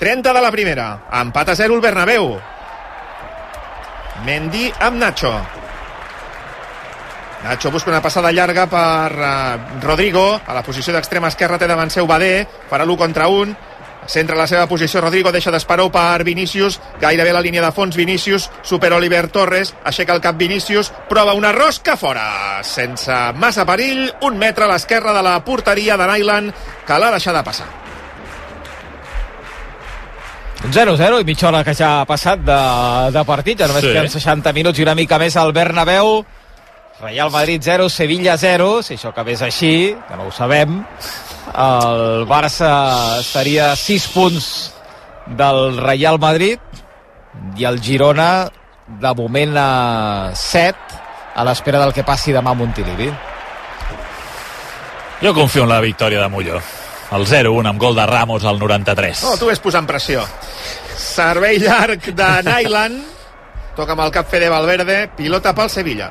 30 0.00 0.32
de 0.32 0.40
la 0.42 0.50
primera. 0.50 0.88
Empat 1.20 1.52
a 1.52 1.56
0 1.56 1.76
el 1.76 1.84
Bernabéu. 1.84 2.34
Mendy 4.24 4.72
amb 4.80 4.98
Nacho. 4.98 5.32
Nacho 7.44 7.70
busca 7.70 7.90
una 7.90 8.02
passada 8.02 8.32
llarga 8.32 8.66
per 8.66 9.12
uh, 9.12 9.80
Rodrigo. 9.84 10.40
A 10.46 10.56
la 10.56 10.64
posició 10.66 10.92
d'extrema 10.96 11.28
esquerra 11.28 11.60
té 11.60 11.68
davant 11.68 11.92
seu 11.92 12.08
Badé. 12.08 12.46
Farà 12.70 12.84
l'1 12.84 12.98
contra 12.98 13.28
1 13.28 13.54
centra 14.06 14.36
la 14.36 14.46
seva 14.46 14.66
posició. 14.66 15.00
Rodrigo 15.00 15.32
deixa 15.32 15.50
d'esperó 15.50 15.88
per 15.92 16.24
Vinícius. 16.24 16.80
Gairebé 17.00 17.30
a 17.30 17.38
la 17.38 17.42
línia 17.44 17.62
de 17.64 17.72
fons 17.72 17.96
Vinícius. 17.96 18.50
Supera 18.62 18.96
Oliver 18.96 19.28
Torres. 19.28 19.74
Aixeca 19.84 20.14
el 20.14 20.20
cap 20.20 20.36
Vinícius. 20.36 20.92
Prova 21.08 21.34
una 21.34 21.52
rosca 21.52 21.96
fora. 21.96 22.62
Sense 22.62 23.14
massa 23.34 23.66
perill. 23.66 24.10
Un 24.22 24.38
metre 24.38 24.64
a 24.64 24.68
l'esquerra 24.72 25.12
de 25.16 25.22
la 25.22 25.38
porteria 25.44 25.96
de 25.96 26.06
Nyland 26.06 26.54
que 26.86 26.98
l'ha 26.98 27.10
deixada 27.10 27.42
passar. 27.44 27.66
0-0 30.72 31.20
i 31.20 31.24
mitja 31.24 31.48
hora 31.48 31.62
que 31.62 31.74
ja 31.76 32.00
ha 32.00 32.06
passat 32.08 32.40
de, 32.42 32.56
de 33.14 33.22
partit, 33.28 33.58
ja 33.60 33.68
només 33.68 33.84
Sí. 33.84 33.90
sí. 33.90 33.94
queden 33.94 34.10
60 34.10 34.52
minuts 34.56 34.78
i 34.80 34.82
una 34.82 34.94
mica 34.98 35.18
més 35.18 35.36
al 35.36 35.52
Bernabéu. 35.52 36.24
Real 37.02 37.30
Madrid 37.30 37.60
0, 37.62 37.90
Sevilla 37.92 38.38
0, 38.40 38.82
si 38.82 38.94
això 38.96 39.10
acabés 39.12 39.42
així, 39.44 39.94
que 40.08 40.16
no 40.16 40.26
ho 40.28 40.32
sabem, 40.32 40.78
el 41.54 42.26
Barça 42.26 43.20
estaria 43.20 43.72
a 43.72 43.76
6 43.76 44.08
punts 44.14 44.48
del 45.26 45.78
Real 45.78 46.18
Madrid 46.18 46.58
i 47.56 47.64
el 47.64 47.80
Girona 47.82 48.48
de 48.86 49.12
moment 49.18 49.56
a 49.58 50.30
7 50.34 50.76
a 51.36 51.44
l'espera 51.44 51.80
del 51.82 51.92
que 51.92 52.04
passi 52.06 52.32
demà 52.32 52.54
a 52.54 52.58
Montilivi. 52.58 53.10
Jo 55.22 55.32
confio 55.34 55.64
en 55.64 55.70
la 55.72 55.80
victòria 55.80 56.20
de 56.22 56.28
Molló. 56.28 56.60
El 57.16 57.24
0-1 57.26 57.68
amb 57.70 57.80
gol 57.80 57.94
de 57.94 58.04
Ramos 58.06 58.44
al 58.44 58.58
93. 58.58 59.22
No, 59.24 59.36
tu 59.38 59.46
ves 59.46 59.60
posant 59.62 59.86
pressió. 59.86 60.24
Servei 60.96 61.60
llarg 61.62 62.08
de 62.12 62.30
Nyland. 62.48 63.04
Toca 63.76 63.92
amb 63.92 64.02
el 64.06 64.10
cap 64.12 64.28
Fede 64.30 64.48
Valverde. 64.50 65.06
Pilota 65.16 65.54
pel 65.54 65.70
Sevilla. 65.70 66.10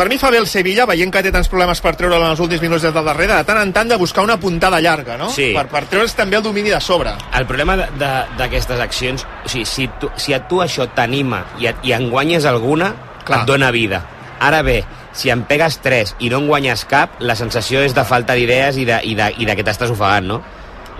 Per 0.00 0.06
mi 0.08 0.16
fa 0.16 0.30
bé 0.32 0.38
el 0.40 0.46
Sevilla, 0.48 0.86
veient 0.88 1.10
que 1.12 1.20
té 1.20 1.28
tants 1.28 1.50
problemes 1.52 1.82
per 1.84 1.90
treure'l 1.92 2.22
en 2.24 2.30
els 2.32 2.40
últims 2.40 2.62
minuts 2.64 2.86
des 2.86 2.94
del 2.94 3.04
darrere, 3.04 3.34
de 3.36 3.44
tant 3.44 3.58
en 3.60 3.72
tant 3.76 3.90
de 3.90 3.98
buscar 4.00 4.22
una 4.24 4.38
puntada 4.40 4.78
llarga, 4.80 5.18
no? 5.20 5.26
Sí. 5.28 5.50
Per, 5.52 5.66
per 5.68 5.82
treure's 5.90 6.14
també 6.16 6.38
el 6.38 6.42
domini 6.46 6.72
de 6.72 6.78
sobre. 6.80 7.12
El 7.36 7.44
problema 7.44 7.76
d'aquestes 7.76 8.80
accions, 8.80 9.26
o 9.44 9.50
sigui, 9.52 9.66
si, 9.68 9.90
tu, 10.00 10.08
si 10.16 10.32
a 10.32 10.40
tu 10.48 10.62
això 10.64 10.86
t'anima 10.96 11.42
i, 11.60 11.68
et- 11.68 11.84
i 11.84 11.92
en 11.92 12.08
guanyes 12.08 12.48
alguna, 12.48 12.94
Clar. 13.28 13.42
Et 13.42 13.50
dona 13.52 13.68
vida. 13.70 14.00
Ara 14.40 14.62
bé, 14.64 14.78
si 15.12 15.28
en 15.28 15.42
pegues 15.44 15.76
tres 15.84 16.14
i 16.24 16.30
no 16.32 16.38
en 16.40 16.48
guanyes 16.48 16.86
cap, 16.88 17.20
la 17.20 17.36
sensació 17.36 17.84
és 17.84 17.92
de 17.92 18.06
falta 18.08 18.32
d'idees 18.32 18.80
i, 18.80 18.86
de, 18.88 19.02
i, 19.04 19.12
de, 19.14 19.28
i 19.36 19.44
de 19.44 19.58
que 19.58 19.66
t'estàs 19.68 19.92
ofegant, 19.92 20.24
no? 20.32 20.40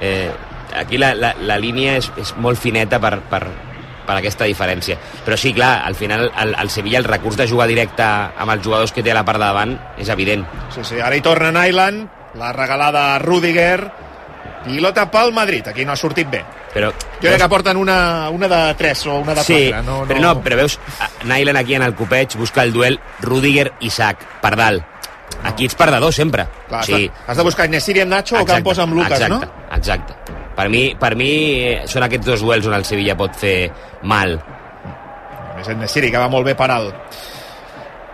Eh, 0.04 0.28
aquí 0.76 1.00
la, 1.00 1.14
la, 1.16 1.32
la 1.40 1.56
línia 1.56 1.96
és, 1.96 2.12
és 2.20 2.34
molt 2.36 2.60
fineta 2.60 3.00
per, 3.00 3.16
per, 3.32 3.46
per 4.06 4.16
aquesta 4.18 4.48
diferència. 4.48 4.98
Però 5.24 5.36
sí, 5.38 5.52
clar, 5.56 5.80
al 5.86 5.96
final 5.98 6.30
el, 6.30 6.54
el 6.58 6.70
Sevilla 6.70 6.98
el 6.98 7.08
recurs 7.08 7.38
de 7.40 7.48
jugar 7.48 7.68
directe 7.70 8.04
amb 8.04 8.54
els 8.54 8.64
jugadors 8.64 8.92
que 8.92 9.04
té 9.06 9.14
a 9.14 9.18
la 9.18 9.24
part 9.26 9.40
de 9.40 9.46
davant 9.46 9.76
és 9.98 10.10
evident. 10.12 10.46
Sí, 10.74 10.84
sí, 10.84 11.00
ara 11.00 11.16
hi 11.16 11.24
torna 11.24 11.52
Nyland, 11.54 12.08
la 12.40 12.52
regalada 12.56 13.14
a 13.14 13.18
Rudiger, 13.22 13.90
pilota 14.64 15.10
pel 15.10 15.32
Madrid, 15.32 15.68
aquí 15.68 15.84
no 15.84 15.92
ha 15.92 16.00
sortit 16.00 16.30
bé. 16.30 16.42
Però, 16.70 16.92
Jo 16.92 17.26
crec 17.26 17.40
que 17.42 17.48
porten 17.50 17.76
una, 17.76 18.30
una 18.30 18.46
de 18.48 18.60
3 18.78 19.06
o 19.10 19.16
una 19.18 19.34
de 19.34 19.42
4. 19.42 19.46
Sí, 19.46 19.72
no, 19.86 20.04
però 20.06 20.20
no, 20.22 20.36
però 20.44 20.60
veus, 20.60 20.78
Nyland 21.24 21.58
aquí 21.58 21.74
en 21.74 21.82
el 21.82 21.96
copeig 21.98 22.36
busca 22.38 22.62
el 22.62 22.72
duel 22.72 23.00
Rudiger-Isaac, 23.26 24.22
per 24.40 24.54
dalt. 24.56 24.86
Aquí 25.44 25.64
ets 25.64 25.74
perdedor 25.78 26.12
sempre. 26.12 26.46
Clar, 26.68 26.84
sí. 26.84 26.94
sí. 26.94 27.10
Has 27.26 27.38
de 27.38 27.46
buscar 27.46 27.68
Nesiri 27.70 28.04
amb 28.04 28.12
Nacho 28.12 28.38
o 28.40 28.44
Campos 28.46 28.78
amb 28.78 28.94
Lucas, 28.94 29.18
exacte, 29.18 29.46
no? 29.46 29.76
Exacte, 29.76 30.38
Per 30.60 30.68
mi, 30.68 30.90
per 31.00 31.14
mi 31.16 31.32
són 31.88 32.04
aquests 32.04 32.26
dos 32.26 32.42
duels 32.44 32.66
on 32.68 32.74
el 32.76 32.84
Sevilla 32.84 33.14
pot 33.16 33.32
fer 33.32 33.70
mal. 34.04 34.34
A 34.36 35.54
més, 35.56 35.70
en 35.72 35.80
Nesiri, 35.80 36.10
que 36.12 36.20
va 36.20 36.28
molt 36.28 36.44
bé 36.44 36.52
per 36.58 36.68
alt. 36.74 37.16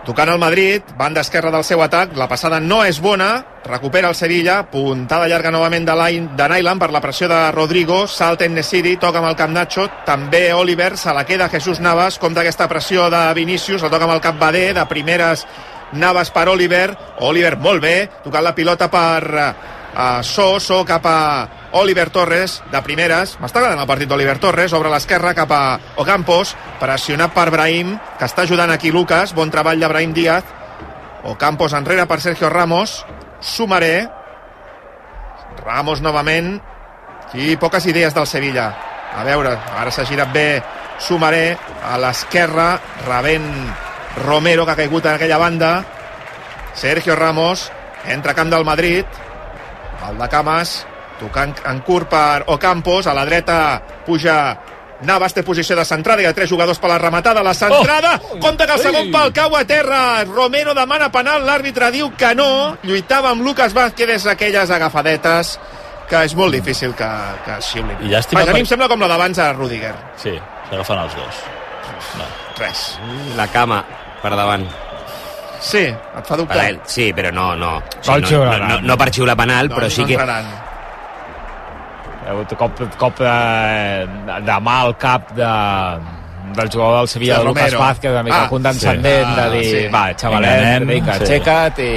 Tocant 0.07 0.31
el 0.31 0.39
Madrid, 0.39 0.93
banda 0.95 1.19
esquerra 1.19 1.51
del 1.51 1.65
seu 1.67 1.81
atac, 1.83 2.13
la 2.15 2.29
passada 2.31 2.61
no 2.63 2.77
és 2.87 3.01
bona, 3.03 3.27
recupera 3.67 4.07
el 4.07 4.15
Sevilla, 4.15 4.61
puntada 4.71 5.27
llarga 5.27 5.51
novament 5.51 5.83
de, 5.89 5.95
de 6.39 6.47
Nyland 6.53 6.79
per 6.79 6.93
la 6.95 7.03
pressió 7.03 7.27
de 7.27 7.41
Rodrigo, 7.51 8.05
salta 8.07 8.47
en 8.47 8.55
Nesiri, 8.55 8.95
toca 8.95 9.19
amb 9.19 9.27
el 9.27 9.35
cap 9.35 9.51
Nacho, 9.51 9.89
també 10.07 10.45
Oliver, 10.55 10.93
se 10.95 11.11
la 11.11 11.25
queda 11.27 11.51
Jesús 11.51 11.83
Navas, 11.83 12.15
compta 12.23 12.45
aquesta 12.45 12.69
pressió 12.71 13.09
de 13.11 13.25
Vinícius, 13.35 13.83
la 13.83 13.91
toca 13.91 14.07
amb 14.07 14.15
el 14.15 14.23
cap 14.23 14.39
Badé, 14.39 14.69
de 14.71 14.87
primeres 14.87 15.43
Navas 15.91 16.31
per 16.31 16.47
Oliver, 16.47 16.93
Oliver 17.27 17.57
molt 17.59 17.83
bé, 17.83 17.97
tocant 18.23 18.47
la 18.47 18.55
pilota 18.55 18.87
per 18.87 19.17
a 19.97 20.21
So, 20.21 20.59
So 20.59 20.85
cap 20.85 21.05
a 21.09 21.49
Oliver 21.71 22.11
Torres, 22.13 22.61
de 22.71 22.81
primeres. 22.85 23.33
M'està 23.41 23.57
agradant 23.59 23.81
el 23.81 23.89
partit 23.89 24.07
d'Oliver 24.07 24.37
Torres, 24.37 24.75
obre 24.77 24.91
l'esquerra 24.93 25.33
cap 25.33 25.51
a 25.51 25.79
Ocampos, 25.97 26.53
pressionat 26.79 27.33
per 27.33 27.49
Brahim, 27.49 27.95
que 28.19 28.29
està 28.29 28.45
ajudant 28.45 28.69
aquí 28.71 28.93
Lucas, 28.93 29.33
bon 29.33 29.49
treball 29.49 29.81
de 29.81 29.89
Brahim 29.89 30.13
Díaz. 30.13 30.45
Ocampos 31.25 31.73
enrere 31.73 32.05
per 32.05 32.21
Sergio 32.21 32.53
Ramos, 32.53 33.01
Sumaré, 33.41 34.07
Ramos 35.65 36.05
novament, 36.05 36.59
i 37.33 37.57
poques 37.57 37.89
idees 37.89 38.13
del 38.13 38.29
Sevilla. 38.29 38.69
A 39.17 39.25
veure, 39.25 39.57
ara 39.57 39.91
s'ha 39.91 40.05
girat 40.05 40.29
bé 40.31 40.61
Sumaré 41.01 41.57
a 41.83 41.97
l'esquerra, 42.01 42.75
rebent 43.05 43.49
Romero, 44.23 44.65
que 44.65 44.73
ha 44.73 44.79
caigut 44.79 45.05
en 45.05 45.17
aquella 45.17 45.37
banda. 45.41 45.71
Sergio 46.73 47.15
Ramos, 47.15 47.71
entra 48.05 48.33
camp 48.37 48.49
del 48.53 48.65
Madrid, 48.65 49.05
el 50.09 50.17
de 50.17 50.29
Camas, 50.29 50.85
tocant 51.19 51.55
en 51.65 51.79
curt 51.85 52.09
per 52.09 52.43
Ocampos, 52.53 53.07
a 53.07 53.13
la 53.13 53.25
dreta 53.25 53.81
puja 54.05 54.57
Navas 55.05 55.33
té 55.35 55.43
posició 55.45 55.75
de 55.77 55.83
centrada, 55.85 56.23
hi 56.23 56.25
ha 56.25 56.33
tres 56.33 56.49
jugadors 56.49 56.79
per 56.81 56.89
la 56.89 56.97
rematada, 56.97 57.43
la 57.45 57.53
centrada, 57.53 58.15
oh! 58.31 58.39
compte 58.41 58.65
que 58.65 58.73
el 58.73 58.81
segon 58.81 59.11
pal 59.13 59.29
cau 59.33 59.53
a 59.55 59.61
terra, 59.69 60.23
Romero 60.25 60.73
demana 60.73 61.11
penal, 61.13 61.43
l'àrbitre 61.45 61.91
diu 61.93 62.09
que 62.17 62.31
no, 62.33 62.77
lluitava 62.81 63.29
amb 63.29 63.45
Lucas 63.45 63.75
Vázquez, 63.77 64.25
aquelles 64.25 64.71
agafadetes 64.73 65.59
que 66.09 66.23
és 66.23 66.33
molt 66.39 66.55
difícil 66.55 66.95
que, 66.97 67.07
que 67.45 67.59
xiulin. 67.61 67.97
I 68.07 68.09
llàstima 68.13 68.41
Vaja, 68.41 68.51
a 68.51 68.55
mi 68.55 68.61
per- 68.61 68.65
em 68.65 68.69
sembla 68.71 68.87
com 68.89 69.01
la 69.03 69.09
d'abans 69.11 69.37
a 69.43 69.51
Rudiger. 69.53 69.93
Sí, 70.17 70.33
s'agafen 70.71 71.03
els 71.03 71.15
dos. 71.19 71.41
No. 72.17 72.27
Res. 72.57 72.83
La 73.37 73.45
cama 73.53 73.83
per 74.23 74.31
davant. 74.33 74.65
Sí, 75.59 75.83
et 75.87 76.25
fa 76.27 76.35
dubtar. 76.37 76.65
ell, 76.69 76.79
sí, 76.85 77.11
però 77.13 77.31
no, 77.33 77.55
no. 77.55 77.77
O 77.77 78.05
Cal 78.05 78.21
no, 78.21 78.45
no, 78.45 78.57
no, 78.67 78.81
no 78.81 78.97
per 78.97 79.09
xiular 79.13 79.35
penal, 79.37 79.69
però 79.69 79.89
sí 79.89 80.01
no 80.01 80.07
que... 80.07 80.13
entraran. 80.13 80.45
Hi 82.23 82.29
ha 82.29 82.31
hagut 82.35 82.53
cop, 82.59 82.79
cop 82.99 83.19
de, 83.23 84.07
de 84.43 84.55
mà 84.61 84.79
al 84.83 84.97
cap 84.99 85.29
de, 85.37 85.47
del 86.57 86.69
jugador 86.73 86.97
del 86.99 87.07
Sevilla, 87.07 87.35
De 87.37 87.39
de 87.39 87.45
Lucas. 87.47 87.73
Vázquez, 87.79 88.11
una 88.11 88.23
mica 88.23 88.41
Ah, 88.41 88.43
ah, 88.45 88.49
condescendent, 88.49 89.29
sí. 89.29 89.41
de 89.41 89.49
dir, 89.51 89.75
Ah, 89.77 89.79
sí. 89.79 89.87
va, 89.93 90.03
xavalet, 90.19 90.79
Vinga, 90.85 91.13
nen, 91.13 91.25
sí. 91.25 91.33
aixeca't 91.33 91.79
i... 91.79 91.89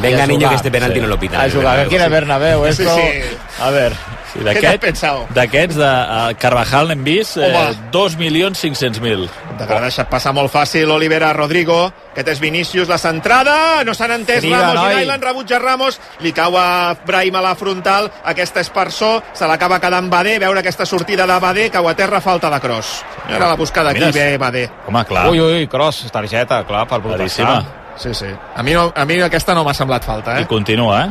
Venga, 0.00 0.18
i 0.18 0.20
a 0.22 0.26
niño, 0.26 0.48
que 0.48 0.54
este 0.56 0.70
penalti 0.70 1.00
no 1.00 1.06
lo 1.06 1.18
pitan. 1.18 1.40
A 1.40 1.50
jugar, 1.52 1.80
aquí 1.80 1.96
en 1.96 2.02
el 2.02 2.10
Bernabéu, 2.10 2.64
Sí, 2.64 2.70
esto... 2.82 2.96
sí. 2.96 3.36
A 3.60 3.70
ver, 3.70 3.92
Sí, 4.34 4.40
Què 4.40 4.44
t'has 4.50 4.62
d'aquest- 4.62 4.80
pensat? 4.82 5.28
D'aquests, 5.36 5.76
de 5.78 5.86
uh, 5.86 6.34
Carvajal 6.42 6.88
n'hem 6.90 7.04
vist 7.06 7.36
eh, 7.38 7.46
Home. 7.54 7.76
2.500.000. 7.92 9.28
De 9.58 9.66
que 9.66 9.74
l'ha 9.76 9.84
deixat 9.86 10.08
passar 10.10 10.32
molt 10.34 10.50
fàcil 10.50 10.90
Olivera 10.90 11.32
Rodrigo. 11.32 11.76
Aquest 12.10 12.32
és 12.32 12.40
Vinícius, 12.42 12.88
la 12.90 12.98
centrada. 12.98 13.84
No 13.86 13.94
s'han 13.94 14.10
entès 14.16 14.40
Crida, 14.42 14.58
Ramos 14.58 14.80
noi. 14.80 14.94
i 14.94 15.04
Nyland, 15.04 15.22
rebutja 15.28 15.60
Ramos. 15.62 16.00
Li 16.20 16.32
cau 16.34 16.56
a 16.58 16.96
Brahim 17.06 17.38
a 17.38 17.44
la 17.46 17.54
frontal. 17.54 18.10
Aquesta 18.24 18.60
és 18.60 18.70
per 18.74 18.90
so. 18.90 19.22
Se 19.32 19.46
l'acaba 19.46 19.78
quedant 19.80 20.10
Badé. 20.10 20.38
Veure 20.42 20.60
aquesta 20.64 20.84
sortida 20.84 21.26
de 21.30 21.38
Badé. 21.40 21.70
Cau 21.70 21.86
a 21.88 21.94
terra, 21.94 22.20
falta 22.20 22.50
de 22.50 22.60
cross. 22.60 23.04
Era 23.28 23.46
la 23.46 23.54
buscada 23.54 23.90
aquí, 23.90 24.10
bé 24.12 24.36
Badé. 24.36 24.68
Home, 24.88 25.04
clar. 25.04 25.28
Ui, 25.30 25.40
ui, 25.40 25.68
cross, 25.68 26.10
targeta, 26.10 26.64
clar, 26.66 26.88
per 26.90 27.00
protestar. 27.00 27.62
Sí, 27.96 28.12
sí. 28.12 28.26
A 28.56 28.62
mi, 28.64 28.72
no, 28.74 28.92
a 28.94 29.04
mi 29.04 29.20
aquesta 29.22 29.54
no 29.54 29.62
m'ha 29.62 29.74
semblat 29.74 30.02
falta, 30.02 30.40
I 30.40 30.42
eh? 30.42 30.46
continua, 30.50 31.04
eh? 31.04 31.10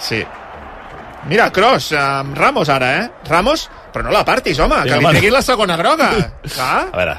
Sí. 0.00 0.24
Mira, 1.26 1.50
cross, 1.52 1.92
amb 1.96 2.36
Ramos 2.36 2.68
ara, 2.68 2.90
eh? 3.00 3.10
Ramos, 3.28 3.68
però 3.92 4.04
no 4.04 4.10
la 4.12 4.24
partis, 4.24 4.58
home, 4.60 4.82
Sí, 4.82 4.88
que 4.90 4.98
li 4.98 5.04
home. 5.04 5.12
treguin 5.14 5.32
la 5.32 5.42
segona 5.42 5.76
groga. 5.76 6.10
Clar, 6.54 6.88
A 6.92 6.96
veure, 6.96 7.14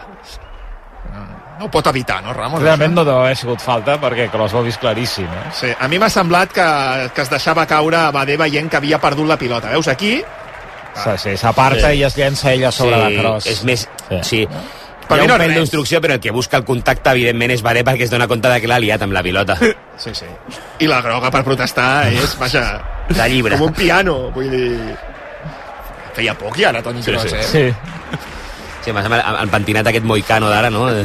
no 1.59 1.65
ho 1.65 1.71
pot 1.71 1.87
evitar, 1.87 2.21
no, 2.21 2.33
Ramos? 2.35 2.61
Realment 2.61 2.91
això? 2.91 2.95
no 2.99 3.05
deu 3.07 3.19
haver 3.21 3.35
sigut 3.39 3.61
falta 3.63 3.95
perquè 4.01 4.27
Kroos 4.29 4.53
ho 4.53 4.59
ha 4.59 4.65
vist 4.65 4.79
claríssim. 4.81 5.25
Eh? 5.25 5.51
Sí, 5.55 5.69
a 5.79 5.87
mi 5.87 5.97
m'ha 5.97 6.09
semblat 6.11 6.51
que, 6.51 6.65
que 7.15 7.21
es 7.23 7.29
deixava 7.31 7.65
caure 7.65 7.97
a 7.97 8.11
Badé 8.11 8.35
veient 8.37 8.69
que 8.69 8.77
havia 8.77 8.99
perdut 8.99 9.27
la 9.27 9.37
pilota. 9.39 9.69
Veus 9.71 9.87
aquí? 9.87 10.17
Sí, 10.95 11.09
sí, 11.17 11.37
s'aparta 11.37 11.89
Sí. 11.91 11.97
i 11.99 12.03
es 12.03 12.15
llença 12.17 12.51
ella 12.53 12.71
sobre 12.71 12.97
la 12.97 13.09
Kroos. 13.09 13.45
És 13.47 13.63
més... 13.63 13.87
Sí. 14.09 14.21
Sí. 14.21 14.47
Per 15.05 15.17
Hi 15.17 15.21
ha 15.21 15.25
un 15.29 15.37
pèl 15.39 15.51
d'instrucció, 15.53 15.99
però 16.01 16.15
el 16.17 16.19
que 16.19 16.31
busca 16.33 16.57
el 16.57 16.65
contacte, 16.65 17.11
evidentment, 17.13 17.51
és 17.53 17.61
Badé 17.61 17.83
perquè 17.85 18.07
es 18.07 18.11
dona 18.13 18.25
compte 18.27 18.49
de 18.49 18.59
que 18.61 18.67
l'ha 18.71 18.79
liat 18.81 19.01
amb 19.05 19.13
la 19.13 19.21
pilota. 19.23 19.57
Sí, 19.95 20.11
sí. 20.11 20.25
I 20.83 20.87
la 20.91 20.97
groga 20.99 21.29
per 21.31 21.39
protestar 21.47 22.09
és, 22.11 22.33
vaja, 22.35 22.81
De 23.07 23.27
llibre. 23.31 23.55
com 23.55 23.69
un 23.69 23.73
piano. 23.77 24.15
Vull 24.35 24.49
dir... 24.51 24.97
Feia 26.17 26.33
poc 26.35 26.57
ja 26.59 26.67
ara, 26.73 26.81
Toni 26.83 26.99
Sí, 27.03 27.11
Kroos, 27.13 27.29
sí. 27.31 27.37
eh? 27.37 27.43
Sí. 27.47 28.19
Sí, 28.83 28.91
m'ha 28.91 29.01
semblat 29.05 29.23
el 29.39 29.49
pentinat 29.53 29.87
aquest 29.87 30.03
moicano 30.05 30.49
d'ara, 30.51 30.69
no? 30.69 30.89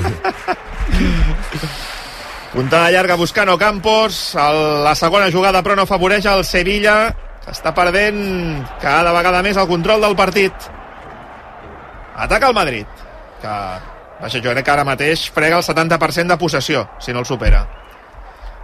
Puntada 2.52 2.90
llarga 2.90 3.14
buscant 3.14 3.48
Ocampos. 3.54 4.34
El, 4.34 4.58
la 4.84 4.94
segona 4.98 5.30
jugada, 5.30 5.62
però 5.62 5.76
no 5.78 5.86
afavoreix 5.86 6.26
el 6.26 6.42
Sevilla. 6.44 6.96
S'està 7.46 7.70
perdent 7.74 8.18
cada 8.82 9.14
vegada 9.14 9.42
més 9.46 9.56
el 9.56 9.68
control 9.70 10.02
del 10.02 10.16
partit. 10.18 10.52
Ataca 12.16 12.50
el 12.50 12.54
Madrid. 12.58 12.86
Que, 13.40 13.58
vaja, 14.20 14.40
jo 14.40 14.52
crec 14.52 14.64
que 14.64 14.74
ara 14.74 14.86
mateix 14.88 15.28
frega 15.34 15.60
el 15.60 15.64
70% 15.64 16.34
de 16.34 16.40
possessió, 16.40 16.88
si 17.00 17.12
no 17.12 17.20
el 17.20 17.26
supera. 17.26 17.66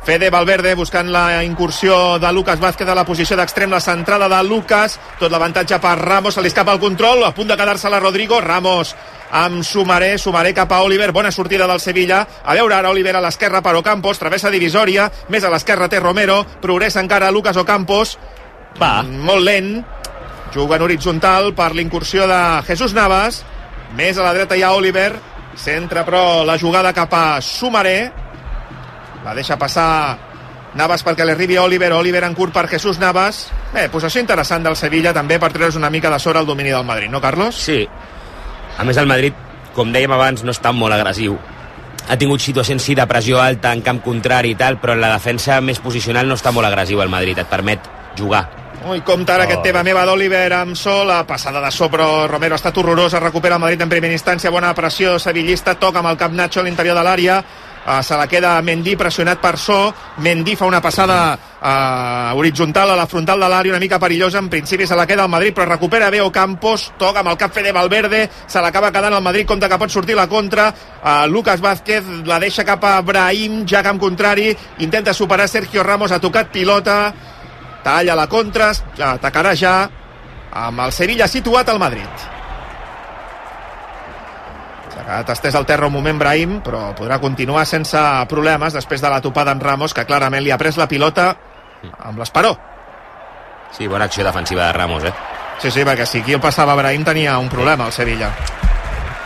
Fede 0.06 0.28
Valverde 0.30 0.76
buscant 0.78 1.08
la 1.10 1.42
incursió 1.42 2.20
de 2.22 2.30
Lucas 2.32 2.60
Vázquez 2.60 2.86
a 2.86 2.94
la 2.94 3.02
posició 3.04 3.34
d'extrem, 3.34 3.72
la 3.74 3.80
centrada 3.82 4.28
de 4.30 4.38
Lucas, 4.46 5.00
tot 5.18 5.32
l'avantatge 5.32 5.80
per 5.82 5.96
Ramos, 5.98 6.36
se 6.36 6.44
li 6.44 6.52
escapa 6.52 6.76
el 6.76 6.78
control, 6.78 7.24
a 7.26 7.32
punt 7.34 7.50
de 7.50 7.56
quedar-se 7.58 7.90
la 7.90 7.98
Rodrigo, 7.98 8.38
Ramos 8.40 8.94
amb 9.34 9.64
Sumaré, 9.66 10.12
Sumaré 10.22 10.54
cap 10.54 10.70
a 10.70 10.78
Oliver, 10.86 11.10
bona 11.10 11.32
sortida 11.34 11.66
del 11.66 11.82
Sevilla, 11.82 12.20
a 12.44 12.54
veure 12.54 12.76
ara 12.76 12.92
Oliver 12.94 13.16
a 13.16 13.24
l'esquerra 13.24 13.64
per 13.66 13.74
Ocampos, 13.80 14.22
travessa 14.22 14.52
divisòria, 14.54 15.08
més 15.28 15.42
a 15.42 15.50
l'esquerra 15.50 15.90
té 15.90 15.98
Romero, 15.98 16.44
progressa 16.62 17.02
encara 17.02 17.32
Lucas 17.34 17.58
Ocampos, 17.58 18.14
Va. 18.78 19.02
molt 19.02 19.42
lent, 19.42 19.80
juga 20.54 20.76
en 20.76 20.86
horitzontal 20.86 21.50
per 21.58 21.72
l'incursió 21.74 22.30
de 22.30 22.40
Jesús 22.70 22.94
Navas, 22.94 23.42
més 23.96 24.18
a 24.18 24.26
la 24.26 24.34
dreta 24.36 24.56
hi 24.56 24.62
ha 24.62 24.74
Oliver, 24.76 25.10
centra 25.56 26.04
però 26.04 26.44
la 26.44 26.58
jugada 26.60 26.92
cap 26.92 27.12
a 27.16 27.40
Sumaré, 27.42 27.98
la 29.24 29.34
deixa 29.34 29.56
passar 29.58 29.88
Navas 30.76 31.00
perquè 31.00 31.24
li 31.24 31.32
arribi 31.32 31.56
Oliver, 31.56 31.94
Oliver 31.96 32.22
en 32.26 32.34
curt 32.36 32.52
per 32.52 32.66
Jesús 32.68 33.00
Navas. 33.00 33.46
Bé, 33.72 33.88
possessió 33.88 34.20
interessant 34.20 34.66
del 34.66 34.76
Sevilla 34.76 35.14
també 35.16 35.38
per 35.40 35.48
treure's 35.54 35.78
una 35.80 35.90
mica 35.90 36.10
de 36.12 36.18
sobre 36.20 36.42
el 36.42 36.46
domini 36.46 36.70
del 36.74 36.84
Madrid, 36.84 37.08
no, 37.10 37.20
Carlos? 37.24 37.56
Sí. 37.56 37.86
A 38.76 38.84
més, 38.84 39.00
el 39.00 39.08
Madrid, 39.08 39.34
com 39.74 39.92
dèiem 39.92 40.12
abans, 40.12 40.44
no 40.44 40.52
està 40.52 40.74
molt 40.76 40.92
agressiu. 40.92 41.38
Ha 42.06 42.18
tingut 42.20 42.44
situacions, 42.44 42.84
sí, 42.84 42.94
de 42.94 43.06
pressió 43.08 43.40
alta 43.40 43.72
en 43.72 43.80
camp 43.82 44.02
contrari 44.04 44.52
i 44.52 44.58
tal, 44.60 44.76
però 44.78 44.94
en 44.94 45.00
la 45.00 45.14
defensa 45.16 45.62
més 45.64 45.80
posicional 45.80 46.28
no 46.28 46.36
està 46.36 46.52
molt 46.52 46.68
agressiu 46.68 47.00
el 47.02 47.10
Madrid. 47.10 47.40
Et 47.40 47.48
permet 47.50 47.88
jugar. 48.20 48.44
Ui, 48.86 49.00
compte 49.02 49.32
ara 49.34 49.42
oh. 49.42 49.48
aquest 49.48 49.64
teva 49.66 49.80
meva 49.82 50.04
d'Oliver 50.06 50.46
amb 50.54 50.76
sol, 50.78 51.08
la 51.10 51.24
passada 51.26 51.58
de 51.58 51.72
so, 51.74 51.88
però 51.90 52.28
Romero 52.30 52.54
ha 52.54 52.60
estat 52.60 52.76
horrorosa, 52.78 53.18
recupera 53.18 53.56
el 53.56 53.62
Madrid 53.64 53.80
en 53.82 53.90
primera 53.90 54.14
instància, 54.14 54.52
bona 54.54 54.70
pressió 54.78 55.16
sevillista, 55.18 55.74
toca 55.74 55.98
amb 55.98 56.12
el 56.12 56.20
cap 56.20 56.30
Nacho 56.30 56.62
a 56.62 56.64
l'interior 56.68 56.94
de 56.94 57.02
l'àrea, 57.02 57.40
uh, 57.82 57.98
se 58.06 58.14
la 58.14 58.28
queda 58.30 58.54
Mendy 58.62 58.94
pressionat 58.94 59.42
per 59.42 59.56
so, 59.58 59.90
Mendy 60.22 60.54
fa 60.54 60.70
una 60.70 60.78
passada 60.84 61.18
uh, 61.34 62.38
horitzontal 62.38 62.94
a 62.94 63.00
la 63.02 63.08
frontal 63.10 63.42
de 63.42 63.50
l'àrea, 63.50 63.74
una 63.74 63.82
mica 63.82 63.98
perillosa, 63.98 64.38
en 64.38 64.52
principi 64.54 64.86
se 64.86 64.94
la 64.94 65.06
queda 65.10 65.26
el 65.26 65.34
Madrid, 65.34 65.56
però 65.56 65.66
recupera 65.66 66.06
bé 66.14 66.22
Ocampos, 66.22 66.92
toca 66.94 67.24
amb 67.24 67.34
el 67.34 67.42
cap 67.42 67.58
Fede 67.58 67.74
Valverde, 67.74 68.28
se 68.46 68.62
l'acaba 68.62 68.94
quedant 68.94 69.18
el 69.18 69.24
Madrid, 69.24 69.50
compte 69.50 69.66
que 69.66 69.82
pot 69.82 69.90
sortir 69.90 70.14
la 70.14 70.28
contra, 70.30 70.70
uh, 70.70 71.24
Lucas 71.26 71.58
Vázquez 71.58 72.22
la 72.22 72.38
deixa 72.38 72.62
cap 72.62 72.86
a 72.86 73.00
Brahim, 73.02 73.64
ja 73.66 73.82
camp 73.82 73.98
contrari, 73.98 74.52
intenta 74.78 75.10
superar 75.10 75.50
Sergio 75.50 75.82
Ramos, 75.82 76.14
ha 76.14 76.22
tocat 76.22 76.54
pilota, 76.54 77.00
talla 77.86 78.16
la 78.18 78.26
contra, 78.26 78.72
atacarà 78.98 79.54
ja 79.54 79.76
amb 80.56 80.82
el 80.86 80.92
Sevilla 80.96 81.28
situat 81.30 81.68
al 81.70 81.78
Madrid. 81.78 82.24
S'ha 84.92 85.02
quedat 85.04 85.30
estès 85.34 85.54
al 85.58 85.66
terra 85.68 85.86
un 85.90 85.94
moment 85.94 86.18
Brahim, 86.18 86.58
però 86.64 86.90
podrà 86.98 87.18
continuar 87.22 87.66
sense 87.68 88.00
problemes 88.30 88.74
després 88.74 89.02
de 89.04 89.10
la 89.12 89.20
topada 89.22 89.52
en 89.54 89.60
Ramos, 89.60 89.94
que 89.94 90.06
clarament 90.08 90.42
li 90.44 90.50
ha 90.54 90.58
pres 90.58 90.78
la 90.80 90.88
pilota 90.88 91.28
amb 91.98 92.18
l'esperó. 92.18 92.54
Sí, 93.76 93.86
bona 93.90 94.06
acció 94.08 94.24
defensiva 94.24 94.66
de 94.68 94.72
Ramos, 94.72 95.04
eh? 95.04 95.12
Sí, 95.60 95.70
sí, 95.70 95.84
perquè 95.84 96.06
si 96.06 96.20
aquí 96.22 96.34
el 96.36 96.40
passava 96.40 96.74
Brahim 96.78 97.04
tenia 97.04 97.38
un 97.38 97.48
problema, 97.52 97.86
el 97.86 97.92
Sevilla. 97.92 98.30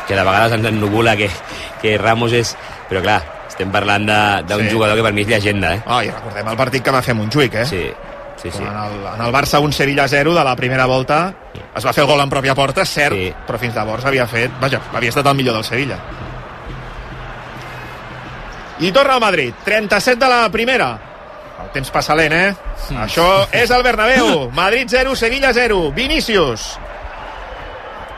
Que 0.09 0.17
de 0.17 0.25
vegades 0.27 0.53
ens 0.59 0.67
ennubula 0.73 1.17
que, 1.17 1.31
que 1.83 1.97
Ramos 1.99 2.33
és... 2.35 2.57
Però 2.91 3.03
clar, 3.05 3.21
estem 3.47 3.71
parlant 3.71 4.09
d'un 4.49 4.65
Sí. 4.67 4.71
jugador 4.73 4.97
que 4.99 5.05
per 5.07 5.13
mi 5.15 5.23
és 5.23 5.29
llegenda, 5.31 5.75
eh? 5.77 5.83
Oh, 5.87 6.01
i 6.03 6.11
recordem 6.11 6.49
el 6.51 6.57
partit 6.59 6.83
que 6.83 6.91
va 6.95 7.03
fer 7.07 7.15
Montjuïc, 7.15 7.55
eh? 7.63 7.67
Sí, 7.67 7.85
sí, 8.43 8.51
sí. 8.51 8.63
En, 8.63 8.77
el, 8.77 9.07
en 9.15 9.21
el 9.27 9.33
Barça 9.33 9.61
un 9.61 9.73
Sevilla 9.73 10.09
0 10.09 10.35
de 10.35 10.45
la 10.45 10.57
primera 10.57 10.87
volta 10.87 11.35
es 11.77 11.85
va 11.87 11.93
fer 11.93 12.03
el 12.05 12.11
gol 12.11 12.21
en 12.21 12.31
pròpia 12.31 12.55
porta, 12.55 12.85
cert, 12.85 13.15
Sí. 13.15 13.33
però 13.47 13.59
fins 13.59 13.75
llavors 13.77 14.05
havia 14.05 14.27
fet, 14.27 14.51
vaja, 14.61 14.81
havia 14.95 15.09
estat 15.13 15.27
el 15.27 15.35
millor 15.37 15.55
del 15.55 15.65
Sevilla. 15.65 15.99
I 18.81 18.91
torna 18.93 19.15
al 19.15 19.21
Madrid, 19.21 19.53
37 19.65 20.19
de 20.25 20.29
la 20.31 20.49
primera. 20.51 20.99
El 21.63 21.69
temps 21.75 21.91
passa 21.93 22.15
lent, 22.17 22.33
eh? 22.33 22.55
Això 22.97 23.27
és 23.53 23.71
el 23.71 23.83
Bernabéu. 23.85 24.49
Madrid 24.57 24.89
0, 24.89 25.15
Sevilla 25.15 25.53
0. 25.53 25.93
Vinícius. 25.93 26.79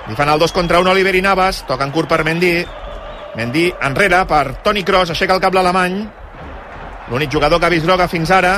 Li 0.06 0.14
fan 0.14 0.28
el 0.30 0.38
2 0.38 0.52
contra 0.54 0.78
1 0.78 0.90
Oliver 0.92 1.14
i 1.18 1.22
Navas. 1.22 1.64
Toca 1.66 1.84
en 1.84 1.90
curt 1.90 2.08
per 2.08 2.22
Mendy. 2.24 2.64
Mendy 3.34 3.72
enrere 3.82 4.22
per 4.30 4.54
Toni 4.62 4.84
Kroos. 4.86 5.10
Aixeca 5.10 5.34
el 5.34 5.42
cap 5.42 5.54
l'alemany. 5.54 5.98
L'únic 7.10 7.32
jugador 7.34 7.58
que 7.58 7.66
ha 7.66 7.72
vist 7.74 7.84
groga 7.86 8.06
fins 8.08 8.30
ara. 8.30 8.54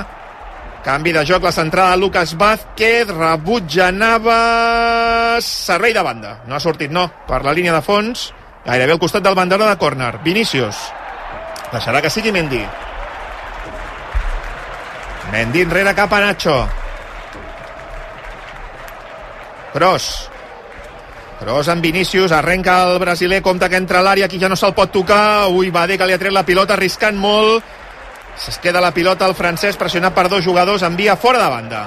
Canvi 0.85 1.15
de 1.17 1.25
joc, 1.25 1.43
la 1.43 1.53
centrada 1.53 1.97
Lucas 1.97 2.35
Vázquez, 2.37 3.09
rebutja 3.09 3.91
Navas, 3.91 5.43
servei 5.43 5.95
de 5.97 6.03
banda. 6.05 6.43
No 6.45 6.59
ha 6.59 6.61
sortit, 6.61 6.91
no, 6.93 7.07
per 7.25 7.41
la 7.41 7.55
línia 7.57 7.73
de 7.73 7.81
fons, 7.81 8.27
gairebé 8.67 8.93
al 8.93 9.01
costat 9.01 9.25
del 9.25 9.37
bandera 9.39 9.71
de 9.71 9.79
córner. 9.81 10.19
Vinícius. 10.23 10.77
Deixarà 11.73 12.03
que 12.05 12.13
sigui 12.13 12.35
Mendy. 12.37 12.61
Mendy 15.33 15.65
enrere 15.65 15.95
cap 15.97 16.13
a 16.13 16.21
Nacho. 16.21 16.59
Cross. 19.73 20.11
Cross 21.41 21.71
amb 21.73 21.83
Vinícius, 21.83 22.31
arrenca 22.31 22.77
el 22.91 22.99
brasiler, 23.01 23.41
compta 23.43 23.71
que 23.73 23.81
entra 23.81 24.03
a 24.03 24.05
l'àrea, 24.05 24.29
aquí 24.29 24.37
ja 24.39 24.53
no 24.53 24.61
se'l 24.61 24.77
pot 24.77 24.93
tocar. 24.93 25.49
Ui, 25.49 25.73
Badé 25.73 25.97
que 25.97 26.07
li 26.07 26.13
ha 26.13 26.21
tret 26.21 26.37
la 26.37 26.45
pilota, 26.45 26.77
arriscant 26.77 27.17
molt. 27.17 27.65
Es 28.37 28.59
queda 28.59 28.81
la 28.83 28.91
pilota 28.93 29.29
el 29.29 29.37
francès, 29.39 29.79
pressionat 29.81 30.15
per 30.15 30.27
dos 30.29 30.45
jugadors, 30.45 30.83
envia 30.83 31.17
fora 31.17 31.43
de 31.43 31.51
banda. 31.53 31.85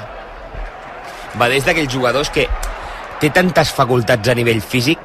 Va 1.38 1.50
des 1.52 1.66
d'aquells 1.68 1.92
jugadors 1.94 2.32
que 2.34 2.48
té 3.22 3.30
tantes 3.34 3.72
facultats 3.76 4.30
a 4.30 4.36
nivell 4.38 4.62
físic 4.62 5.02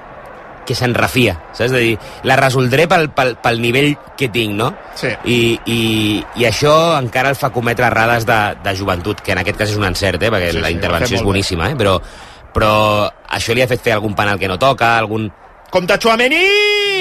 que 0.62 0.76
se'n 0.78 0.95
refia, 0.95 1.34
saps? 1.51 1.72
De 1.74 1.80
dir, 1.82 1.95
la 2.28 2.36
resoldré 2.38 2.86
pel, 2.88 3.09
pel, 3.11 3.34
pel 3.43 3.59
nivell 3.61 3.97
que 4.16 4.28
tinc, 4.30 4.55
no? 4.55 4.70
Sí. 4.95 5.11
I, 5.26 5.38
i, 5.66 5.78
I 6.38 6.47
això 6.47 6.72
encara 7.01 7.32
el 7.34 7.38
fa 7.40 7.51
cometre 7.51 7.88
errades 7.88 8.24
de, 8.28 8.38
de 8.62 8.76
joventut, 8.78 9.20
que 9.20 9.34
en 9.34 9.43
aquest 9.43 9.59
cas 9.59 9.72
és 9.74 9.80
un 9.80 9.88
encert, 9.90 10.22
eh? 10.22 10.30
perquè 10.30 10.53
Sí, 10.55 10.62
la 10.62 10.70
sí, 10.70 10.78
intervenció 10.78 11.18
és 11.18 11.26
boníssima, 11.26 11.72
eh? 11.72 11.78
però, 11.78 11.97
però 12.55 12.72
això 13.34 13.57
li 13.59 13.64
ha 13.64 13.70
fet 13.70 13.82
fer 13.82 13.97
algun 13.99 14.14
penal 14.14 14.38
que 14.38 14.49
no 14.51 14.61
toca, 14.62 14.95
algun... 15.03 15.26
Compte 15.72 15.99
Chouameni, 15.99 16.45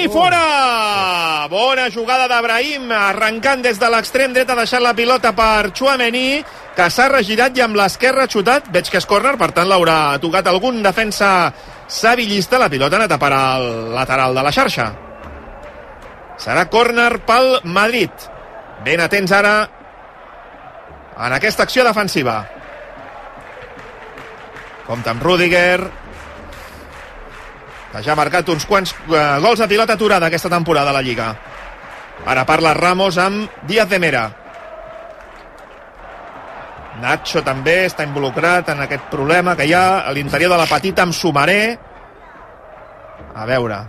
fora! 0.08 1.46
Bona 1.50 1.90
jugada 1.90 2.26
d'Abrahim, 2.30 2.90
arrencant 2.92 3.62
des 3.62 3.78
de 3.78 3.88
l'extrem 3.92 4.32
dret, 4.32 4.48
ha 4.50 4.56
deixat 4.56 4.82
la 4.82 4.94
pilota 4.94 5.32
per 5.36 5.72
Chouameni, 5.76 6.42
que 6.76 6.88
s'ha 6.90 7.08
regirat 7.12 7.56
i 7.58 7.64
amb 7.64 7.76
l'esquerra 7.76 8.26
xutat. 8.30 8.70
Veig 8.72 8.90
que 8.90 8.98
és 8.98 9.06
córner, 9.06 9.36
per 9.38 9.50
tant 9.52 9.68
l'haurà 9.68 10.18
tocat 10.22 10.48
algun 10.48 10.82
defensa 10.82 11.52
sevillista. 11.86 12.58
La 12.58 12.70
pilota 12.72 12.96
ha 12.96 13.02
anat 13.02 13.16
a 13.16 13.20
parar 13.20 13.42
al 13.56 13.68
lateral 13.94 14.34
de 14.34 14.46
la 14.46 14.52
xarxa. 14.54 14.88
Serà 16.42 16.66
córner 16.72 17.20
pel 17.28 17.60
Madrid. 17.64 18.10
Ben 18.82 19.00
atents 19.00 19.32
ara 19.36 19.56
en 21.22 21.32
aquesta 21.36 21.62
acció 21.68 21.84
defensiva. 21.86 22.40
Compte 24.86 25.12
amb 25.12 25.22
Rudiger, 25.22 25.78
que 27.92 28.02
ja 28.02 28.14
ha 28.14 28.18
marcat 28.18 28.48
uns 28.48 28.64
quants 28.66 28.94
eh, 28.94 29.24
gols 29.44 29.60
de 29.60 29.68
pilota 29.68 29.94
aturada 29.98 30.30
aquesta 30.30 30.50
temporada 30.50 30.90
a 30.90 30.96
la 30.96 31.02
Lliga. 31.04 31.32
Ara 32.26 32.46
parla 32.48 32.74
Ramos 32.74 33.18
amb 33.18 33.50
Díaz 33.68 33.88
de 33.90 33.98
Mera. 33.98 34.26
Nacho 37.02 37.42
també 37.42 37.82
està 37.88 38.04
involucrat 38.06 38.68
en 38.72 38.84
aquest 38.84 39.08
problema 39.10 39.56
que 39.58 39.66
hi 39.66 39.72
ha 39.74 40.04
a 40.06 40.12
l'interior 40.14 40.52
de 40.52 40.60
la 40.60 40.68
petita 40.70 41.02
amb 41.02 41.16
Sumaré. 41.16 41.76
A 43.34 43.46
veure. 43.48 43.80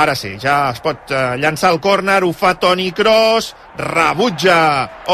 Ara 0.00 0.14
sí, 0.14 0.36
ja 0.38 0.70
es 0.70 0.78
pot 0.80 1.10
eh, 1.10 1.36
llançar 1.42 1.72
el 1.74 1.80
córner, 1.82 2.22
ho 2.22 2.30
fa 2.32 2.54
Toni 2.62 2.92
Kroos, 2.94 3.50
rebutja 3.76 4.56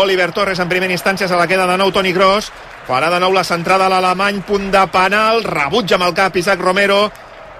Oliver 0.02 0.28
Torres 0.36 0.61
en 0.61 0.68
primera 0.68 0.92
instància, 0.92 1.28
se 1.28 1.38
la 1.38 1.46
queda 1.48 1.64
de 1.66 1.78
nou 1.80 1.90
Toni 1.94 2.12
Kroos, 2.12 2.50
farà 2.86 3.09
de 3.11 3.20
nou 3.22 3.32
la 3.32 3.44
centrada 3.46 3.86
a 3.86 3.92
l'alemany, 3.92 4.42
punt 4.44 4.68
de 4.74 4.82
penal, 4.92 5.40
rebutja 5.48 5.96
amb 5.96 6.11
el 6.11 6.14
cap 6.18 6.36
Isaac 6.36 6.61
Romero, 6.61 7.07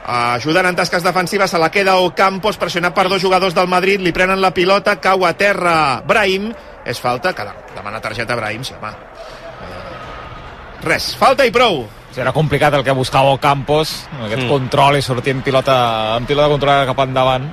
ajudant 0.07 0.69
en 0.71 0.77
tasques 0.79 1.03
defensives, 1.03 1.51
se 1.51 1.59
la 1.59 1.71
queda 1.75 1.97
Ocampos, 1.99 2.57
pressionat 2.57 2.95
per 2.95 3.09
dos 3.11 3.23
jugadors 3.23 3.55
del 3.55 3.67
Madrid, 3.67 4.01
li 4.01 4.15
prenen 4.15 4.41
la 4.41 4.53
pilota, 4.55 5.01
cau 5.03 5.27
a 5.27 5.33
terra 5.35 6.01
Brahim, 6.07 6.53
és 6.87 7.01
falta, 7.03 7.35
que 7.35 7.47
demana 7.75 8.01
targeta 8.01 8.37
Brahim, 8.39 8.63
sí, 8.65 8.75
home. 8.79 8.93
Eh, 8.93 10.85
Res, 10.87 11.15
falta 11.19 11.47
i 11.47 11.51
prou. 11.51 11.85
Era 12.17 12.33
complicat 12.33 12.73
el 12.79 12.85
que 12.85 12.95
buscava 12.97 13.35
Campos, 13.39 14.07
aquest 14.25 14.45
mm. 14.45 14.49
control 14.49 14.97
i 14.97 15.03
sortir 15.05 15.35
en 15.35 15.43
pilota, 15.45 16.17
en 16.17 16.25
pilota 16.25 16.49
controlada 16.55 16.87
cap 16.89 17.03
endavant. 17.05 17.49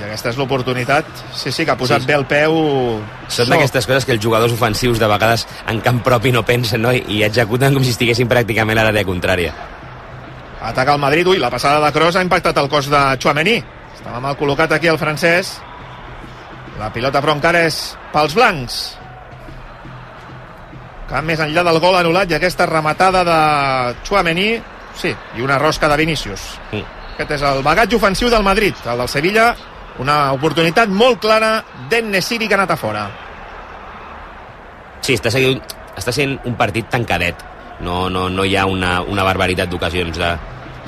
I 0.00 0.06
aquesta 0.06 0.30
és 0.30 0.38
l'oportunitat. 0.40 1.10
Sí, 1.36 1.50
sí, 1.52 1.66
que 1.66 1.74
ha 1.74 1.76
posat 1.76 2.00
Sí. 2.00 2.08
bé 2.08 2.14
el 2.16 2.24
peu. 2.24 2.54
Són 3.28 3.44
So. 3.44 3.50
d'aquestes 3.52 3.86
coses 3.86 4.06
que 4.06 4.12
els 4.12 4.22
jugadors 4.24 4.54
ofensius 4.54 4.98
de 4.98 5.06
vegades 5.06 5.46
en 5.68 5.82
camp 5.82 6.00
propi 6.00 6.32
no 6.32 6.42
pensen 6.42 6.80
no? 6.80 6.92
i 6.92 7.22
executen 7.22 7.74
com 7.74 7.84
si 7.84 7.90
estiguessin 7.90 8.28
pràcticament 8.30 8.80
a 8.80 8.86
l'àrea 8.88 9.04
contrària. 9.04 9.52
Ataca 10.60 10.94
el 10.94 11.00
Madrid. 11.00 11.26
Ui, 11.26 11.38
la 11.38 11.50
passada 11.50 11.80
de 11.84 11.92
Kroos 11.92 12.16
ha 12.16 12.22
impactat 12.22 12.58
el 12.60 12.68
cos 12.68 12.90
de 12.92 13.00
Chouameni. 13.18 13.56
Estava 13.96 14.20
mal 14.20 14.36
col·locat 14.36 14.76
aquí 14.76 14.90
el 14.92 15.00
francès. 15.00 15.56
La 16.80 16.90
pilota 16.92 17.20
però 17.20 17.34
encara 17.36 17.64
és 17.68 17.80
pels 18.12 18.36
blancs. 18.36 18.80
Cap 21.10 21.26
més 21.26 21.40
enllà 21.42 21.64
del 21.66 21.80
gol 21.82 21.96
anul·lat 21.98 22.30
i 22.30 22.36
aquesta 22.36 22.68
rematada 22.70 23.24
de 23.26 23.40
Chouameni. 24.04 24.52
Sí, 25.00 25.14
i 25.36 25.42
una 25.42 25.58
rosca 25.58 25.88
de 25.88 25.98
Vinícius. 26.00 26.46
Mm. 26.72 26.86
Aquest 27.14 27.34
és 27.36 27.42
el 27.44 27.64
bagatge 27.64 27.96
ofensiu 27.96 28.30
del 28.32 28.44
Madrid. 28.44 28.76
El 28.86 29.00
del 29.02 29.10
Sevilla, 29.12 29.50
una 30.00 30.32
oportunitat 30.32 30.88
molt 30.88 31.20
clara 31.20 31.58
d'en 31.90 32.12
Nesiri 32.12 32.48
que 32.48 32.56
ha 32.56 32.60
anat 32.60 32.76
a 32.76 32.78
fora. 32.80 33.04
Sí, 35.00 35.16
està, 35.16 35.32
seguint, 35.32 35.60
està 35.96 36.12
sent 36.14 36.38
un 36.48 36.56
partit 36.56 36.88
tancadet. 36.92 37.44
No, 37.84 38.10
no, 38.12 38.28
no 38.28 38.44
hi 38.44 38.56
ha 38.56 38.66
una, 38.68 39.00
una 39.02 39.24
barbaritat 39.24 39.70
d'ocasions 39.70 40.20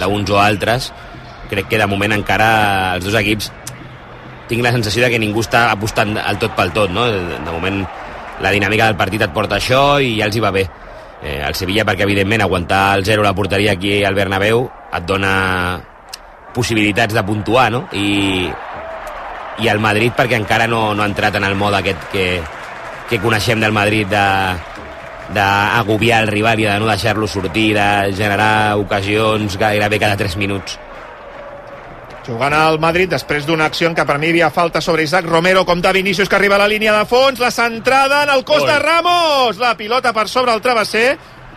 d'uns 0.01 0.30
o 0.30 0.38
altres. 0.40 0.93
Crec 1.51 1.68
que 1.68 1.80
de 1.80 1.88
moment 1.88 2.14
encara 2.16 2.49
els 2.97 3.05
dos 3.05 3.16
equips 3.20 3.51
tinc 4.49 4.64
la 4.64 4.72
sensació 4.74 5.05
de 5.05 5.11
que 5.12 5.20
ningú 5.22 5.40
està 5.40 5.66
apostant 5.72 6.16
el 6.20 6.38
tot 6.40 6.57
pel 6.57 6.72
tot, 6.76 6.90
no? 6.93 7.07
De, 7.09 7.40
moment 7.49 7.82
la 8.43 8.51
dinàmica 8.53 8.88
del 8.90 8.99
partit 8.99 9.22
et 9.24 9.32
porta 9.32 9.57
això 9.57 10.01
i 10.03 10.16
ja 10.18 10.26
els 10.28 10.36
hi 10.36 10.43
va 10.45 10.53
bé. 10.53 10.66
Eh, 11.22 11.38
el 11.47 11.55
Sevilla 11.55 11.86
perquè 11.88 12.05
evidentment 12.05 12.43
aguantar 12.43 12.82
el 12.99 13.05
0 13.07 13.22
a 13.22 13.30
la 13.30 13.34
porteria 13.38 13.76
aquí 13.76 14.03
al 14.05 14.18
Bernabéu 14.18 14.66
et 14.93 15.07
dona 15.07 15.32
possibilitats 16.53 17.14
de 17.14 17.22
puntuar, 17.24 17.70
no? 17.72 17.86
I, 17.97 18.51
i 19.62 19.70
el 19.70 19.80
Madrid 19.80 20.12
perquè 20.16 20.36
encara 20.36 20.66
no, 20.66 20.90
no 20.95 21.05
ha 21.05 21.09
entrat 21.09 21.38
en 21.38 21.47
el 21.49 21.55
mode 21.57 21.78
aquest 21.80 22.11
que, 22.12 22.26
que 23.09 23.20
coneixem 23.22 23.62
del 23.62 23.72
Madrid 23.72 24.11
de 24.11 24.26
d'agobiar 25.34 26.22
el 26.22 26.28
rival 26.28 26.60
i 26.60 26.64
de 26.68 26.78
no 26.80 26.86
deixar-lo 26.86 27.26
sortir, 27.28 27.72
de 27.76 28.12
generar 28.16 28.76
ocasions 28.78 29.56
gairebé 29.58 29.98
cada 29.98 30.16
3 30.16 30.36
minuts. 30.36 30.78
Jugant 32.26 32.54
al 32.54 32.78
Madrid 32.78 33.10
després 33.10 33.46
d'una 33.48 33.64
acció 33.66 33.88
en 33.90 33.96
què 33.98 34.04
per 34.06 34.14
mi 34.22 34.28
hi 34.28 34.30
havia 34.36 34.50
falta 34.54 34.80
sobre 34.80 35.02
Isaac 35.02 35.26
Romero, 35.26 35.64
compta 35.66 35.90
Vinícius 35.92 36.28
que 36.28 36.36
arriba 36.36 36.54
a 36.54 36.58
la 36.62 36.68
línia 36.70 36.92
de 36.94 37.04
fons, 37.04 37.40
la 37.42 37.50
centrada 37.50 38.22
en 38.22 38.30
el 38.30 38.44
cos 38.44 38.62
Ui. 38.62 38.68
de 38.68 38.78
Ramos, 38.78 39.58
la 39.58 39.74
pilota 39.76 40.12
per 40.12 40.28
sobre 40.28 40.54
el 40.54 40.60
travesser, 40.62 41.16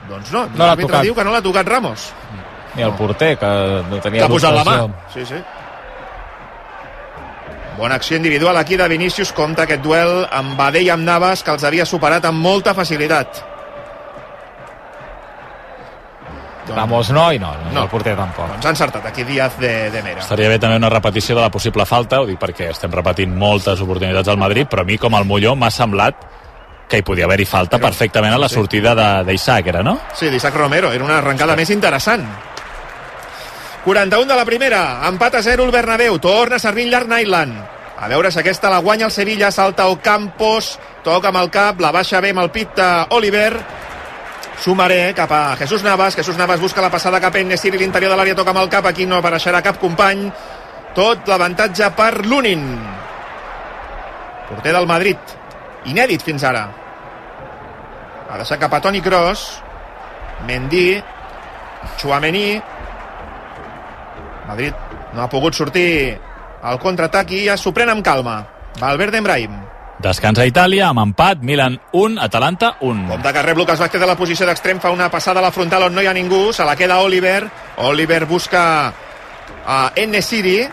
doncs 0.10 0.32
no, 0.32 0.48
No 0.48 0.58
l'ha 0.58 0.72
l'àrbitre 0.72 0.88
tocat. 0.90 1.04
diu 1.04 1.14
que 1.16 1.24
no 1.24 1.32
l'ha 1.32 1.42
tocat 1.46 1.68
Ramos, 1.68 2.12
Ni 2.76 2.82
el 2.84 2.92
porter, 2.94 3.38
que 3.38 3.46
no 3.90 3.96
que 3.96 4.02
tenia 4.02 4.26
ha 4.26 4.28
posat 4.28 4.54
la 4.54 4.64
mà. 4.66 4.90
Sí, 5.14 5.24
sí. 5.26 5.36
Bona 7.78 7.96
acció 7.96 8.18
individual 8.18 8.58
aquí 8.58 8.76
de 8.76 8.88
Vinícius, 8.88 9.32
compta 9.32 9.64
aquest 9.64 9.82
duel 9.84 10.26
amb 10.32 10.58
Badé 10.58 10.82
i 10.82 10.90
amb 10.90 11.04
Navas, 11.04 11.44
que 11.44 11.52
els 11.52 11.64
havia 11.64 11.86
superat 11.86 12.26
amb 12.26 12.40
molta 12.42 12.74
facilitat. 12.74 13.44
Ramos 16.74 17.12
no 17.12 17.32
i 17.34 17.38
no, 17.40 17.52
no, 17.54 17.72
No. 17.72 17.84
el 17.84 17.90
porter 17.90 18.16
tampoc. 18.16 18.48
Doncs 18.50 18.66
ha 18.66 18.70
encertat 18.70 19.06
aquí 19.06 19.24
Díaz 19.24 19.58
de, 19.60 19.92
de 19.92 20.02
Mera. 20.02 20.22
Estaria 20.22 20.50
bé 20.50 20.58
també 20.60 20.78
una 20.78 20.90
repetició 20.90 21.36
de 21.36 21.42
la 21.42 21.52
possible 21.52 21.86
falta, 21.86 22.22
ho 22.22 22.26
dic 22.26 22.40
perquè 22.40 22.72
estem 22.72 22.92
repetint 22.92 23.36
moltes 23.38 23.82
oportunitats 23.82 24.28
al 24.30 24.38
Madrid, 24.38 24.68
però 24.68 24.82
a 24.82 24.86
mi 24.86 24.98
com 24.98 25.14
al 25.16 25.26
Molló 25.26 25.56
m'ha 25.56 25.70
semblat 25.72 26.16
que 26.90 26.98
hi 26.98 27.02
podia 27.04 27.26
haver-hi 27.26 27.46
falta 27.46 27.78
Però- 27.78 27.88
perfectament 27.90 28.34
a 28.34 28.38
la 28.38 28.48
sí. 28.50 28.56
sortida 28.56 28.96
de- 28.96 29.24
d'Isaac, 29.32 29.68
era, 29.68 29.82
no? 29.84 30.00
Sí, 30.14 30.30
d'Isaac 30.30 30.56
Romero, 30.56 30.92
era 30.94 31.04
una 31.04 31.18
arrencada 31.20 31.56
més 31.56 31.70
interessant. 31.70 32.26
41 33.84 34.26
de 34.26 34.36
la 34.36 34.46
primera, 34.46 35.08
empat 35.08 35.36
a 35.36 35.42
0 35.44 35.64
el 35.66 35.72
Bernabéu, 35.72 36.18
torna 36.20 36.58
servint 36.58 36.90
llarg 36.90 37.08
Nyland. 37.08 37.54
A 37.98 38.08
veure 38.10 38.32
si 38.32 38.40
aquesta 38.40 38.70
la 38.70 38.80
guanya 38.80 39.06
el 39.06 39.12
Sevilla, 39.12 39.52
salta 39.52 39.86
el 39.88 40.00
Campos, 40.02 40.80
toca 41.04 41.30
amb 41.30 41.38
el 41.38 41.50
cap, 41.54 41.80
la 41.80 41.92
baixa 41.92 42.20
bé 42.20 42.32
amb 42.34 42.42
el 42.42 42.50
pit 42.52 42.74
d'Oliver, 42.76 43.54
Sumaré 44.62 45.14
cap 45.14 45.32
a 45.32 45.56
Jesús 45.60 45.84
Navas, 45.84 46.16
Jesús 46.16 46.38
Navas 46.38 46.60
busca 46.60 46.82
la 46.82 46.92
passada 46.92 47.20
cap 47.20 47.36
a 47.36 47.42
Enesiri, 47.42 47.78
l'interior 47.78 48.14
de 48.14 48.18
l'àrea 48.18 48.38
toca 48.38 48.54
amb 48.54 48.64
el 48.64 48.70
cap, 48.72 48.86
aquí 48.88 49.06
no 49.06 49.20
apareixerà 49.20 49.62
cap 49.66 49.80
company, 49.82 50.30
tot 50.96 51.28
l'avantatge 51.28 51.92
per 51.98 52.26
Lunin. 52.26 52.64
Porter 54.50 54.74
del 54.74 54.88
Madrid, 54.88 55.36
inèdit 55.92 56.24
fins 56.24 56.46
ara. 56.48 56.64
Ha 58.30 58.40
deixat 58.40 58.62
cap 58.62 58.74
a 58.74 58.82
Toni 58.82 59.04
Kroos, 59.04 59.46
Mendy, 60.48 61.02
Chouameni, 62.00 62.48
Madrid 64.48 64.74
no 65.14 65.24
ha 65.24 65.30
pogut 65.32 65.58
sortir 65.58 66.18
al 66.66 66.80
contraatac 66.82 67.32
i 67.34 67.46
ja 67.50 67.58
s'ho 67.58 67.74
pren 67.74 67.92
amb 67.92 68.06
calma. 68.06 68.44
Valverde 68.80 69.22
Embrahim. 69.22 69.65
Descansa 70.04 70.44
a 70.44 70.50
Itàlia 70.50 70.90
amb 70.90 71.00
empat, 71.00 71.40
Milan 71.40 71.78
1, 71.96 72.20
Atalanta 72.22 72.76
1. 72.84 73.08
Compte 73.10 73.32
que 73.34 73.42
rep 73.42 73.58
Lucas 73.58 73.80
Vázquez 73.80 74.02
de 74.02 74.10
la 74.10 74.18
posició 74.20 74.46
d'extrem, 74.46 74.82
fa 74.84 74.92
una 74.92 75.10
passada 75.10 75.40
a 75.40 75.46
la 75.46 75.54
frontal 75.56 75.88
on 75.88 75.96
no 75.96 76.04
hi 76.04 76.10
ha 76.12 76.14
ningú, 76.14 76.52
se 76.54 76.66
la 76.68 76.76
queda 76.76 77.00
Oliver. 77.00 77.48
Oliver 77.78 78.26
busca 78.26 78.92
a. 79.66 79.92
Enesiri 79.96 80.68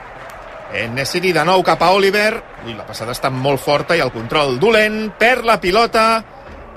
de 1.36 1.44
nou 1.44 1.62
cap 1.62 1.82
a 1.84 1.92
Oliver. 1.92 2.42
Ui, 2.64 2.74
la 2.74 2.86
passada 2.88 3.12
està 3.12 3.30
molt 3.30 3.60
forta 3.60 3.96
i 3.96 4.00
el 4.00 4.10
control 4.10 4.58
dolent. 4.58 5.12
Perd 5.18 5.44
la 5.44 5.60
pilota 5.60 6.24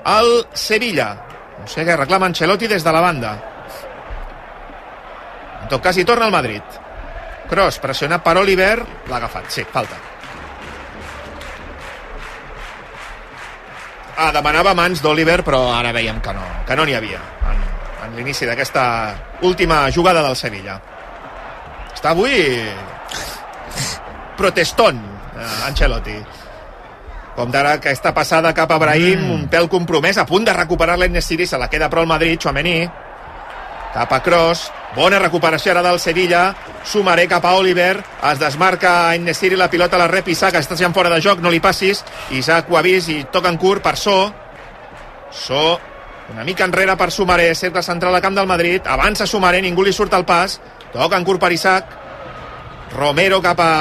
el 0.06 0.46
Sevilla. 0.52 1.14
No 1.58 1.66
sé 1.66 1.86
què 1.86 1.96
reclama 1.96 2.28
Ancelotti 2.30 2.68
des 2.68 2.84
de 2.84 2.92
la 2.92 3.00
banda. 3.00 3.32
En 5.62 5.70
tot 5.72 5.82
cas, 5.82 5.96
hi 5.96 6.04
torna 6.04 6.28
el 6.28 6.34
Madrid. 6.34 6.62
Cross, 7.50 7.80
pressionat 7.82 8.22
per 8.22 8.36
Oliver, 8.38 8.84
l'ha 9.08 9.16
agafat, 9.16 9.48
sí, 9.50 9.64
falta. 9.72 9.96
Ah, 14.16 14.30
demanava 14.32 14.72
mans 14.72 15.02
d'Oliver, 15.04 15.42
però 15.44 15.66
ara 15.76 15.92
veiem 15.92 16.22
que 16.24 16.32
no, 16.32 16.44
que 16.64 16.76
no 16.78 16.86
n'hi 16.88 16.94
havia 16.96 17.20
en, 17.50 17.58
en 18.06 18.14
l'inici 18.16 18.48
d'aquesta 18.48 18.84
última 19.44 19.82
jugada 19.92 20.22
del 20.24 20.36
Sevilla. 20.40 20.78
Està 21.92 22.14
avui 22.14 22.32
protestón, 24.36 25.00
eh, 25.36 25.66
Ancelotti. 25.68 26.16
Com 27.36 27.52
d'ara 27.52 27.74
aquesta 27.76 28.14
passada 28.16 28.54
cap 28.56 28.72
a 28.72 28.78
Brahim, 28.80 29.20
mm. 29.20 29.34
un 29.34 29.48
pèl 29.52 29.68
compromès, 29.68 30.16
a 30.16 30.24
punt 30.28 30.48
de 30.48 30.54
recuperar 30.56 30.96
l'Ennesiri, 30.96 31.44
se 31.44 31.60
la 31.60 31.68
queda 31.68 31.90
però 31.92 32.06
el 32.06 32.08
Madrid, 32.08 32.40
Chouameni, 32.40 32.78
cap 33.92 34.12
a 34.12 34.22
Cross, 34.24 34.70
bona 34.96 35.20
recuperació 35.20 35.74
ara 35.74 35.82
del 35.84 36.00
Sevilla, 36.00 36.54
Sumaré 36.86 37.26
cap 37.28 37.44
a 37.44 37.52
Oliver, 37.58 38.00
es 38.30 38.40
desmarca 38.40 39.14
Ennesiri, 39.14 39.58
la 39.60 39.68
pilota 39.70 40.00
la 40.00 40.08
rep 40.08 40.30
Isaac, 40.32 40.56
està 40.56 40.78
ja 40.78 40.88
fora 40.96 41.12
de 41.12 41.20
joc, 41.20 41.42
no 41.44 41.52
li 41.52 41.60
passis, 41.60 42.02
Isaac 42.32 42.70
ho 42.70 42.78
ha 42.78 42.82
vist 42.86 43.12
i 43.12 43.20
toca 43.32 43.52
en 43.52 43.60
curt 43.60 43.84
per 43.84 43.96
So, 44.00 44.16
So, 45.36 45.78
una 46.32 46.44
mica 46.44 46.64
enrere 46.64 46.96
per 46.96 47.10
Sumaré, 47.12 47.54
cercle 47.54 47.82
central 47.82 48.14
al 48.14 48.22
camp 48.22 48.34
del 48.38 48.48
Madrid, 48.48 48.86
avança 48.88 49.26
Sumaré, 49.26 49.60
ningú 49.62 49.84
li 49.84 49.92
surt 49.92 50.14
al 50.14 50.24
pas, 50.24 50.60
toca 50.94 51.18
en 51.18 51.24
curt 51.24 51.40
per 51.42 51.52
Isaac, 51.52 51.92
Romero 52.96 53.42
cap 53.42 53.60
a 53.60 53.72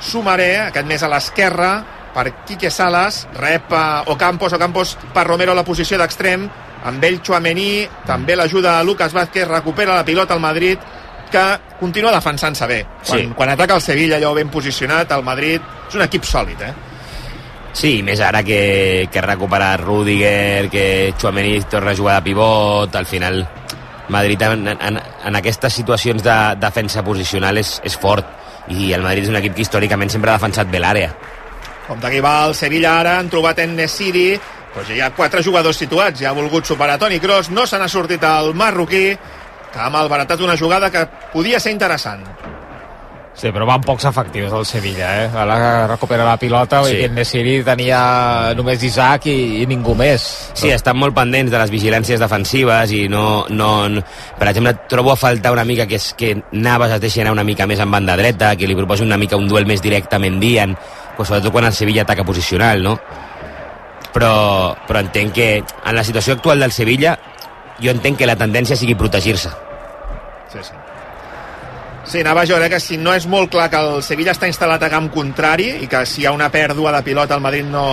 Sumaré, 0.00 0.52
aquest 0.68 0.86
més 0.86 1.02
a 1.02 1.10
l'esquerra, 1.10 1.72
per 2.14 2.30
Quique 2.46 2.70
Salas, 2.70 3.26
rep 3.36 3.72
a 3.72 4.04
Ocampos, 4.14 4.54
Ocampos 4.56 4.96
per 5.14 5.26
Romero 5.26 5.52
a 5.52 5.58
la 5.58 5.66
posició 5.66 5.98
d'extrem, 5.98 6.48
amb 6.84 7.04
ell 7.04 7.20
Chouameni, 7.22 7.86
també 8.06 8.36
l'ajuda 8.36 8.78
a 8.78 8.84
Lucas 8.84 9.12
Vázquez, 9.12 9.46
recupera 9.48 9.94
la 9.94 10.04
pilota 10.04 10.34
al 10.34 10.40
Madrid, 10.40 10.78
que 11.30 11.42
continua 11.78 12.12
defensant-se 12.12 12.66
bé. 12.66 12.84
Quan, 13.06 13.20
Sí. 13.20 13.32
quan 13.36 13.50
ataca 13.50 13.74
el 13.74 13.80
Sevilla, 13.82 14.16
allò 14.16 14.34
ben 14.34 14.48
posicionat, 14.48 15.12
el 15.12 15.22
Madrid 15.22 15.60
és 15.88 15.94
un 15.94 16.02
equip 16.02 16.24
sòlid, 16.24 16.62
eh? 16.62 16.72
Sí, 17.72 18.02
més 18.02 18.18
ara 18.20 18.42
que, 18.42 19.08
que 19.12 19.20
recupera 19.22 19.76
Rudiger, 19.76 20.68
que 20.68 21.14
Chouameni 21.16 21.60
torna 21.70 21.92
a 21.92 21.96
jugar 21.96 22.16
de 22.16 22.22
pivot, 22.22 22.96
al 22.96 23.06
final 23.06 23.46
Madrid 24.08 24.42
en, 24.42 24.66
en, 24.68 24.98
en 25.24 25.36
aquestes 25.36 25.72
situacions 25.72 26.22
de 26.22 26.36
defensa 26.58 27.04
posicional 27.06 27.58
és, 27.58 27.76
és 27.84 27.96
fort 27.96 28.26
i 28.74 28.92
el 28.92 29.02
Madrid 29.06 29.22
és 29.22 29.30
un 29.30 29.38
equip 29.38 29.54
que 29.54 29.62
històricament 29.62 30.10
sempre 30.10 30.32
ha 30.32 30.38
defensat 30.40 30.66
bé 30.66 30.80
l'àrea. 30.82 31.12
Com 31.86 32.00
d'aquí 32.02 32.18
va 32.22 32.44
el 32.48 32.56
Sevilla 32.58 32.96
ara, 33.00 33.18
han 33.20 33.30
trobat 33.30 33.58
en 33.62 33.76
Nesiri, 33.78 34.34
doncs 34.74 34.88
ja 34.88 34.94
hi 34.94 35.00
ha 35.04 35.10
quatre 35.16 35.42
jugadors 35.42 35.76
situats, 35.82 36.20
ja 36.20 36.30
ha 36.30 36.36
volgut 36.36 36.66
superar 36.66 36.98
Toni 36.98 37.20
Kroos, 37.20 37.50
no 37.50 37.66
se 37.66 37.78
n'ha 37.78 37.88
sortit 37.88 38.22
el 38.24 38.54
marroquí, 38.54 39.16
que 39.70 39.78
ha 39.78 39.90
malbaratat 39.90 40.40
una 40.42 40.56
jugada 40.58 40.90
que 40.90 41.06
podia 41.32 41.60
ser 41.60 41.72
interessant. 41.72 42.24
Sí, 43.40 43.48
però 43.54 43.64
van 43.64 43.80
pocs 43.80 44.04
efectius 44.04 44.50
del 44.52 44.66
Sevilla, 44.66 45.10
eh? 45.22 45.28
Ara 45.32 45.86
recupera 45.86 46.24
la 46.26 46.36
pilota, 46.36 46.82
Sí. 46.84 46.96
i 46.98 47.04
en 47.06 47.14
Nesiri 47.14 47.62
tenia 47.64 48.52
només 48.58 48.82
Isaac 48.82 49.26
i, 49.30 49.62
i 49.62 49.66
ningú 49.70 49.94
més. 49.94 50.50
Sí, 50.52 50.68
estan 50.74 50.98
molt 50.98 51.14
pendents 51.16 51.50
de 51.50 51.56
les 51.58 51.70
vigilàncies 51.70 52.20
defensives 52.20 52.92
i 52.92 53.06
no, 53.08 53.46
no, 53.48 53.88
no... 53.88 54.02
Per 54.36 54.48
exemple, 54.50 54.74
trobo 54.90 55.12
a 55.12 55.16
faltar 55.16 55.52
una 55.54 55.64
mica 55.64 55.86
que 55.86 55.96
és 55.96 56.12
que 56.18 56.34
Navas 56.52 56.90
es 56.98 57.00
deixi 57.00 57.22
anar 57.22 57.32
una 57.32 57.46
mica 57.46 57.66
més 57.70 57.80
en 57.80 57.90
banda 57.90 58.16
dreta, 58.18 58.56
que 58.56 58.66
li 58.66 58.76
proposi 58.76 59.06
una 59.06 59.16
mica 59.16 59.38
un 59.40 59.48
duel 59.48 59.64
més 59.64 59.80
directe 59.80 60.16
a 60.16 60.18
Mendy, 60.18 60.58
en, 60.58 60.76
pues, 61.16 61.28
sobretot 61.28 61.52
quan 61.52 61.64
el 61.70 61.72
Sevilla 61.72 62.02
ataca 62.02 62.24
posicional, 62.24 62.82
no? 62.82 62.98
Però, 64.14 64.74
però 64.88 65.00
entenc 65.04 65.34
que 65.36 65.48
en 65.62 65.94
la 65.94 66.02
situació 66.04 66.34
actual 66.34 66.60
del 66.60 66.72
Sevilla 66.74 67.16
jo 67.80 67.92
entenc 67.92 68.18
que 68.18 68.26
la 68.26 68.36
tendència 68.36 68.76
sigui 68.76 68.96
protegir-se. 68.98 69.50
Sí, 70.50 70.58
sí. 70.62 70.78
Sí, 72.10 72.20
anava 72.24 72.42
jo, 72.48 72.56
eh, 72.58 72.68
que 72.72 72.80
si 72.82 72.96
no 72.98 73.12
és 73.14 73.26
molt 73.30 73.52
clar 73.52 73.68
que 73.70 73.78
el 73.78 74.02
Sevilla 74.02 74.32
està 74.34 74.48
instal·lat 74.50 74.82
a 74.82 74.88
camp 74.90 75.10
contrari 75.14 75.68
i 75.84 75.86
que 75.86 76.00
si 76.08 76.22
hi 76.22 76.26
ha 76.26 76.32
una 76.34 76.48
pèrdua 76.50 76.90
de 76.96 77.02
pilota 77.06 77.36
el 77.36 77.44
Madrid 77.44 77.68
no, 77.70 77.84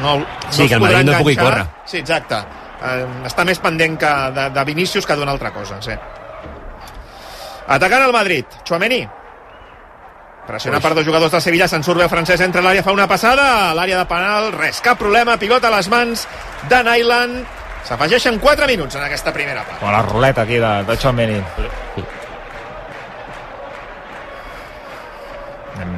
no, 0.00 0.14
no 0.20 0.24
Sí, 0.48 0.68
que 0.68 0.74
el 0.78 0.80
Madrid 0.80 1.04
no 1.04 1.18
pugui 1.18 1.34
enganxar. 1.34 1.66
córrer. 1.66 1.84
Sí, 1.84 1.98
exacte. 1.98 2.38
Eh, 2.86 3.04
està 3.28 3.44
més 3.44 3.58
pendent 3.60 3.98
que 4.00 4.14
de, 4.38 4.48
de 4.54 4.64
Vinícius 4.64 5.04
que 5.04 5.16
d'una 5.18 5.34
altra 5.36 5.52
cosa, 5.52 5.82
sí. 5.82 5.92
Atacant 7.66 8.06
el 8.06 8.12
Madrid, 8.14 8.46
Chouameni. 8.64 9.02
Pressionat 10.46 10.82
per 10.82 10.94
dos 10.94 11.06
jugadors 11.06 11.32
del 11.34 11.42
Sevilla, 11.42 11.66
se'n 11.68 11.82
surt 11.82 11.98
bé 11.98 12.06
el 12.06 12.12
francès, 12.12 12.40
entra 12.44 12.62
l'àrea, 12.62 12.84
fa 12.86 12.94
una 12.94 13.08
passada, 13.10 13.46
a 13.70 13.74
l'àrea 13.74 13.98
de 13.98 14.06
penal, 14.10 14.52
res, 14.54 14.80
cap 14.84 14.98
problema, 15.00 15.34
pilota 15.42 15.68
a 15.68 15.74
les 15.74 15.88
mans 15.90 16.26
de 16.70 16.82
Nyland. 16.86 17.40
S'afegeixen 17.86 18.38
4 18.42 18.66
minuts 18.70 18.98
en 18.98 19.02
aquesta 19.06 19.34
primera 19.34 19.62
part. 19.66 19.82
La 19.82 20.02
ruleta 20.06 20.46
aquí 20.46 20.58
de, 20.62 20.72
de 20.86 20.96
Chouameni. 20.98 21.42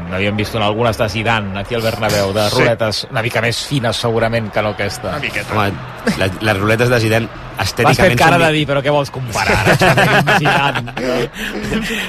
N'havíem 0.09 0.37
vist 0.41 0.55
en 0.57 0.63
algunes 0.65 0.97
de 0.97 1.09
Zidane 1.13 1.59
aquí 1.61 1.75
al 1.77 1.83
Bernabéu, 1.85 2.33
de 2.33 2.47
Sí. 2.49 2.57
ruletes 2.63 3.07
una 3.11 3.21
mica 3.23 3.43
més 3.45 3.59
fines 3.69 3.97
segurament 3.97 4.51
que 4.53 4.63
no 4.63 4.71
aquesta. 4.71 5.09
Una 5.09 5.19
miqueta. 5.19 5.53
Home, 5.55 5.73
les, 6.17 6.39
les 6.43 6.57
ruletes 6.59 6.89
de 6.89 7.01
Zidane 7.01 7.29
Vas 7.59 7.73
fet 7.75 7.81
estèticament 7.89 8.19
cara 8.19 8.39
de 8.39 8.51
dir, 8.55 8.67
però 8.71 8.81
què 8.83 8.91
vols 8.95 9.11
comparar 9.11 9.57
ara, 9.67 10.39
Zidane? 10.39 10.95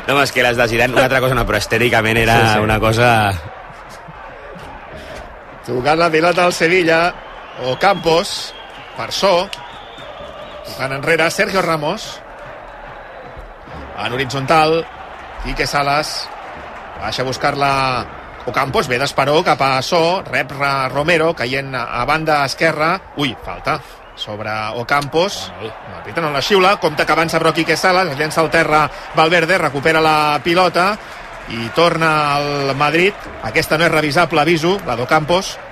No, 0.07 0.13
home, 0.13 0.23
és 0.23 0.31
que 0.31 0.43
les 0.45 0.57
de 0.57 0.67
Zidane 0.71 0.93
una 0.93 1.03
altra 1.09 1.19
cosa 1.19 1.35
no, 1.35 1.45
però 1.45 1.57
estèticament 1.57 2.17
era 2.23 2.37
Sí, 2.39 2.53
sí. 2.53 2.59
una 2.67 2.79
cosa... 2.79 3.09
Tocant 5.65 5.99
la 5.99 6.09
pilota 6.09 6.45
al 6.45 6.53
Sevilla, 6.53 7.13
o 7.65 7.75
Campos, 7.77 8.53
per 8.97 9.11
so, 9.13 9.33
tocant 10.65 10.95
enrere, 10.95 11.27
Sergio 11.29 11.61
Ramos, 11.61 12.07
en 13.99 14.13
horitzontal, 14.13 14.79
Quique 15.43 15.67
Salas, 15.67 16.27
baixa 17.01 17.23
a 17.23 17.27
buscar-la 17.27 17.71
Ocampos, 18.49 18.87
ve 18.87 18.97
d'Esperó 18.97 19.43
cap 19.45 19.61
a 19.61 19.81
So, 19.85 20.21
rep 20.25 20.51
Romero, 20.93 21.33
caient 21.37 21.75
a 21.75 22.03
banda 22.07 22.43
esquerra, 22.45 22.95
ui, 23.17 23.35
falta, 23.45 23.79
sobre 24.19 24.51
Ocampos, 24.79 25.51
l'àrbitre 25.61 26.23
no 26.23 26.31
la 26.33 26.41
xiula, 26.43 26.75
compta 26.81 27.05
que 27.05 27.15
avança 27.15 27.39
però 27.39 27.53
Quique 27.53 27.77
Salas, 27.77 28.09
es 28.11 28.19
llença 28.19 28.41
al 28.41 28.51
terra 28.51 28.89
Valverde, 29.15 29.57
recupera 29.57 30.01
la 30.03 30.39
pilota, 30.43 30.91
i 31.49 31.69
torna 31.75 32.35
al 32.35 32.75
Madrid. 32.77 33.13
Aquesta 33.43 33.77
no 33.77 33.87
és 33.87 33.93
revisable, 33.93 34.41
aviso, 34.41 34.77
la 34.85 34.95
d'Ocampos, 34.99 35.55
perquè 35.55 35.68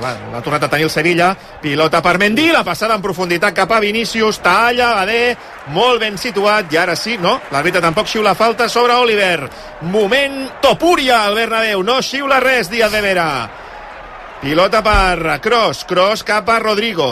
va, 0.00 0.12
l'ha 0.32 0.42
tornat 0.42 0.64
a 0.64 0.68
tenir 0.68 0.84
el 0.84 0.90
Sevilla. 0.90 1.30
Pilota 1.62 2.00
per 2.02 2.16
Mendy, 2.18 2.50
la 2.52 2.64
passada 2.64 2.94
en 2.94 3.02
profunditat 3.02 3.54
cap 3.54 3.70
a 3.72 3.80
Vinícius, 3.80 4.40
talla, 4.42 4.94
Badé, 4.94 5.36
molt 5.74 6.00
ben 6.00 6.18
situat, 6.18 6.72
i 6.72 6.76
ara 6.80 6.96
sí, 6.96 7.16
no, 7.20 7.38
l'àrbitre 7.52 7.80
tampoc 7.80 8.08
xiula 8.08 8.34
falta 8.34 8.68
sobre 8.68 8.94
Oliver. 8.94 9.48
Moment 9.82 10.60
Topúria 10.60 11.24
al 11.24 11.34
Bernabéu, 11.34 11.82
no 11.82 12.00
xiula 12.02 12.40
res, 12.40 12.70
Díaz 12.70 12.92
de 12.92 13.00
Vera. 13.00 13.30
Pilota 14.40 14.80
per 14.82 15.38
Cross, 15.40 15.84
Cross 15.84 16.24
cap 16.24 16.48
a 16.48 16.58
Rodrigo. 16.58 17.10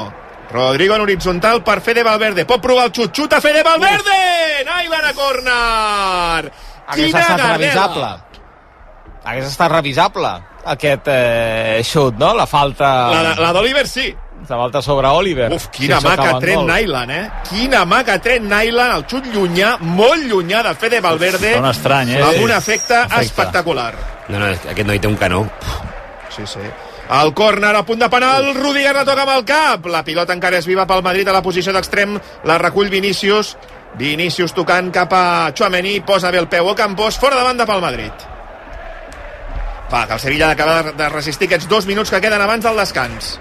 Rodrigo 0.51 0.95
en 0.95 1.03
horitzontal 1.03 1.63
per 1.63 1.83
Fede 1.83 2.03
Valverde. 2.03 2.47
Pot 2.49 2.63
provar 2.65 2.87
el 2.89 2.95
xut, 2.97 3.13
xuta 3.13 3.41
Fede 3.41 3.63
Valverde! 3.63 4.65
Nailan 4.65 5.13
a! 5.13 6.39
Hagués 6.89 7.13
Quina 7.13 7.21
estat 7.21 7.37
gardela! 7.37 7.59
revisable. 7.59 8.28
Hagués 9.29 9.51
estat 9.51 9.71
revisable 9.73 10.31
aquest 10.73 11.09
eh, 11.13 11.81
xut, 11.85 12.17
no? 12.21 12.33
La 12.37 12.47
falta... 12.49 12.89
La, 13.13 13.35
la 13.37 13.53
d'Oliver 13.57 13.85
sí. 13.89 14.09
La 14.49 14.57
falta 14.57 14.81
sobre 14.81 15.09
Oliver. 15.09 15.49
Uf, 15.53 15.67
quina 15.75 15.99
Si 16.01 16.07
mà 16.07 16.15
que 16.15 16.21
acaba 16.23 16.37
en 16.37 16.43
tret 16.45 16.57
gol. 16.57 16.69
Nyland, 16.71 17.11
eh? 17.13 17.31
Quina 17.49 17.83
mà 17.89 18.03
que 18.07 18.19
tret 18.25 18.45
Nyland, 18.45 18.95
el 18.95 19.05
xut 19.11 19.27
llunyà, 19.35 19.75
molt 19.83 20.29
llunyà 20.31 20.63
de 20.65 20.75
Fede 20.79 21.01
Valverde, 21.05 21.57
un 21.59 21.67
estrany, 21.69 22.15
eh? 22.17 22.23
amb 22.23 22.45
un 22.47 22.53
efecte 22.55 22.95
Efecte. 23.03 23.25
espectacular. 23.27 23.91
No, 24.29 24.39
no, 24.39 24.53
aquest 24.55 24.87
noi 24.89 25.01
té 25.03 25.11
un 25.11 25.19
canó. 25.21 25.43
Sí, 26.37 26.47
sí. 26.47 26.63
El 27.19 27.33
córner 27.35 27.75
a 27.75 27.83
punt 27.89 28.01
de 28.05 28.09
penal, 28.13 28.53
Rudiger 28.55 28.95
la 28.95 29.05
toca 29.09 29.25
amb 29.25 29.35
el 29.35 29.45
cap. 29.49 29.87
La 29.91 30.05
pilota 30.05 30.37
encara 30.37 30.61
és 30.61 30.69
viva 30.69 30.87
pel 30.87 31.03
Madrid 31.03 31.29
a 31.29 31.35
la 31.35 31.43
posició 31.43 31.73
d'extrem, 31.75 32.19
la 32.45 32.59
recull 32.61 32.93
Vinícius. 32.93 33.57
Vinícius 33.99 34.53
tocant 34.55 34.93
cap 34.95 35.13
a 35.17 35.27
Chouameni, 35.57 35.99
posa 36.05 36.31
bé 36.31 36.39
el 36.39 36.49
peu 36.49 36.69
a 36.71 36.77
Campos, 36.77 37.19
fora 37.19 37.37
de 37.41 37.47
banda 37.49 37.67
pel 37.67 37.81
Madrid. 37.81 38.29
Va, 39.93 40.07
que 40.07 40.13
el 40.15 40.21
Sevilla 40.21 40.47
ha 40.47 40.55
d'acabar 40.55 40.95
de 40.97 41.09
resistir 41.09 41.49
aquests 41.49 41.69
dos 41.69 41.87
minuts 41.87 42.11
que 42.11 42.21
queden 42.21 42.43
abans 42.45 42.65
del 42.65 42.77
descans. 42.77 43.39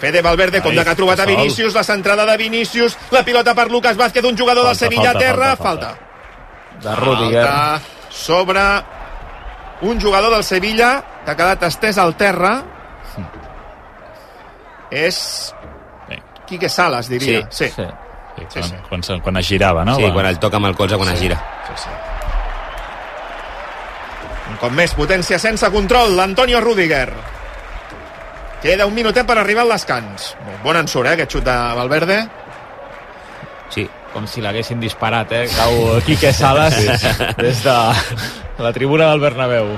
Fede 0.00 0.22
Valverde, 0.24 0.60
com 0.62 0.72
Ai, 0.72 0.78
de 0.78 0.84
que 0.84 0.90
ha 0.90 0.96
trobat 0.96 1.20
a. 1.20 1.26
Vinícius, 1.28 1.74
la 1.74 1.84
centrada 1.84 2.24
de 2.26 2.36
Vinícius, 2.36 2.96
la 3.10 3.22
pilota 3.24 3.54
per 3.54 3.70
Lucas 3.70 3.96
Vázquez, 3.96 4.24
un 4.24 4.36
jugador 4.36 4.64
del 4.66 4.76
Falta, 4.76 4.84
Sevilla 4.86 5.10
a 5.10 5.12
falta, 5.12 5.18
terra, 5.26 5.56
falta, 5.56 5.64
falta. 5.64 5.86
falta. 5.88 6.88
De 6.88 6.96
Rudiger. 6.96 7.46
Falta 7.46 7.80
sobre 8.10 8.60
un 9.82 10.00
jugador 10.00 10.32
del 10.32 10.44
Sevilla 10.44 11.04
que 11.24 11.30
ha 11.30 11.36
quedat 11.36 11.62
estès 11.68 11.98
al 11.98 12.16
terra. 12.16 12.62
És 14.90 15.54
Sí. 16.08 16.16
Quique 16.46 16.68
Salas, 16.68 17.08
diria. 17.08 17.46
Sí, 17.50 17.68
sí. 17.68 17.72
Sí, 17.76 17.82
Sí, 18.36 18.60
quan, 18.60 18.64
sí. 18.64 18.74
Quan, 18.88 19.20
quan 19.20 19.36
es 19.36 19.46
girava, 19.46 19.84
no? 19.84 19.96
Sí, 19.96 20.10
quan 20.12 20.26
el 20.26 20.38
toca 20.38 20.56
amb 20.56 20.66
el 20.66 20.76
colze, 20.76 20.96
quan 20.96 21.10
es 21.12 21.20
gira. 21.20 21.36
sí, 21.68 21.82
sí. 21.84 22.09
Cop 24.60 24.72
més, 24.76 24.92
potència 24.94 25.38
sense 25.40 25.70
control, 25.72 26.16
l'Antonio 26.18 26.60
Rudiger. 26.60 27.08
Queda 28.60 28.84
un 28.86 28.92
minutet 28.94 29.24
per 29.26 29.38
arribar 29.40 29.62
al 29.64 29.72
descans. 29.72 30.34
Bon 30.64 30.76
ensurt, 30.76 31.08
eh, 31.08 31.14
aquest 31.16 31.32
xut 31.38 31.44
de 31.46 31.54
Valverde. 31.78 32.18
Sí, 33.72 33.88
Com 34.10 34.24
si 34.26 34.40
l'haguessin 34.42 34.80
disparat, 34.82 35.30
eh? 35.32 35.44
Cau 35.54 36.00
Quique 36.02 36.32
Sales 36.34 36.74
des 37.38 37.60
de 37.62 37.74
la 38.58 38.72
tribuna 38.74 39.06
del 39.12 39.20
Bernabéu. 39.20 39.68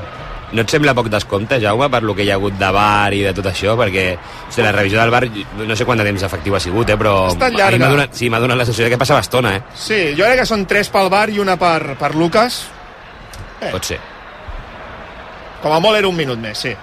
no 0.53 0.61
et 0.63 0.69
sembla 0.73 0.95
poc 0.97 1.09
descompte, 1.13 1.59
Jaume, 1.61 1.91
per 1.93 2.03
lo 2.03 2.15
que 2.15 2.25
hi 2.25 2.31
ha 2.31 2.35
hagut 2.37 2.57
de 2.61 2.71
bar 2.73 3.13
i 3.13 3.21
de 3.25 3.33
tot 3.37 3.47
això? 3.51 3.77
Perquè 3.77 4.07
o 4.17 4.51
sigui, 4.51 4.65
la 4.67 4.73
revisió 4.73 4.99
del 5.01 5.11
bar, 5.13 5.23
no 5.69 5.77
sé 5.77 5.85
quant 5.85 6.01
de 6.01 6.05
temps 6.05 6.23
efectiu 6.25 6.57
ha 6.57 6.61
sigut, 6.61 6.89
eh, 6.91 6.97
però... 6.97 7.27
Ha 7.27 7.33
estat 7.33 7.49
a 7.49 7.53
mi 7.53 7.59
llarga. 7.59 7.79
m'ha 7.85 7.91
donat, 7.93 8.15
sí, 8.17 8.29
m'ha 8.33 8.41
donat 8.41 8.57
la 8.57 8.65
sensació 8.65 8.85
de 8.89 8.91
que 8.93 8.99
passava 9.05 9.21
estona, 9.21 9.55
eh? 9.57 9.63
Sí, 9.75 10.01
jo 10.17 10.25
crec 10.25 10.41
que 10.41 10.47
són 10.49 10.65
tres 10.67 10.89
pel 10.93 11.09
bar 11.13 11.29
i 11.29 11.39
una 11.41 11.57
per, 11.61 11.95
per 12.01 12.15
Lucas. 12.15 12.63
Eh. 13.61 13.71
Pot 13.71 13.85
ser. 13.85 14.01
Com 15.63 15.73
a 15.73 15.81
molt 15.81 15.99
era 15.99 16.09
un 16.11 16.17
minut 16.19 16.41
més, 16.43 16.59
sí. 16.59 16.75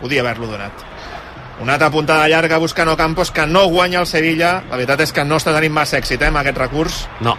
Podia 0.00 0.22
haver-lo 0.24 0.48
donat. 0.48 0.86
Una 1.60 1.74
altra 1.74 1.90
puntada 1.90 2.28
llarga 2.30 2.60
buscant 2.62 2.88
Ocampos 2.88 3.32
que 3.34 3.46
no 3.46 3.66
guanya 3.66 4.00
el 4.00 4.06
Sevilla. 4.06 4.62
La 4.70 4.76
veritat 4.76 5.02
és 5.08 5.12
que 5.12 5.24
no 5.26 5.40
està 5.40 5.52
tenint 5.56 5.74
massa 5.74 5.98
èxit 5.98 6.22
eh, 6.22 6.30
amb 6.30 6.40
aquest 6.40 6.60
recurs. 6.60 7.00
No, 7.20 7.34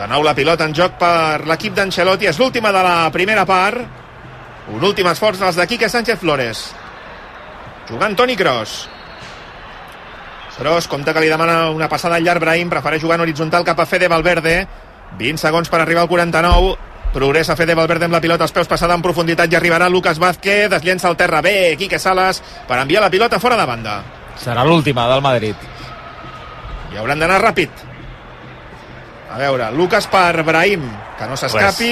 De 0.00 0.06
nou 0.08 0.22
la 0.24 0.32
pilota 0.32 0.64
en 0.64 0.72
joc 0.72 0.94
per 1.00 1.44
l'equip 1.44 1.74
d'Ancelotti. 1.76 2.28
És 2.30 2.38
l'última 2.40 2.70
de 2.72 2.82
la 2.86 3.10
primera 3.12 3.44
part. 3.44 3.82
Un 4.72 4.84
últim 4.86 5.08
esforç 5.10 5.40
dels 5.42 5.58
de 5.58 5.66
Quique 5.66 5.90
Sánchez 5.92 6.20
Flores. 6.20 6.62
Jugant 7.90 8.16
Toni 8.16 8.36
Kroos. 8.38 8.88
Kroos 10.56 10.88
compta 10.88 11.12
que 11.16 11.20
li 11.24 11.28
demana 11.32 11.70
una 11.72 11.88
passada 11.88 12.16
al 12.16 12.24
llarg 12.24 12.40
Brahim. 12.40 12.70
Prefereix 12.70 13.02
jugar 13.02 13.18
en 13.18 13.26
horitzontal 13.26 13.64
cap 13.64 13.80
a 13.80 13.86
Fede 13.88 14.08
Valverde. 14.08 14.54
20 15.18 15.40
segons 15.42 15.68
per 15.68 15.80
arribar 15.80 16.06
al 16.06 16.12
49. 16.12 16.76
Progressa 17.12 17.56
Fede 17.58 17.74
Valverde 17.74 18.06
amb 18.06 18.14
la 18.14 18.20
pilota 18.22 18.46
als 18.46 18.54
peus, 18.54 18.68
passada 18.70 18.94
en 18.94 19.02
profunditat 19.02 19.50
i 19.50 19.56
arribarà 19.58 19.88
Lucas 19.90 20.20
Vázquez, 20.22 20.70
es 20.70 20.84
llença 20.86 21.08
al 21.08 21.16
terra 21.18 21.40
bé, 21.42 21.74
Quique 21.76 21.98
Salas, 21.98 22.38
per 22.68 22.78
enviar 22.78 23.02
la 23.02 23.10
pilota 23.10 23.40
fora 23.42 23.58
de 23.58 23.66
banda. 23.66 24.00
Serà 24.38 24.62
l'última 24.64 25.08
del 25.10 25.22
Madrid. 25.24 25.56
I 26.94 27.00
hauran 27.02 27.18
d'anar 27.18 27.40
ràpid. 27.42 27.70
A 29.30 29.38
veure, 29.38 29.68
Lucas 29.74 30.06
per 30.10 30.42
Brahim, 30.46 30.86
que 31.18 31.26
no 31.26 31.36
s'escapi. 31.38 31.90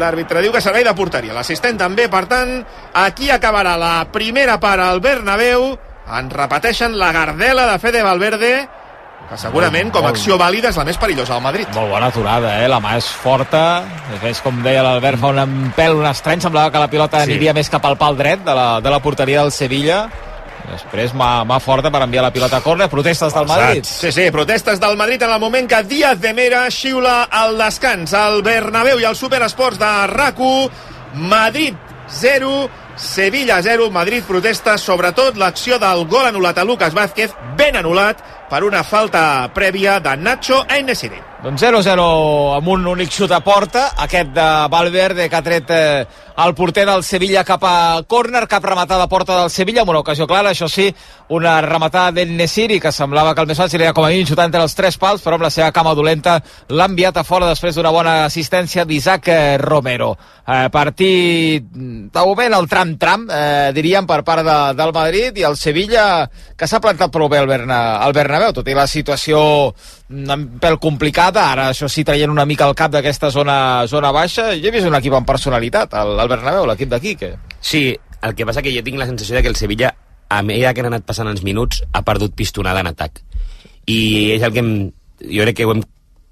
L'àrbitre 0.00 0.40
diu 0.44 0.52
que 0.52 0.62
serà 0.64 0.80
de 0.84 0.94
porteria. 0.96 1.34
L'assistent 1.36 1.80
també, 1.80 2.08
per 2.12 2.24
tant, 2.28 2.54
aquí 3.00 3.28
acabarà 3.32 3.74
la 3.80 3.96
primera 4.12 4.56
part 4.60 4.80
al 4.80 5.00
Bernabéu. 5.04 5.74
En 6.04 6.28
repeteixen 6.32 6.96
la 7.00 7.12
gardela 7.16 7.66
de 7.70 7.78
Fede 7.80 8.02
Valverde, 8.04 8.54
que 9.28 9.38
segurament, 9.40 9.90
com 9.90 10.04
a 10.04 10.10
acció 10.12 10.36
vàlida, 10.38 10.68
és 10.70 10.76
la 10.76 10.84
més 10.84 10.98
perillosa 11.00 11.34
al 11.34 11.42
Madrid. 11.42 11.68
Molt 11.74 11.90
bona 11.90 12.10
aturada, 12.12 12.58
eh? 12.62 12.68
La 12.68 12.80
mà 12.80 12.96
és 12.98 13.06
forta. 13.06 13.82
És 14.22 14.40
com 14.44 14.60
deia 14.62 14.82
l'Albert, 14.84 15.18
fa 15.20 15.32
un 15.32 15.72
pèl, 15.76 15.96
un 15.96 16.06
estrany. 16.06 16.40
Semblava 16.44 16.70
que 16.70 16.78
la 16.78 16.90
pilota 16.92 17.24
Sí. 17.24 17.30
aniria 17.32 17.54
més 17.56 17.70
cap 17.70 17.84
al 17.86 17.96
pal 17.96 18.16
dret 18.16 18.44
de 18.44 18.54
la, 18.54 18.80
de 18.80 18.90
la 18.90 19.00
porteria 19.00 19.40
del 19.42 19.52
Sevilla. 19.52 20.08
Després 20.64 21.12
mà, 21.12 21.44
mà 21.44 21.58
forta 21.60 21.90
per 21.90 22.00
enviar 22.02 22.22
la 22.24 22.30
pilota 22.32 22.56
a 22.56 22.60
córner. 22.64 22.88
Protestes 22.88 23.34
del 23.34 23.46
Madrid. 23.46 23.84
Sí, 23.84 24.10
sí, 24.12 24.30
protestes 24.30 24.80
del 24.80 24.96
Madrid 24.96 25.22
en 25.22 25.30
el 25.30 25.40
moment 25.40 25.68
que 25.68 25.82
Díaz 25.82 26.20
de 26.20 26.32
Mera 26.32 26.70
xiula 26.70 27.28
el 27.44 27.58
descans 27.58 28.14
al 28.14 28.42
Bernabéu 28.42 28.98
i 28.98 29.04
al 29.04 29.16
Superesports 29.16 29.78
de 29.78 30.06
rac 30.06 30.38
Madrid 31.14 31.74
0, 32.08 32.70
Sevilla 32.96 33.60
0. 33.62 33.90
Madrid 33.90 34.22
protesta 34.24 34.78
sobretot 34.78 35.36
l'acció 35.36 35.78
del 35.78 36.06
gol 36.08 36.26
anul·lat 36.30 36.58
a 36.58 36.64
Lucas 36.64 36.94
Vázquez, 36.94 37.34
ben 37.56 37.76
anul·lat 37.76 38.22
per 38.54 38.62
una 38.62 38.84
falta 38.86 39.50
prèvia 39.50 39.96
de 39.98 40.14
Nacho 40.14 40.60
Enesiri. 40.70 41.33
Doncs 41.44 41.60
0-0 41.60 42.04
amb 42.56 42.68
un 42.72 42.86
únic 42.88 43.10
xut 43.12 43.32
a 43.36 43.42
porta, 43.44 43.90
aquest 44.00 44.30
de 44.32 44.44
Valverde 44.72 45.26
que 45.28 45.36
ha 45.36 45.44
tret 45.44 45.72
eh, 45.76 46.06
el 46.40 46.54
porter 46.56 46.86
del 46.88 47.02
Sevilla 47.04 47.42
cap 47.44 47.66
a 47.68 48.00
córner, 48.08 48.46
cap 48.48 48.64
rematada 48.64 49.04
a 49.04 49.10
porta 49.12 49.36
del 49.36 49.50
Sevilla, 49.52 49.82
amb 49.82 49.92
una 49.92 50.00
ocasió 50.00 50.24
clara, 50.26 50.54
això 50.54 50.70
sí, 50.72 50.86
una 51.36 51.58
rematada 51.60 52.14
d'en 52.16 52.32
Nesiri, 52.38 52.78
que 52.80 52.90
semblava 52.92 53.34
que 53.34 53.44
el 53.44 53.50
més 53.50 53.60
fàcil 53.60 53.84
era 53.84 53.92
com 53.92 54.06
a 54.06 54.08
mínim 54.08 54.24
xutar 54.24 54.46
entre 54.48 54.64
els 54.64 54.72
tres 54.74 54.96
pals, 54.96 55.20
però 55.20 55.36
amb 55.36 55.44
la 55.44 55.50
seva 55.52 55.68
cama 55.76 55.92
dolenta 55.94 56.38
l'ha 56.72 56.88
enviat 56.88 57.20
a 57.20 57.26
fora 57.28 57.50
després 57.52 57.76
d'una 57.76 57.92
bona 57.92 58.14
assistència 58.24 58.86
d'Isaac 58.88 59.28
eh, 59.28 59.58
Romero. 59.60 60.14
Eh, 60.48 60.70
partit 60.72 61.68
de 61.68 62.24
moment 62.24 62.56
el 62.56 62.70
tram-tram, 62.72 63.28
eh, 63.28 63.68
diríem, 63.76 64.08
per 64.08 64.22
part 64.24 64.48
de, 64.48 64.58
del 64.80 64.96
Madrid, 64.96 65.36
i 65.36 65.44
el 65.44 65.60
Sevilla 65.60 66.24
que 66.56 66.66
s'ha 66.66 66.80
plantat 66.80 67.12
prou 67.12 67.28
bé 67.28 67.44
al 67.44 67.52
Bernabéu, 67.52 68.56
tot 68.56 68.72
i 68.72 68.80
la 68.80 68.88
situació 68.88 69.44
un 70.10 70.46
pèl 70.60 70.76
complicada, 70.82 71.46
ara 71.50 71.68
això 71.72 71.88
sí 71.88 72.04
traient 72.04 72.30
una 72.30 72.44
mica 72.44 72.66
el 72.68 72.74
cap 72.76 72.92
d'aquesta 72.92 73.30
zona, 73.32 73.86
zona 73.88 74.12
baixa, 74.12 74.50
jo 74.58 74.68
he 74.68 74.74
vist 74.74 74.88
un 74.88 74.96
equip 74.98 75.14
amb 75.16 75.28
personalitat, 75.28 75.94
el, 76.00 76.18
el 76.20 76.28
Bernabéu, 76.28 76.66
l'equip 76.68 76.90
de 76.92 77.00
Quique. 77.00 77.30
Sí, 77.60 77.86
el 78.22 78.34
que 78.34 78.46
passa 78.46 78.62
que 78.62 78.74
jo 78.74 78.84
tinc 78.84 79.00
la 79.00 79.08
sensació 79.08 79.36
de 79.36 79.42
que 79.42 79.48
el 79.48 79.56
Sevilla, 79.56 79.94
a 80.28 80.42
medida 80.42 80.74
que 80.74 80.84
han 80.84 80.90
anat 80.92 81.06
passant 81.08 81.28
els 81.30 81.42
minuts, 81.44 81.82
ha 81.92 82.04
perdut 82.04 82.34
pistonada 82.36 82.84
en 82.84 82.92
atac. 82.92 83.22
I 83.86 84.36
és 84.36 84.44
el 84.44 84.52
que 84.52 84.62
hem, 84.64 84.72
jo 85.24 85.44
crec 85.44 85.60
que 85.60 85.68
ho 85.68 85.74
hem 85.74 85.84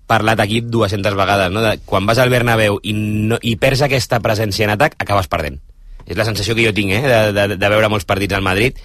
parlat 0.08 0.40
aquí 0.40 0.60
200 0.60 1.16
vegades, 1.16 1.52
no? 1.52 1.62
De, 1.64 1.78
quan 1.88 2.06
vas 2.08 2.20
al 2.20 2.32
Bernabéu 2.32 2.78
i, 2.82 2.92
no, 2.92 3.38
i 3.40 3.56
perds 3.60 3.86
aquesta 3.86 4.20
presència 4.24 4.68
en 4.68 4.74
atac, 4.74 4.98
acabes 5.00 5.30
perdent. 5.32 5.60
És 6.04 6.18
la 6.18 6.26
sensació 6.28 6.56
que 6.58 6.66
jo 6.66 6.74
tinc, 6.76 6.92
eh, 6.92 7.02
de, 7.08 7.32
de, 7.32 7.56
de 7.56 7.72
veure 7.72 7.88
molts 7.92 8.08
partits 8.08 8.36
al 8.36 8.44
Madrid. 8.44 8.76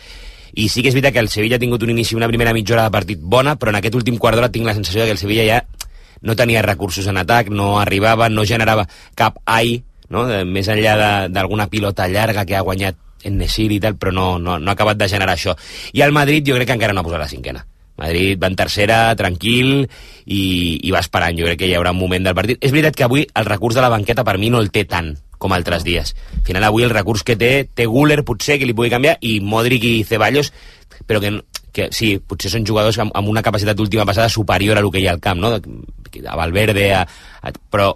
I 0.57 0.67
sí 0.73 0.81
que 0.81 0.89
és 0.89 0.95
veritat 0.97 1.13
que 1.13 1.21
el 1.21 1.29
Sevilla 1.29 1.59
ha 1.59 1.61
tingut 1.61 1.83
un 1.85 1.91
inici, 1.93 2.15
una 2.17 2.29
primera 2.29 2.53
mitja 2.55 2.73
hora 2.73 2.87
de 2.87 2.93
partit 2.95 3.19
bona, 3.21 3.55
però 3.61 3.69
en 3.69 3.77
aquest 3.77 3.95
últim 3.99 4.17
quart 4.17 4.39
d'hora 4.39 4.49
tinc 4.49 4.65
la 4.65 4.73
sensació 4.73 5.05
que 5.05 5.13
el 5.13 5.21
Sevilla 5.21 5.45
ja 5.45 5.59
no 6.25 6.35
tenia 6.35 6.63
recursos 6.65 7.05
en 7.07 7.21
atac, 7.21 7.51
no 7.53 7.75
arribava, 7.79 8.29
no 8.29 8.45
generava 8.45 8.87
cap 9.15 9.37
ai, 9.45 9.83
no? 10.09 10.25
de, 10.25 10.41
més 10.49 10.69
enllà 10.73 11.27
d'alguna 11.29 11.69
pilota 11.69 12.09
llarga 12.09 12.45
que 12.45 12.57
ha 12.57 12.65
guanyat 12.65 12.97
en 13.27 13.37
Nesir 13.37 13.69
i 13.75 13.79
tal, 13.83 13.97
però 14.01 14.13
no, 14.13 14.27
no, 14.41 14.57
no 14.57 14.71
ha 14.71 14.77
acabat 14.77 14.97
de 14.97 15.09
generar 15.09 15.35
això. 15.37 15.53
I 15.93 16.01
el 16.05 16.15
Madrid 16.15 16.45
jo 16.47 16.57
crec 16.57 16.71
que 16.71 16.77
encara 16.79 16.93
no 16.93 17.03
ha 17.03 17.07
posat 17.07 17.21
la 17.21 17.29
cinquena. 17.29 17.65
Madrid 17.97 18.39
va 18.41 18.51
en 18.51 18.57
tercera, 18.57 18.99
tranquil, 19.19 19.87
i, 20.25 20.41
i 20.83 20.91
va 20.93 21.01
esperant. 21.03 21.37
Jo 21.37 21.47
crec 21.49 21.63
que 21.63 21.69
hi 21.69 21.77
haurà 21.77 21.93
un 21.95 22.01
moment 22.01 22.25
del 22.27 22.37
partit. 22.37 22.61
És 22.61 22.73
veritat 22.75 22.97
que 22.97 23.07
avui 23.07 23.25
el 23.27 23.49
recurs 23.49 23.77
de 23.77 23.83
la 23.85 23.91
banqueta 23.93 24.25
per 24.27 24.37
mi 24.37 24.51
no 24.53 24.61
el 24.61 24.71
té 24.71 24.85
tant 24.89 25.15
com 25.37 25.53
altres 25.53 25.85
dies. 25.85 26.15
Al 26.39 26.45
final 26.47 26.65
avui 26.65 26.85
el 26.85 26.93
recurs 26.93 27.23
que 27.23 27.37
té, 27.37 27.67
té 27.73 27.85
Guller 27.85 28.23
potser 28.25 28.57
que 28.57 28.65
li 28.65 28.75
pugui 28.77 28.89
canviar, 28.93 29.17
i 29.21 29.37
Modric 29.41 29.85
i 29.85 30.01
Ceballos, 30.07 30.51
però 31.05 31.21
que, 31.21 31.35
que 31.73 31.89
sí, 31.93 32.15
potser 32.17 32.51
són 32.53 32.65
jugadors 32.65 32.97
amb, 33.03 33.13
amb 33.17 33.29
una 33.29 33.45
capacitat 33.45 33.77
d'última 33.77 34.05
passada 34.09 34.31
superior 34.33 34.77
a 34.77 34.83
lo 34.85 34.91
que 34.91 35.03
hi 35.03 35.07
ha 35.07 35.13
al 35.13 35.21
camp, 35.21 35.41
no? 35.43 35.53
A 35.53 36.37
Valverde, 36.39 36.89
a, 36.97 37.03
a, 37.05 37.53
però 37.69 37.93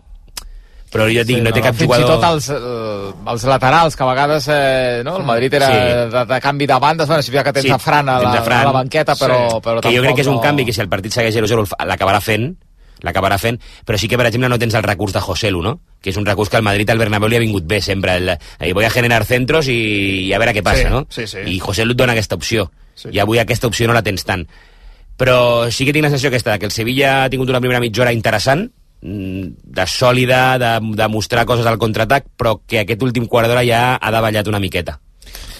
però 0.91 1.05
jo 1.07 1.23
dic, 1.23 1.37
sí, 1.37 1.41
no 1.41 1.53
té 1.55 1.61
cap 1.63 1.73
fins 1.75 1.87
jugador... 1.87 2.05
i 2.05 2.09
tot 2.11 2.23
els, 2.27 2.49
eh, 2.51 3.11
els 3.31 3.43
laterals, 3.47 3.95
que 3.95 4.03
a 4.03 4.07
vegades 4.09 4.47
eh, 4.51 5.01
no? 5.05 5.17
el 5.17 5.23
Madrid 5.23 5.53
era 5.53 5.67
Sí. 5.71 5.77
de, 6.11 6.25
de 6.33 6.39
canvi 6.43 6.67
de 6.67 6.79
bandes, 6.79 7.07
bueno, 7.07 7.23
si 7.23 7.31
que 7.31 7.53
tens 7.53 7.65
Sí, 7.65 7.71
a 7.71 7.79
Fran 7.79 8.09
a 8.09 8.19
la, 8.19 8.33
a 8.33 8.41
Fran. 8.43 8.59
a 8.61 8.65
la 8.65 8.71
banqueta, 8.71 9.15
però, 9.15 9.37
Sí. 9.55 9.61
però 9.63 9.79
que 9.81 9.95
jo 9.95 10.01
crec 10.03 10.15
que 10.15 10.21
és 10.21 10.27
un 10.27 10.35
no... 10.35 10.41
canvi 10.41 10.65
que 10.65 10.73
si 10.73 10.81
el 10.81 10.89
partit 10.89 11.13
segueix 11.13 11.35
0-0 11.35 11.59
el 11.63 11.67
fa- 11.67 11.85
l'acabarà 11.85 12.19
fent 12.21 12.51
l'acabarà 13.01 13.39
fent, 13.41 13.55
però 13.83 13.97
sí 13.97 14.05
que 14.07 14.15
per 14.19 14.27
exemple 14.27 14.47
no 14.47 14.59
tens 14.59 14.75
el 14.77 14.83
recurs 14.83 15.11
de 15.13 15.21
Joselu, 15.25 15.61
no? 15.63 15.79
que 15.99 16.11
és 16.11 16.17
un 16.17 16.25
recurs 16.25 16.49
que 16.51 16.57
al 16.57 16.61
Madrid 16.61 16.87
al 16.91 16.99
Bernabéu 16.99 17.29
li 17.31 17.35
ha 17.35 17.39
vingut 17.41 17.63
bé 17.65 17.79
sempre 17.81 18.13
el, 18.17 18.29
eh, 18.59 18.73
voy 18.73 18.85
a 18.85 18.91
generar 18.91 19.25
centros 19.25 19.67
i, 19.73 20.27
i 20.27 20.33
a 20.33 20.37
veure 20.37 20.53
què 20.53 20.61
passa, 20.61 20.83
Sí, 20.83 20.89
no? 20.93 21.07
sí, 21.09 21.25
sí. 21.25 21.39
i 21.47 21.57
Joselu 21.59 21.95
et 21.95 21.97
dona 21.97 22.13
aquesta 22.13 22.35
opció 22.35 22.69
Sí. 22.93 23.09
i 23.13 23.17
avui 23.17 23.39
aquesta 23.39 23.65
opció 23.65 23.87
no 23.87 23.93
la 23.97 24.03
tens 24.03 24.23
tant 24.27 24.45
però 25.17 25.69
sí 25.71 25.85
que 25.85 25.93
tinc 25.93 26.03
la 26.03 26.09
sensació 26.11 26.29
aquesta, 26.29 26.59
que 26.59 26.65
el 26.65 26.71
Sevilla 26.71 27.23
ha 27.23 27.29
tingut 27.29 27.49
una 27.49 27.59
primera 27.61 27.79
mitja 27.79 28.01
hora 28.03 28.13
interessant 28.13 28.67
de 29.01 29.85
sòlida, 29.89 30.57
de, 30.61 30.71
de 30.97 31.07
mostrar 31.09 31.45
coses 31.49 31.65
al 31.65 31.79
contraatac, 31.81 32.27
però 32.37 32.59
que 32.67 32.83
aquest 32.83 33.01
últim 33.03 33.25
quart 33.27 33.49
d'hora 33.49 33.65
ja 33.65 33.97
ha 33.97 34.11
davallat 34.13 34.47
una 34.51 34.61
miqueta. 34.61 34.99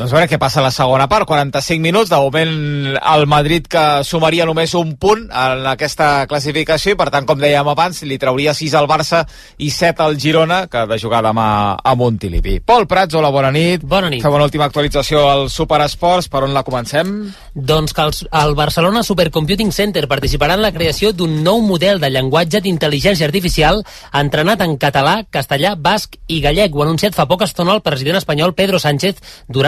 Doncs 0.02 0.16
a 0.16 0.16
veure 0.16 0.30
què 0.32 0.40
passa 0.42 0.58
a 0.62 0.64
la 0.66 0.72
segona 0.74 1.06
part, 1.06 1.28
45 1.30 1.84
minuts, 1.84 2.10
de 2.10 2.18
moment 2.18 2.96
el 2.98 3.26
Madrid 3.30 3.68
que 3.70 4.02
sumaria 4.08 4.48
només 4.50 4.72
un 4.80 4.96
punt 4.98 5.28
en 5.30 5.66
aquesta 5.70 6.26
classificació 6.32 6.96
i 6.96 6.98
per 6.98 7.12
tant, 7.14 7.28
com 7.30 7.38
dèiem 7.38 7.68
abans, 7.70 8.00
li 8.10 8.18
trauria 8.18 8.56
6 8.58 8.74
al 8.80 8.88
Barça 8.90 9.20
i 9.62 9.70
7 9.70 10.02
al 10.02 10.18
Girona, 10.18 10.64
que 10.72 10.80
ha 10.82 10.88
de 10.90 10.98
jugar 10.98 11.22
demà 11.22 11.76
a 11.78 11.94
Montilivi. 12.00 12.56
Pol 12.66 12.88
Prats, 12.90 13.14
hola, 13.20 13.30
bona 13.30 13.52
nit. 13.54 13.84
Bona 13.86 14.10
nit. 14.10 14.24
Fem 14.26 14.38
una 14.38 14.48
última 14.48 14.66
actualització 14.66 15.22
al 15.30 15.50
Superesports, 15.54 16.32
per 16.34 16.42
on 16.48 16.56
la 16.58 16.66
comencem? 16.66 17.14
Doncs 17.54 17.94
que 17.94 18.08
els, 18.08 18.24
el 18.42 18.56
Barcelona 18.58 19.04
Supercomputing 19.06 19.70
Center 19.76 20.08
participarà 20.10 20.58
en 20.58 20.66
la 20.66 20.74
creació 20.74 21.14
d'un 21.14 21.44
nou 21.46 21.62
model 21.62 22.02
de 22.02 22.10
llenguatge 22.10 22.64
d'intel·ligència 22.66 23.30
artificial 23.30 23.84
entrenat 24.18 24.66
en 24.66 24.80
català, 24.82 25.20
castellà, 25.30 25.76
basc 25.78 26.18
i 26.26 26.42
gallec. 26.42 26.74
Ho 26.74 26.82
ha 26.82 26.90
anunciat 26.90 27.14
fa 27.14 27.30
poca 27.30 27.46
estona 27.46 27.78
el 27.78 27.86
president 27.86 28.18
espanyol 28.18 28.58
Pedro 28.58 28.82
Sánchez 28.82 29.22
durant 29.46 29.61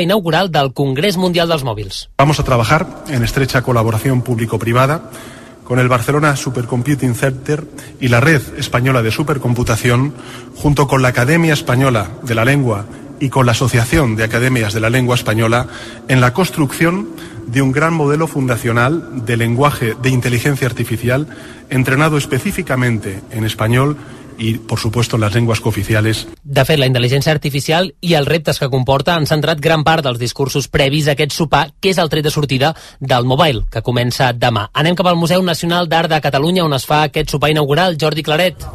inaugural 0.00 0.50
del 0.50 0.72
Congrés 0.72 1.16
Mundial. 1.16 1.48
Vamos 2.18 2.40
a 2.40 2.44
trabajar 2.44 3.04
en 3.08 3.22
estrecha 3.22 3.62
colaboración 3.62 4.22
público-privada 4.22 5.10
con 5.64 5.78
el 5.78 5.88
Barcelona 5.88 6.36
Supercomputing 6.36 7.14
Center 7.14 7.64
y 8.00 8.08
la 8.08 8.20
Red 8.20 8.42
Española 8.58 9.02
de 9.02 9.10
Supercomputación, 9.10 10.14
junto 10.54 10.86
con 10.86 11.02
la 11.02 11.08
Academia 11.08 11.52
Española 11.54 12.10
de 12.22 12.34
la 12.34 12.44
Lengua 12.44 12.84
y 13.20 13.30
con 13.30 13.46
la 13.46 13.52
Asociación 13.52 14.16
de 14.16 14.24
Academias 14.24 14.74
de 14.74 14.80
la 14.80 14.90
Lengua 14.90 15.14
Española, 15.14 15.66
en 16.08 16.20
la 16.20 16.32
construcción 16.32 17.08
de 17.46 17.62
un 17.62 17.72
gran 17.72 17.94
modelo 17.94 18.26
fundacional 18.26 19.24
de 19.24 19.36
lenguaje 19.36 19.94
de 20.02 20.10
inteligencia 20.10 20.66
artificial 20.66 21.26
entrenado 21.70 22.16
específicamente 22.16 23.20
en 23.30 23.44
español 23.44 23.96
y, 24.38 24.54
por 24.54 24.78
supuesto, 24.78 25.18
las 25.18 25.34
lenguas 25.34 25.60
cooficiales. 25.60 26.26
De 26.42 26.64
fet, 26.64 26.78
la 26.78 26.88
intel·ligència 26.90 27.34
artificial 27.34 27.92
i 28.00 28.14
els 28.14 28.28
reptes 28.28 28.58
que 28.60 28.70
comporta 28.72 29.14
han 29.14 29.28
centrat 29.30 29.60
gran 29.60 29.84
part 29.84 30.04
dels 30.04 30.18
discursos 30.18 30.68
previs 30.68 31.08
a 31.08 31.14
aquest 31.14 31.32
sopar, 31.32 31.68
que 31.80 31.92
és 31.94 31.98
el 31.98 32.10
tret 32.12 32.24
de 32.24 32.32
sortida 32.34 32.74
del 33.00 33.24
Mobile, 33.24 33.64
que 33.70 33.82
comença 33.82 34.32
demà. 34.32 34.68
Anem 34.72 34.96
cap 34.96 35.10
al 35.10 35.20
Museu 35.20 35.42
Nacional 35.42 35.88
d'Art 35.88 36.10
de 36.10 36.20
Catalunya, 36.24 36.64
on 36.64 36.74
es 36.74 36.86
fa 36.86 37.04
aquest 37.04 37.30
sopar 37.30 37.52
inaugural. 37.54 37.98
Jordi 38.00 38.22
Claret. 38.22 38.66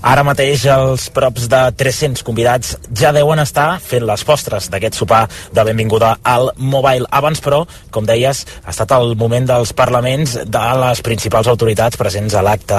Ara 0.00 0.22
mateix 0.24 0.62
els 0.72 1.10
props 1.12 1.44
de 1.52 1.58
300 1.76 2.22
convidats 2.24 2.72
ja 2.96 3.10
deuen 3.12 3.42
estar 3.42 3.74
fent 3.84 4.06
les 4.08 4.22
postres 4.24 4.70
d'aquest 4.72 4.96
sopar 4.96 5.26
de 5.52 5.64
benvinguda 5.66 6.14
al 6.24 6.48
Mobile. 6.56 7.04
Abans, 7.12 7.42
però, 7.44 7.66
com 7.92 8.06
deies, 8.08 8.40
ha 8.64 8.72
estat 8.72 8.94
el 8.96 9.12
moment 9.20 9.44
dels 9.50 9.74
parlaments 9.76 10.38
de 10.40 10.62
les 10.80 11.02
principals 11.04 11.50
autoritats 11.52 12.00
presents 12.00 12.32
a 12.32 12.40
l'acte. 12.46 12.78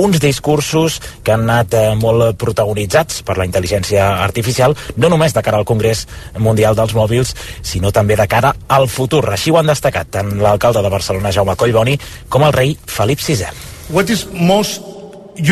Uns 0.00 0.16
discursos 0.22 0.96
que 1.22 1.34
han 1.34 1.44
anat 1.44 1.76
eh, 1.76 1.82
molt 2.00 2.38
protagonitzats 2.40 3.20
per 3.26 3.36
la 3.36 3.46
intel·ligència 3.48 4.08
artificial, 4.24 4.72
no 4.96 5.12
només 5.12 5.36
de 5.36 5.44
cara 5.44 5.60
al 5.60 5.68
Congrés 5.68 6.06
Mundial 6.40 6.78
dels 6.78 6.96
Mòbils, 6.96 7.34
sinó 7.60 7.92
també 7.92 8.16
de 8.16 8.28
cara 8.32 8.54
al 8.72 8.88
futur. 8.88 9.26
Així 9.28 9.52
ho 9.52 9.60
han 9.60 9.68
destacat 9.68 10.08
tant 10.16 10.32
l'alcalde 10.40 10.80
de 10.80 10.96
Barcelona, 10.96 11.36
Jaume 11.36 11.52
Collboni, 11.52 12.00
com 12.32 12.48
el 12.48 12.56
rei 12.56 12.74
Felip 12.86 13.20
VI. 13.20 13.52
What 13.92 14.08
is 14.08 14.24
most 14.32 15.01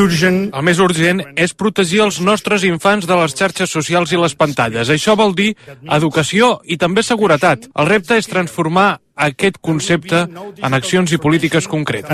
urgent. 0.00 0.40
El 0.54 0.64
més 0.66 0.80
urgent 0.82 1.22
és 1.36 1.54
protegir 1.54 2.02
els 2.04 2.20
nostres 2.20 2.64
infants 2.68 3.06
de 3.08 3.16
les 3.16 3.36
xarxes 3.36 3.70
socials 3.70 4.12
i 4.12 4.20
les 4.20 4.34
pantalles. 4.34 4.90
Això 4.90 5.16
vol 5.16 5.34
dir 5.34 5.54
educació 5.90 6.58
i 6.64 6.76
també 6.76 7.02
seguretat. 7.02 7.70
El 7.74 7.88
repte 7.88 8.18
és 8.18 8.28
transformar 8.28 8.98
aquest 9.20 9.58
concepte 9.60 10.22
en 10.62 10.74
accions 10.74 11.12
i 11.12 11.18
polítiques 11.20 11.68
concretes. 11.68 12.10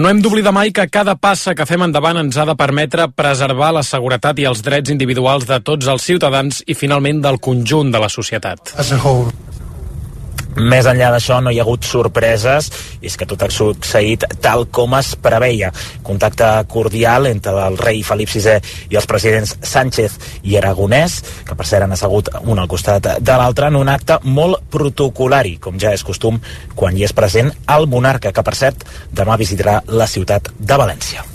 No 0.00 0.08
hem 0.08 0.22
d'oblidar 0.24 0.54
mai 0.56 0.72
que 0.72 0.88
cada 0.88 1.16
passa 1.16 1.54
que 1.54 1.66
fem 1.68 1.84
endavant 1.84 2.22
ens 2.24 2.38
ha 2.40 2.46
de 2.48 2.56
permetre 2.56 3.08
preservar 3.12 3.74
la 3.76 3.84
seguretat 3.84 4.40
i 4.40 4.48
els 4.48 4.64
drets 4.64 4.90
individuals 4.94 5.46
de 5.50 5.60
tots 5.60 5.86
els 5.92 6.02
ciutadans 6.02 6.62
i 6.66 6.74
finalment 6.74 7.20
del 7.24 7.40
conjunt 7.40 7.92
de 7.92 8.00
la 8.00 8.08
societat. 8.08 8.74
Més 10.54 10.86
enllà 10.86 11.10
d'això 11.10 11.40
no 11.42 11.50
hi 11.50 11.58
ha 11.58 11.64
hagut 11.64 11.86
sorpreses 11.86 12.68
i 13.00 13.08
és 13.10 13.16
que 13.18 13.26
tot 13.26 13.42
ha 13.42 13.50
succeït 13.50 14.26
tal 14.44 14.66
com 14.70 14.94
es 14.98 15.14
preveia. 15.20 15.72
Contacte 16.06 16.48
cordial 16.70 17.26
entre 17.30 17.56
el 17.66 17.78
rei 17.80 18.02
Felip 18.06 18.30
VI 18.30 18.60
i 18.92 18.98
els 19.00 19.08
presidents 19.10 19.56
Sánchez 19.66 20.18
i 20.46 20.54
Aragonès, 20.60 21.20
que 21.46 21.58
per 21.58 21.66
cert 21.66 21.86
han 21.86 21.96
assegut 21.96 22.30
un 22.44 22.62
al 22.62 22.70
costat 22.70 23.16
de 23.18 23.38
l'altre 23.40 23.70
en 23.72 23.80
un 23.80 23.90
acte 23.90 24.20
molt 24.24 24.62
protocolari, 24.70 25.56
com 25.58 25.80
ja 25.80 25.94
és 25.94 26.06
costum 26.06 26.38
quan 26.74 26.94
hi 26.96 27.06
és 27.08 27.16
present 27.16 27.50
el 27.74 27.88
monarca, 27.90 28.32
que 28.32 28.46
per 28.46 28.54
cert 28.54 28.86
demà 29.10 29.38
visitarà 29.40 29.80
la 29.90 30.06
ciutat 30.10 30.54
de 30.58 30.78
València. 30.78 31.26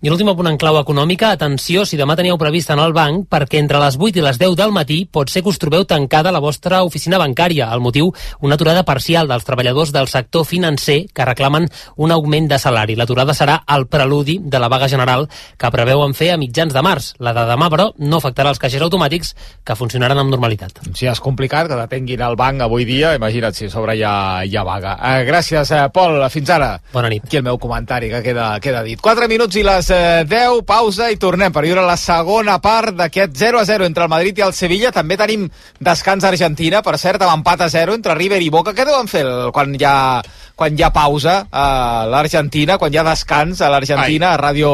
I 0.00 0.08
l'últim 0.08 0.30
apunt 0.32 0.48
en 0.48 0.56
clau 0.56 0.78
econòmica, 0.80 1.28
atenció 1.34 1.82
si 1.84 1.98
demà 2.00 2.14
teníeu 2.16 2.38
previst 2.40 2.70
anar 2.72 2.86
al 2.88 2.94
banc, 2.96 3.26
perquè 3.28 3.58
entre 3.60 3.76
les 3.82 3.98
8 4.00 4.16
i 4.16 4.22
les 4.24 4.38
10 4.40 4.54
del 4.56 4.70
matí 4.72 5.02
pot 5.04 5.28
ser 5.28 5.42
que 5.44 5.50
us 5.52 5.58
trobeu 5.60 5.82
tancada 5.84 6.30
la 6.32 6.40
vostra 6.40 6.78
oficina 6.86 7.18
bancària. 7.20 7.66
El 7.68 7.82
motiu, 7.84 8.08
una 8.40 8.56
aturada 8.56 8.80
parcial 8.88 9.28
dels 9.28 9.44
treballadors 9.44 9.92
del 9.92 10.08
sector 10.08 10.46
financer 10.48 11.02
que 11.12 11.26
reclamen 11.28 11.66
un 12.00 12.14
augment 12.16 12.48
de 12.48 12.58
salari. 12.58 12.96
L'aturada 12.96 13.34
serà 13.36 13.58
el 13.76 13.84
preludi 13.92 14.38
de 14.40 14.62
la 14.62 14.70
vaga 14.72 14.88
general 14.88 15.26
que 15.60 15.70
preveuen 15.74 16.16
fer 16.16 16.30
a 16.32 16.40
mitjans 16.40 16.72
de 16.72 16.80
març. 16.80 17.10
La 17.20 17.36
de 17.36 17.44
demà, 17.52 17.68
però, 17.68 17.90
no 18.00 18.22
afectarà 18.22 18.54
els 18.54 18.62
caixers 18.64 18.86
automàtics 18.88 19.34
que 19.68 19.76
funcionaran 19.76 20.22
amb 20.24 20.32
normalitat. 20.32 20.80
Si 20.96 21.12
és 21.12 21.20
complicat 21.20 21.68
que 21.68 21.76
detenguin 21.82 22.24
el 22.24 22.38
banc 22.40 22.64
avui 22.64 22.88
dia, 22.88 23.12
imagina't 23.20 23.52
si 23.52 23.68
a 23.68 23.76
sobre 23.76 23.98
hi 24.00 24.08
ha, 24.08 24.16
hi 24.48 24.56
ha 24.56 24.64
vaga. 24.64 24.96
Uh, 24.96 25.20
gràcies, 25.28 25.76
uh, 25.76 25.92
Pol. 25.92 26.24
Fins 26.32 26.56
ara. 26.56 26.72
Bona 26.96 27.12
nit. 27.12 27.28
Aquí 27.28 27.36
el 27.36 27.44
meu 27.44 27.60
comentari, 27.60 28.08
que 28.08 28.24
queda, 28.24 28.54
queda 28.64 28.80
dit. 28.88 28.96
4 28.96 29.28
minuts 29.28 29.60
i 29.60 29.68
les 29.68 29.89
eh, 29.89 29.89
10, 29.90 30.62
pausa 30.66 31.10
i 31.10 31.18
tornem 31.20 31.52
per 31.52 31.64
viure 31.66 31.82
la 31.86 31.96
segona 31.98 32.58
part 32.62 32.94
d'aquest 32.96 33.34
0 33.36 33.60
a 33.60 33.64
0 33.66 33.86
entre 33.88 34.06
el 34.06 34.12
Madrid 34.12 34.38
i 34.38 34.44
el 34.46 34.54
Sevilla. 34.54 34.92
També 34.94 35.18
tenim 35.18 35.48
descans 35.80 36.24
a 36.24 36.30
Argentina, 36.30 36.82
per 36.86 36.96
cert, 36.98 37.22
amb 37.26 37.40
empat 37.40 37.66
a 37.66 37.68
0 37.72 37.96
entre 37.98 38.14
River 38.18 38.40
i 38.42 38.50
Boca. 38.50 38.74
Què 38.76 38.86
deuen 38.86 39.10
fer 39.10 39.24
quan 39.52 39.74
hi 39.74 39.84
ha 39.84 39.96
quan 40.60 40.76
hi 40.76 40.84
ha 40.84 40.90
pausa 40.92 41.46
a 41.50 42.06
l'Argentina, 42.12 42.76
quan 42.76 42.92
hi 42.92 42.98
ha 43.00 43.04
descans 43.06 43.62
a 43.64 43.70
l'Argentina, 43.72 44.34
a 44.34 44.38
Ràdio 44.40 44.70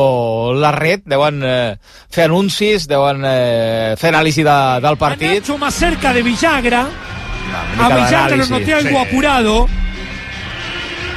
La 0.59 0.73
Red, 0.75 1.05
deuen 1.07 1.43
eh, 1.47 1.77
fer 2.11 2.27
anuncis, 2.27 2.89
deuen 2.91 3.23
eh, 3.23 3.95
fer 3.97 4.11
anàlisi 4.11 4.43
de, 4.43 4.57
del 4.83 4.99
partit. 4.99 5.39
Nacho 5.39 5.59
más 5.59 5.75
cerca 5.75 6.13
de 6.13 6.27
Villagra. 6.27 6.87
A 6.87 7.89
Villagra 7.89 7.93
lo 7.93 8.01
d'anàlisi, 8.03 8.51
noté 8.51 8.75
algo 8.75 8.99
sí. 8.99 9.05
apurado. 9.07 9.59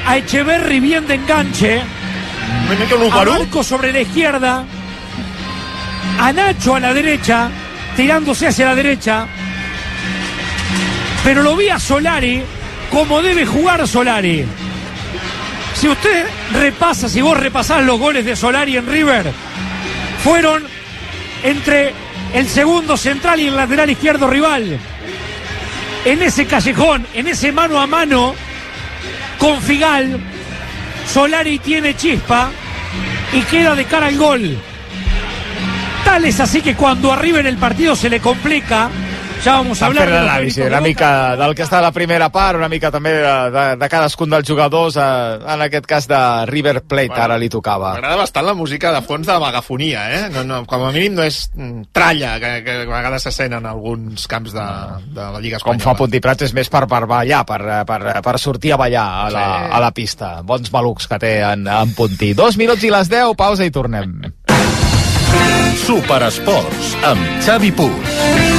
A 0.06 0.18
Echeverry 0.18 0.80
bien 0.80 1.08
de 1.08 1.16
enganche. 1.16 1.99
A 3.12 3.26
Marco 3.26 3.64
sobre 3.64 3.92
la 3.92 4.02
izquierda. 4.02 4.64
A 6.20 6.34
Nacho 6.34 6.76
a 6.76 6.80
la 6.80 6.94
derecha. 6.94 7.50
Tirándose 7.96 8.48
hacia 8.48 8.68
la 8.68 8.76
derecha. 8.76 9.26
Pero 11.24 11.44
lo 11.44 11.56
vi 11.56 11.70
a 11.70 11.80
Solari 11.80 12.44
como 12.92 13.22
debe 13.22 13.46
jugar 13.46 13.88
Solari. 13.88 14.46
Si 15.76 15.88
usted 15.88 16.26
repasa, 16.54 17.08
si 17.08 17.22
vos 17.22 17.38
repasás 17.38 17.84
los 17.84 18.00
goles 18.00 18.26
de 18.26 18.36
Solari 18.36 18.78
en 18.78 18.88
River, 18.88 19.32
fueron 20.24 20.64
entre 21.44 21.94
el 22.34 22.48
segundo 22.48 22.98
central 22.98 23.40
y 23.40 23.48
el 23.48 23.56
lateral 23.56 23.90
izquierdo 23.90 24.28
rival. 24.28 24.78
En 26.06 26.22
ese 26.22 26.46
callejón, 26.46 27.06
en 27.14 27.28
ese 27.28 27.52
mano 27.52 27.80
a 27.80 27.88
mano 27.88 28.34
con 29.38 29.62
Figal, 29.62 30.20
Solari 31.14 31.58
tiene 31.58 31.96
chispa 31.96 32.52
y 33.34 33.42
queda 33.42 33.74
de 33.74 33.86
cara 33.86 34.08
al 34.08 34.18
gol. 34.18 34.58
Tal 36.06 36.26
es 36.26 36.40
así 36.40 36.62
que 36.62 36.76
cuando 36.76 37.12
arriba 37.12 37.40
en 37.40 37.48
el 37.48 37.58
partido 37.58 37.96
se 37.96 38.10
le 38.10 38.20
complica, 38.20 38.90
ya 39.44 39.54
vamos 39.56 39.82
a 39.82 39.86
hablar 39.88 40.04
fent 40.10 40.16
l'anàlisi, 40.18 40.62
una 40.68 40.82
mica 40.84 41.10
del 41.40 41.54
que 41.56 41.64
està 41.64 41.78
a 41.80 41.84
la 41.86 41.92
primera 41.96 42.28
part, 42.30 42.58
una 42.60 42.68
mica 42.70 42.90
també 42.92 43.14
de, 43.16 43.34
de, 43.54 43.64
de 43.80 43.88
cadascun 43.90 44.30
dels 44.34 44.48
jugadors, 44.48 44.98
eh, 45.00 45.40
en 45.54 45.62
aquest 45.66 45.86
cas 45.88 46.08
de 46.12 46.20
River 46.50 46.82
Plate, 46.84 47.08
Bueno, 47.14 47.24
ara 47.24 47.38
li 47.40 47.48
tocava. 47.50 47.94
M'agrada 47.96 48.18
bastant 48.20 48.46
la 48.46 48.54
música 48.54 48.92
de 48.94 49.02
fons 49.08 49.26
de 49.28 49.34
la 49.34 49.40
megafonia, 49.40 50.04
eh? 50.18 50.22
No, 50.34 50.44
no, 50.44 50.60
com 50.70 50.84
a 50.86 50.92
mínim 50.92 51.16
no 51.16 51.24
és 51.24 51.40
mm, 51.56 51.88
tralla, 51.96 52.36
que, 52.44 52.52
que 52.66 52.76
a 52.84 52.86
vegades 52.92 53.24
se 53.30 53.32
sent 53.32 53.56
en 53.58 53.66
alguns 53.66 54.28
camps 54.28 54.52
de, 54.54 54.68
de 55.16 55.30
la 55.34 55.40
Lliga 55.40 55.60
Com 55.64 55.76
Espanyola. 55.78 55.86
fa 55.96 55.98
Puntí 56.04 56.20
Prats 56.24 56.48
és 56.50 56.54
més 56.58 56.70
per, 56.70 56.84
per 56.92 57.06
ballar, 57.10 57.46
per, 57.48 57.62
per, 57.88 58.00
per 58.26 58.36
sortir 58.40 58.74
a 58.76 58.82
ballar 58.82 59.08
a 59.26 59.30
la, 59.32 59.46
Sí. 59.50 59.72
a 59.72 59.80
la 59.80 59.92
pista. 59.96 60.30
Bons 60.44 60.72
malucs 60.74 61.08
que 61.08 61.18
té 61.20 61.34
en, 61.48 61.66
en 61.68 61.96
Puntí. 61.96 62.34
Dos 62.38 62.58
minuts 62.60 62.84
i 62.84 62.92
les 62.94 63.10
deu, 63.10 63.34
pausa 63.40 63.66
i 63.66 63.72
tornem. 63.72 64.20
Superesports, 65.80 66.96
amb 67.08 67.24
Xavi 67.46 67.72
Puig. 67.72 68.59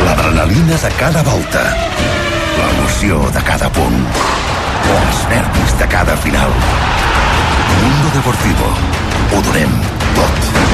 L'adrenalina 0.00 0.76
de 0.76 0.90
cada 0.98 1.22
volta. 1.22 1.62
L'emoció 2.56 3.20
de 3.36 3.42
cada 3.44 3.70
punt. 3.76 3.98
Els 4.96 5.22
nervis 5.30 5.78
de 5.78 5.88
cada 5.96 6.16
final. 6.16 6.52
Mundo 7.82 8.14
Deportivo. 8.18 8.74
Ho 9.32 9.42
donem 9.48 9.80
tot. 10.14 10.71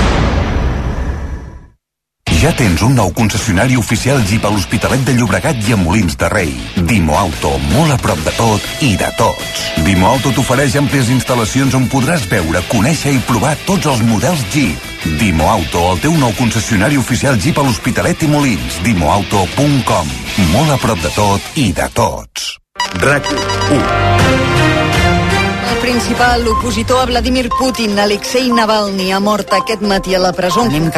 Ja 2.39 2.53
tens 2.55 2.85
un 2.87 2.93
nou 2.95 3.09
concessionari 3.19 3.75
oficial 3.75 4.21
Jeep 4.23 4.45
a 4.47 4.51
l'Hospitalet 4.55 5.03
de 5.03 5.17
Llobregat 5.17 5.59
i 5.67 5.73
a 5.75 5.79
Molins 5.81 6.15
de 6.15 6.29
Rei. 6.31 6.53
Dimo 6.87 7.17
Auto, 7.19 7.57
molt 7.73 7.91
a 7.91 7.97
prop 7.99 8.21
de 8.23 8.31
tot 8.37 8.63
i 8.87 8.93
de 9.01 9.09
tots. 9.19 9.65
Dimo 9.83 10.07
Auto 10.07 10.31
t'ofereix 10.37 10.77
àmplies 10.79 11.11
instal·lacions 11.11 11.75
on 11.75 11.89
podràs 11.91 12.29
veure, 12.31 12.63
conèixer 12.71 13.17
i 13.17 13.25
provar 13.27 13.57
tots 13.67 13.91
els 13.91 14.05
models 14.07 14.47
Jeep. 14.55 14.87
Dimo 15.19 15.51
Auto, 15.51 15.83
el 15.97 16.03
teu 16.07 16.15
nou 16.15 16.31
concessionari 16.39 16.95
oficial 17.01 17.43
Jeep 17.43 17.59
a 17.59 17.67
l'Hospitalet 17.67 18.23
i 18.23 18.31
Molins. 18.31 18.79
Dimoauto.com. 18.87 20.15
Molt 20.55 20.71
a 20.75 20.79
prop 20.79 21.03
de 21.03 21.11
tot 21.19 21.59
i 21.59 21.73
de 21.75 21.91
tots. 21.91 22.55
RAC 23.03 23.35
1. 23.35 23.83
El 25.69 25.79
principal 25.83 26.47
opositor 26.49 27.03
a 27.03 27.07
Vladimir 27.07 27.49
Putin, 27.49 27.99
Alexei 27.99 28.51
Navalny, 28.53 29.13
ha 29.13 29.21
mort 29.21 29.53
aquest 29.53 29.83
matí 29.83 30.15
a 30.15 30.21
la 30.23 30.33
presó. 30.33 30.65
Anem 30.67 30.89
cap 30.91 30.97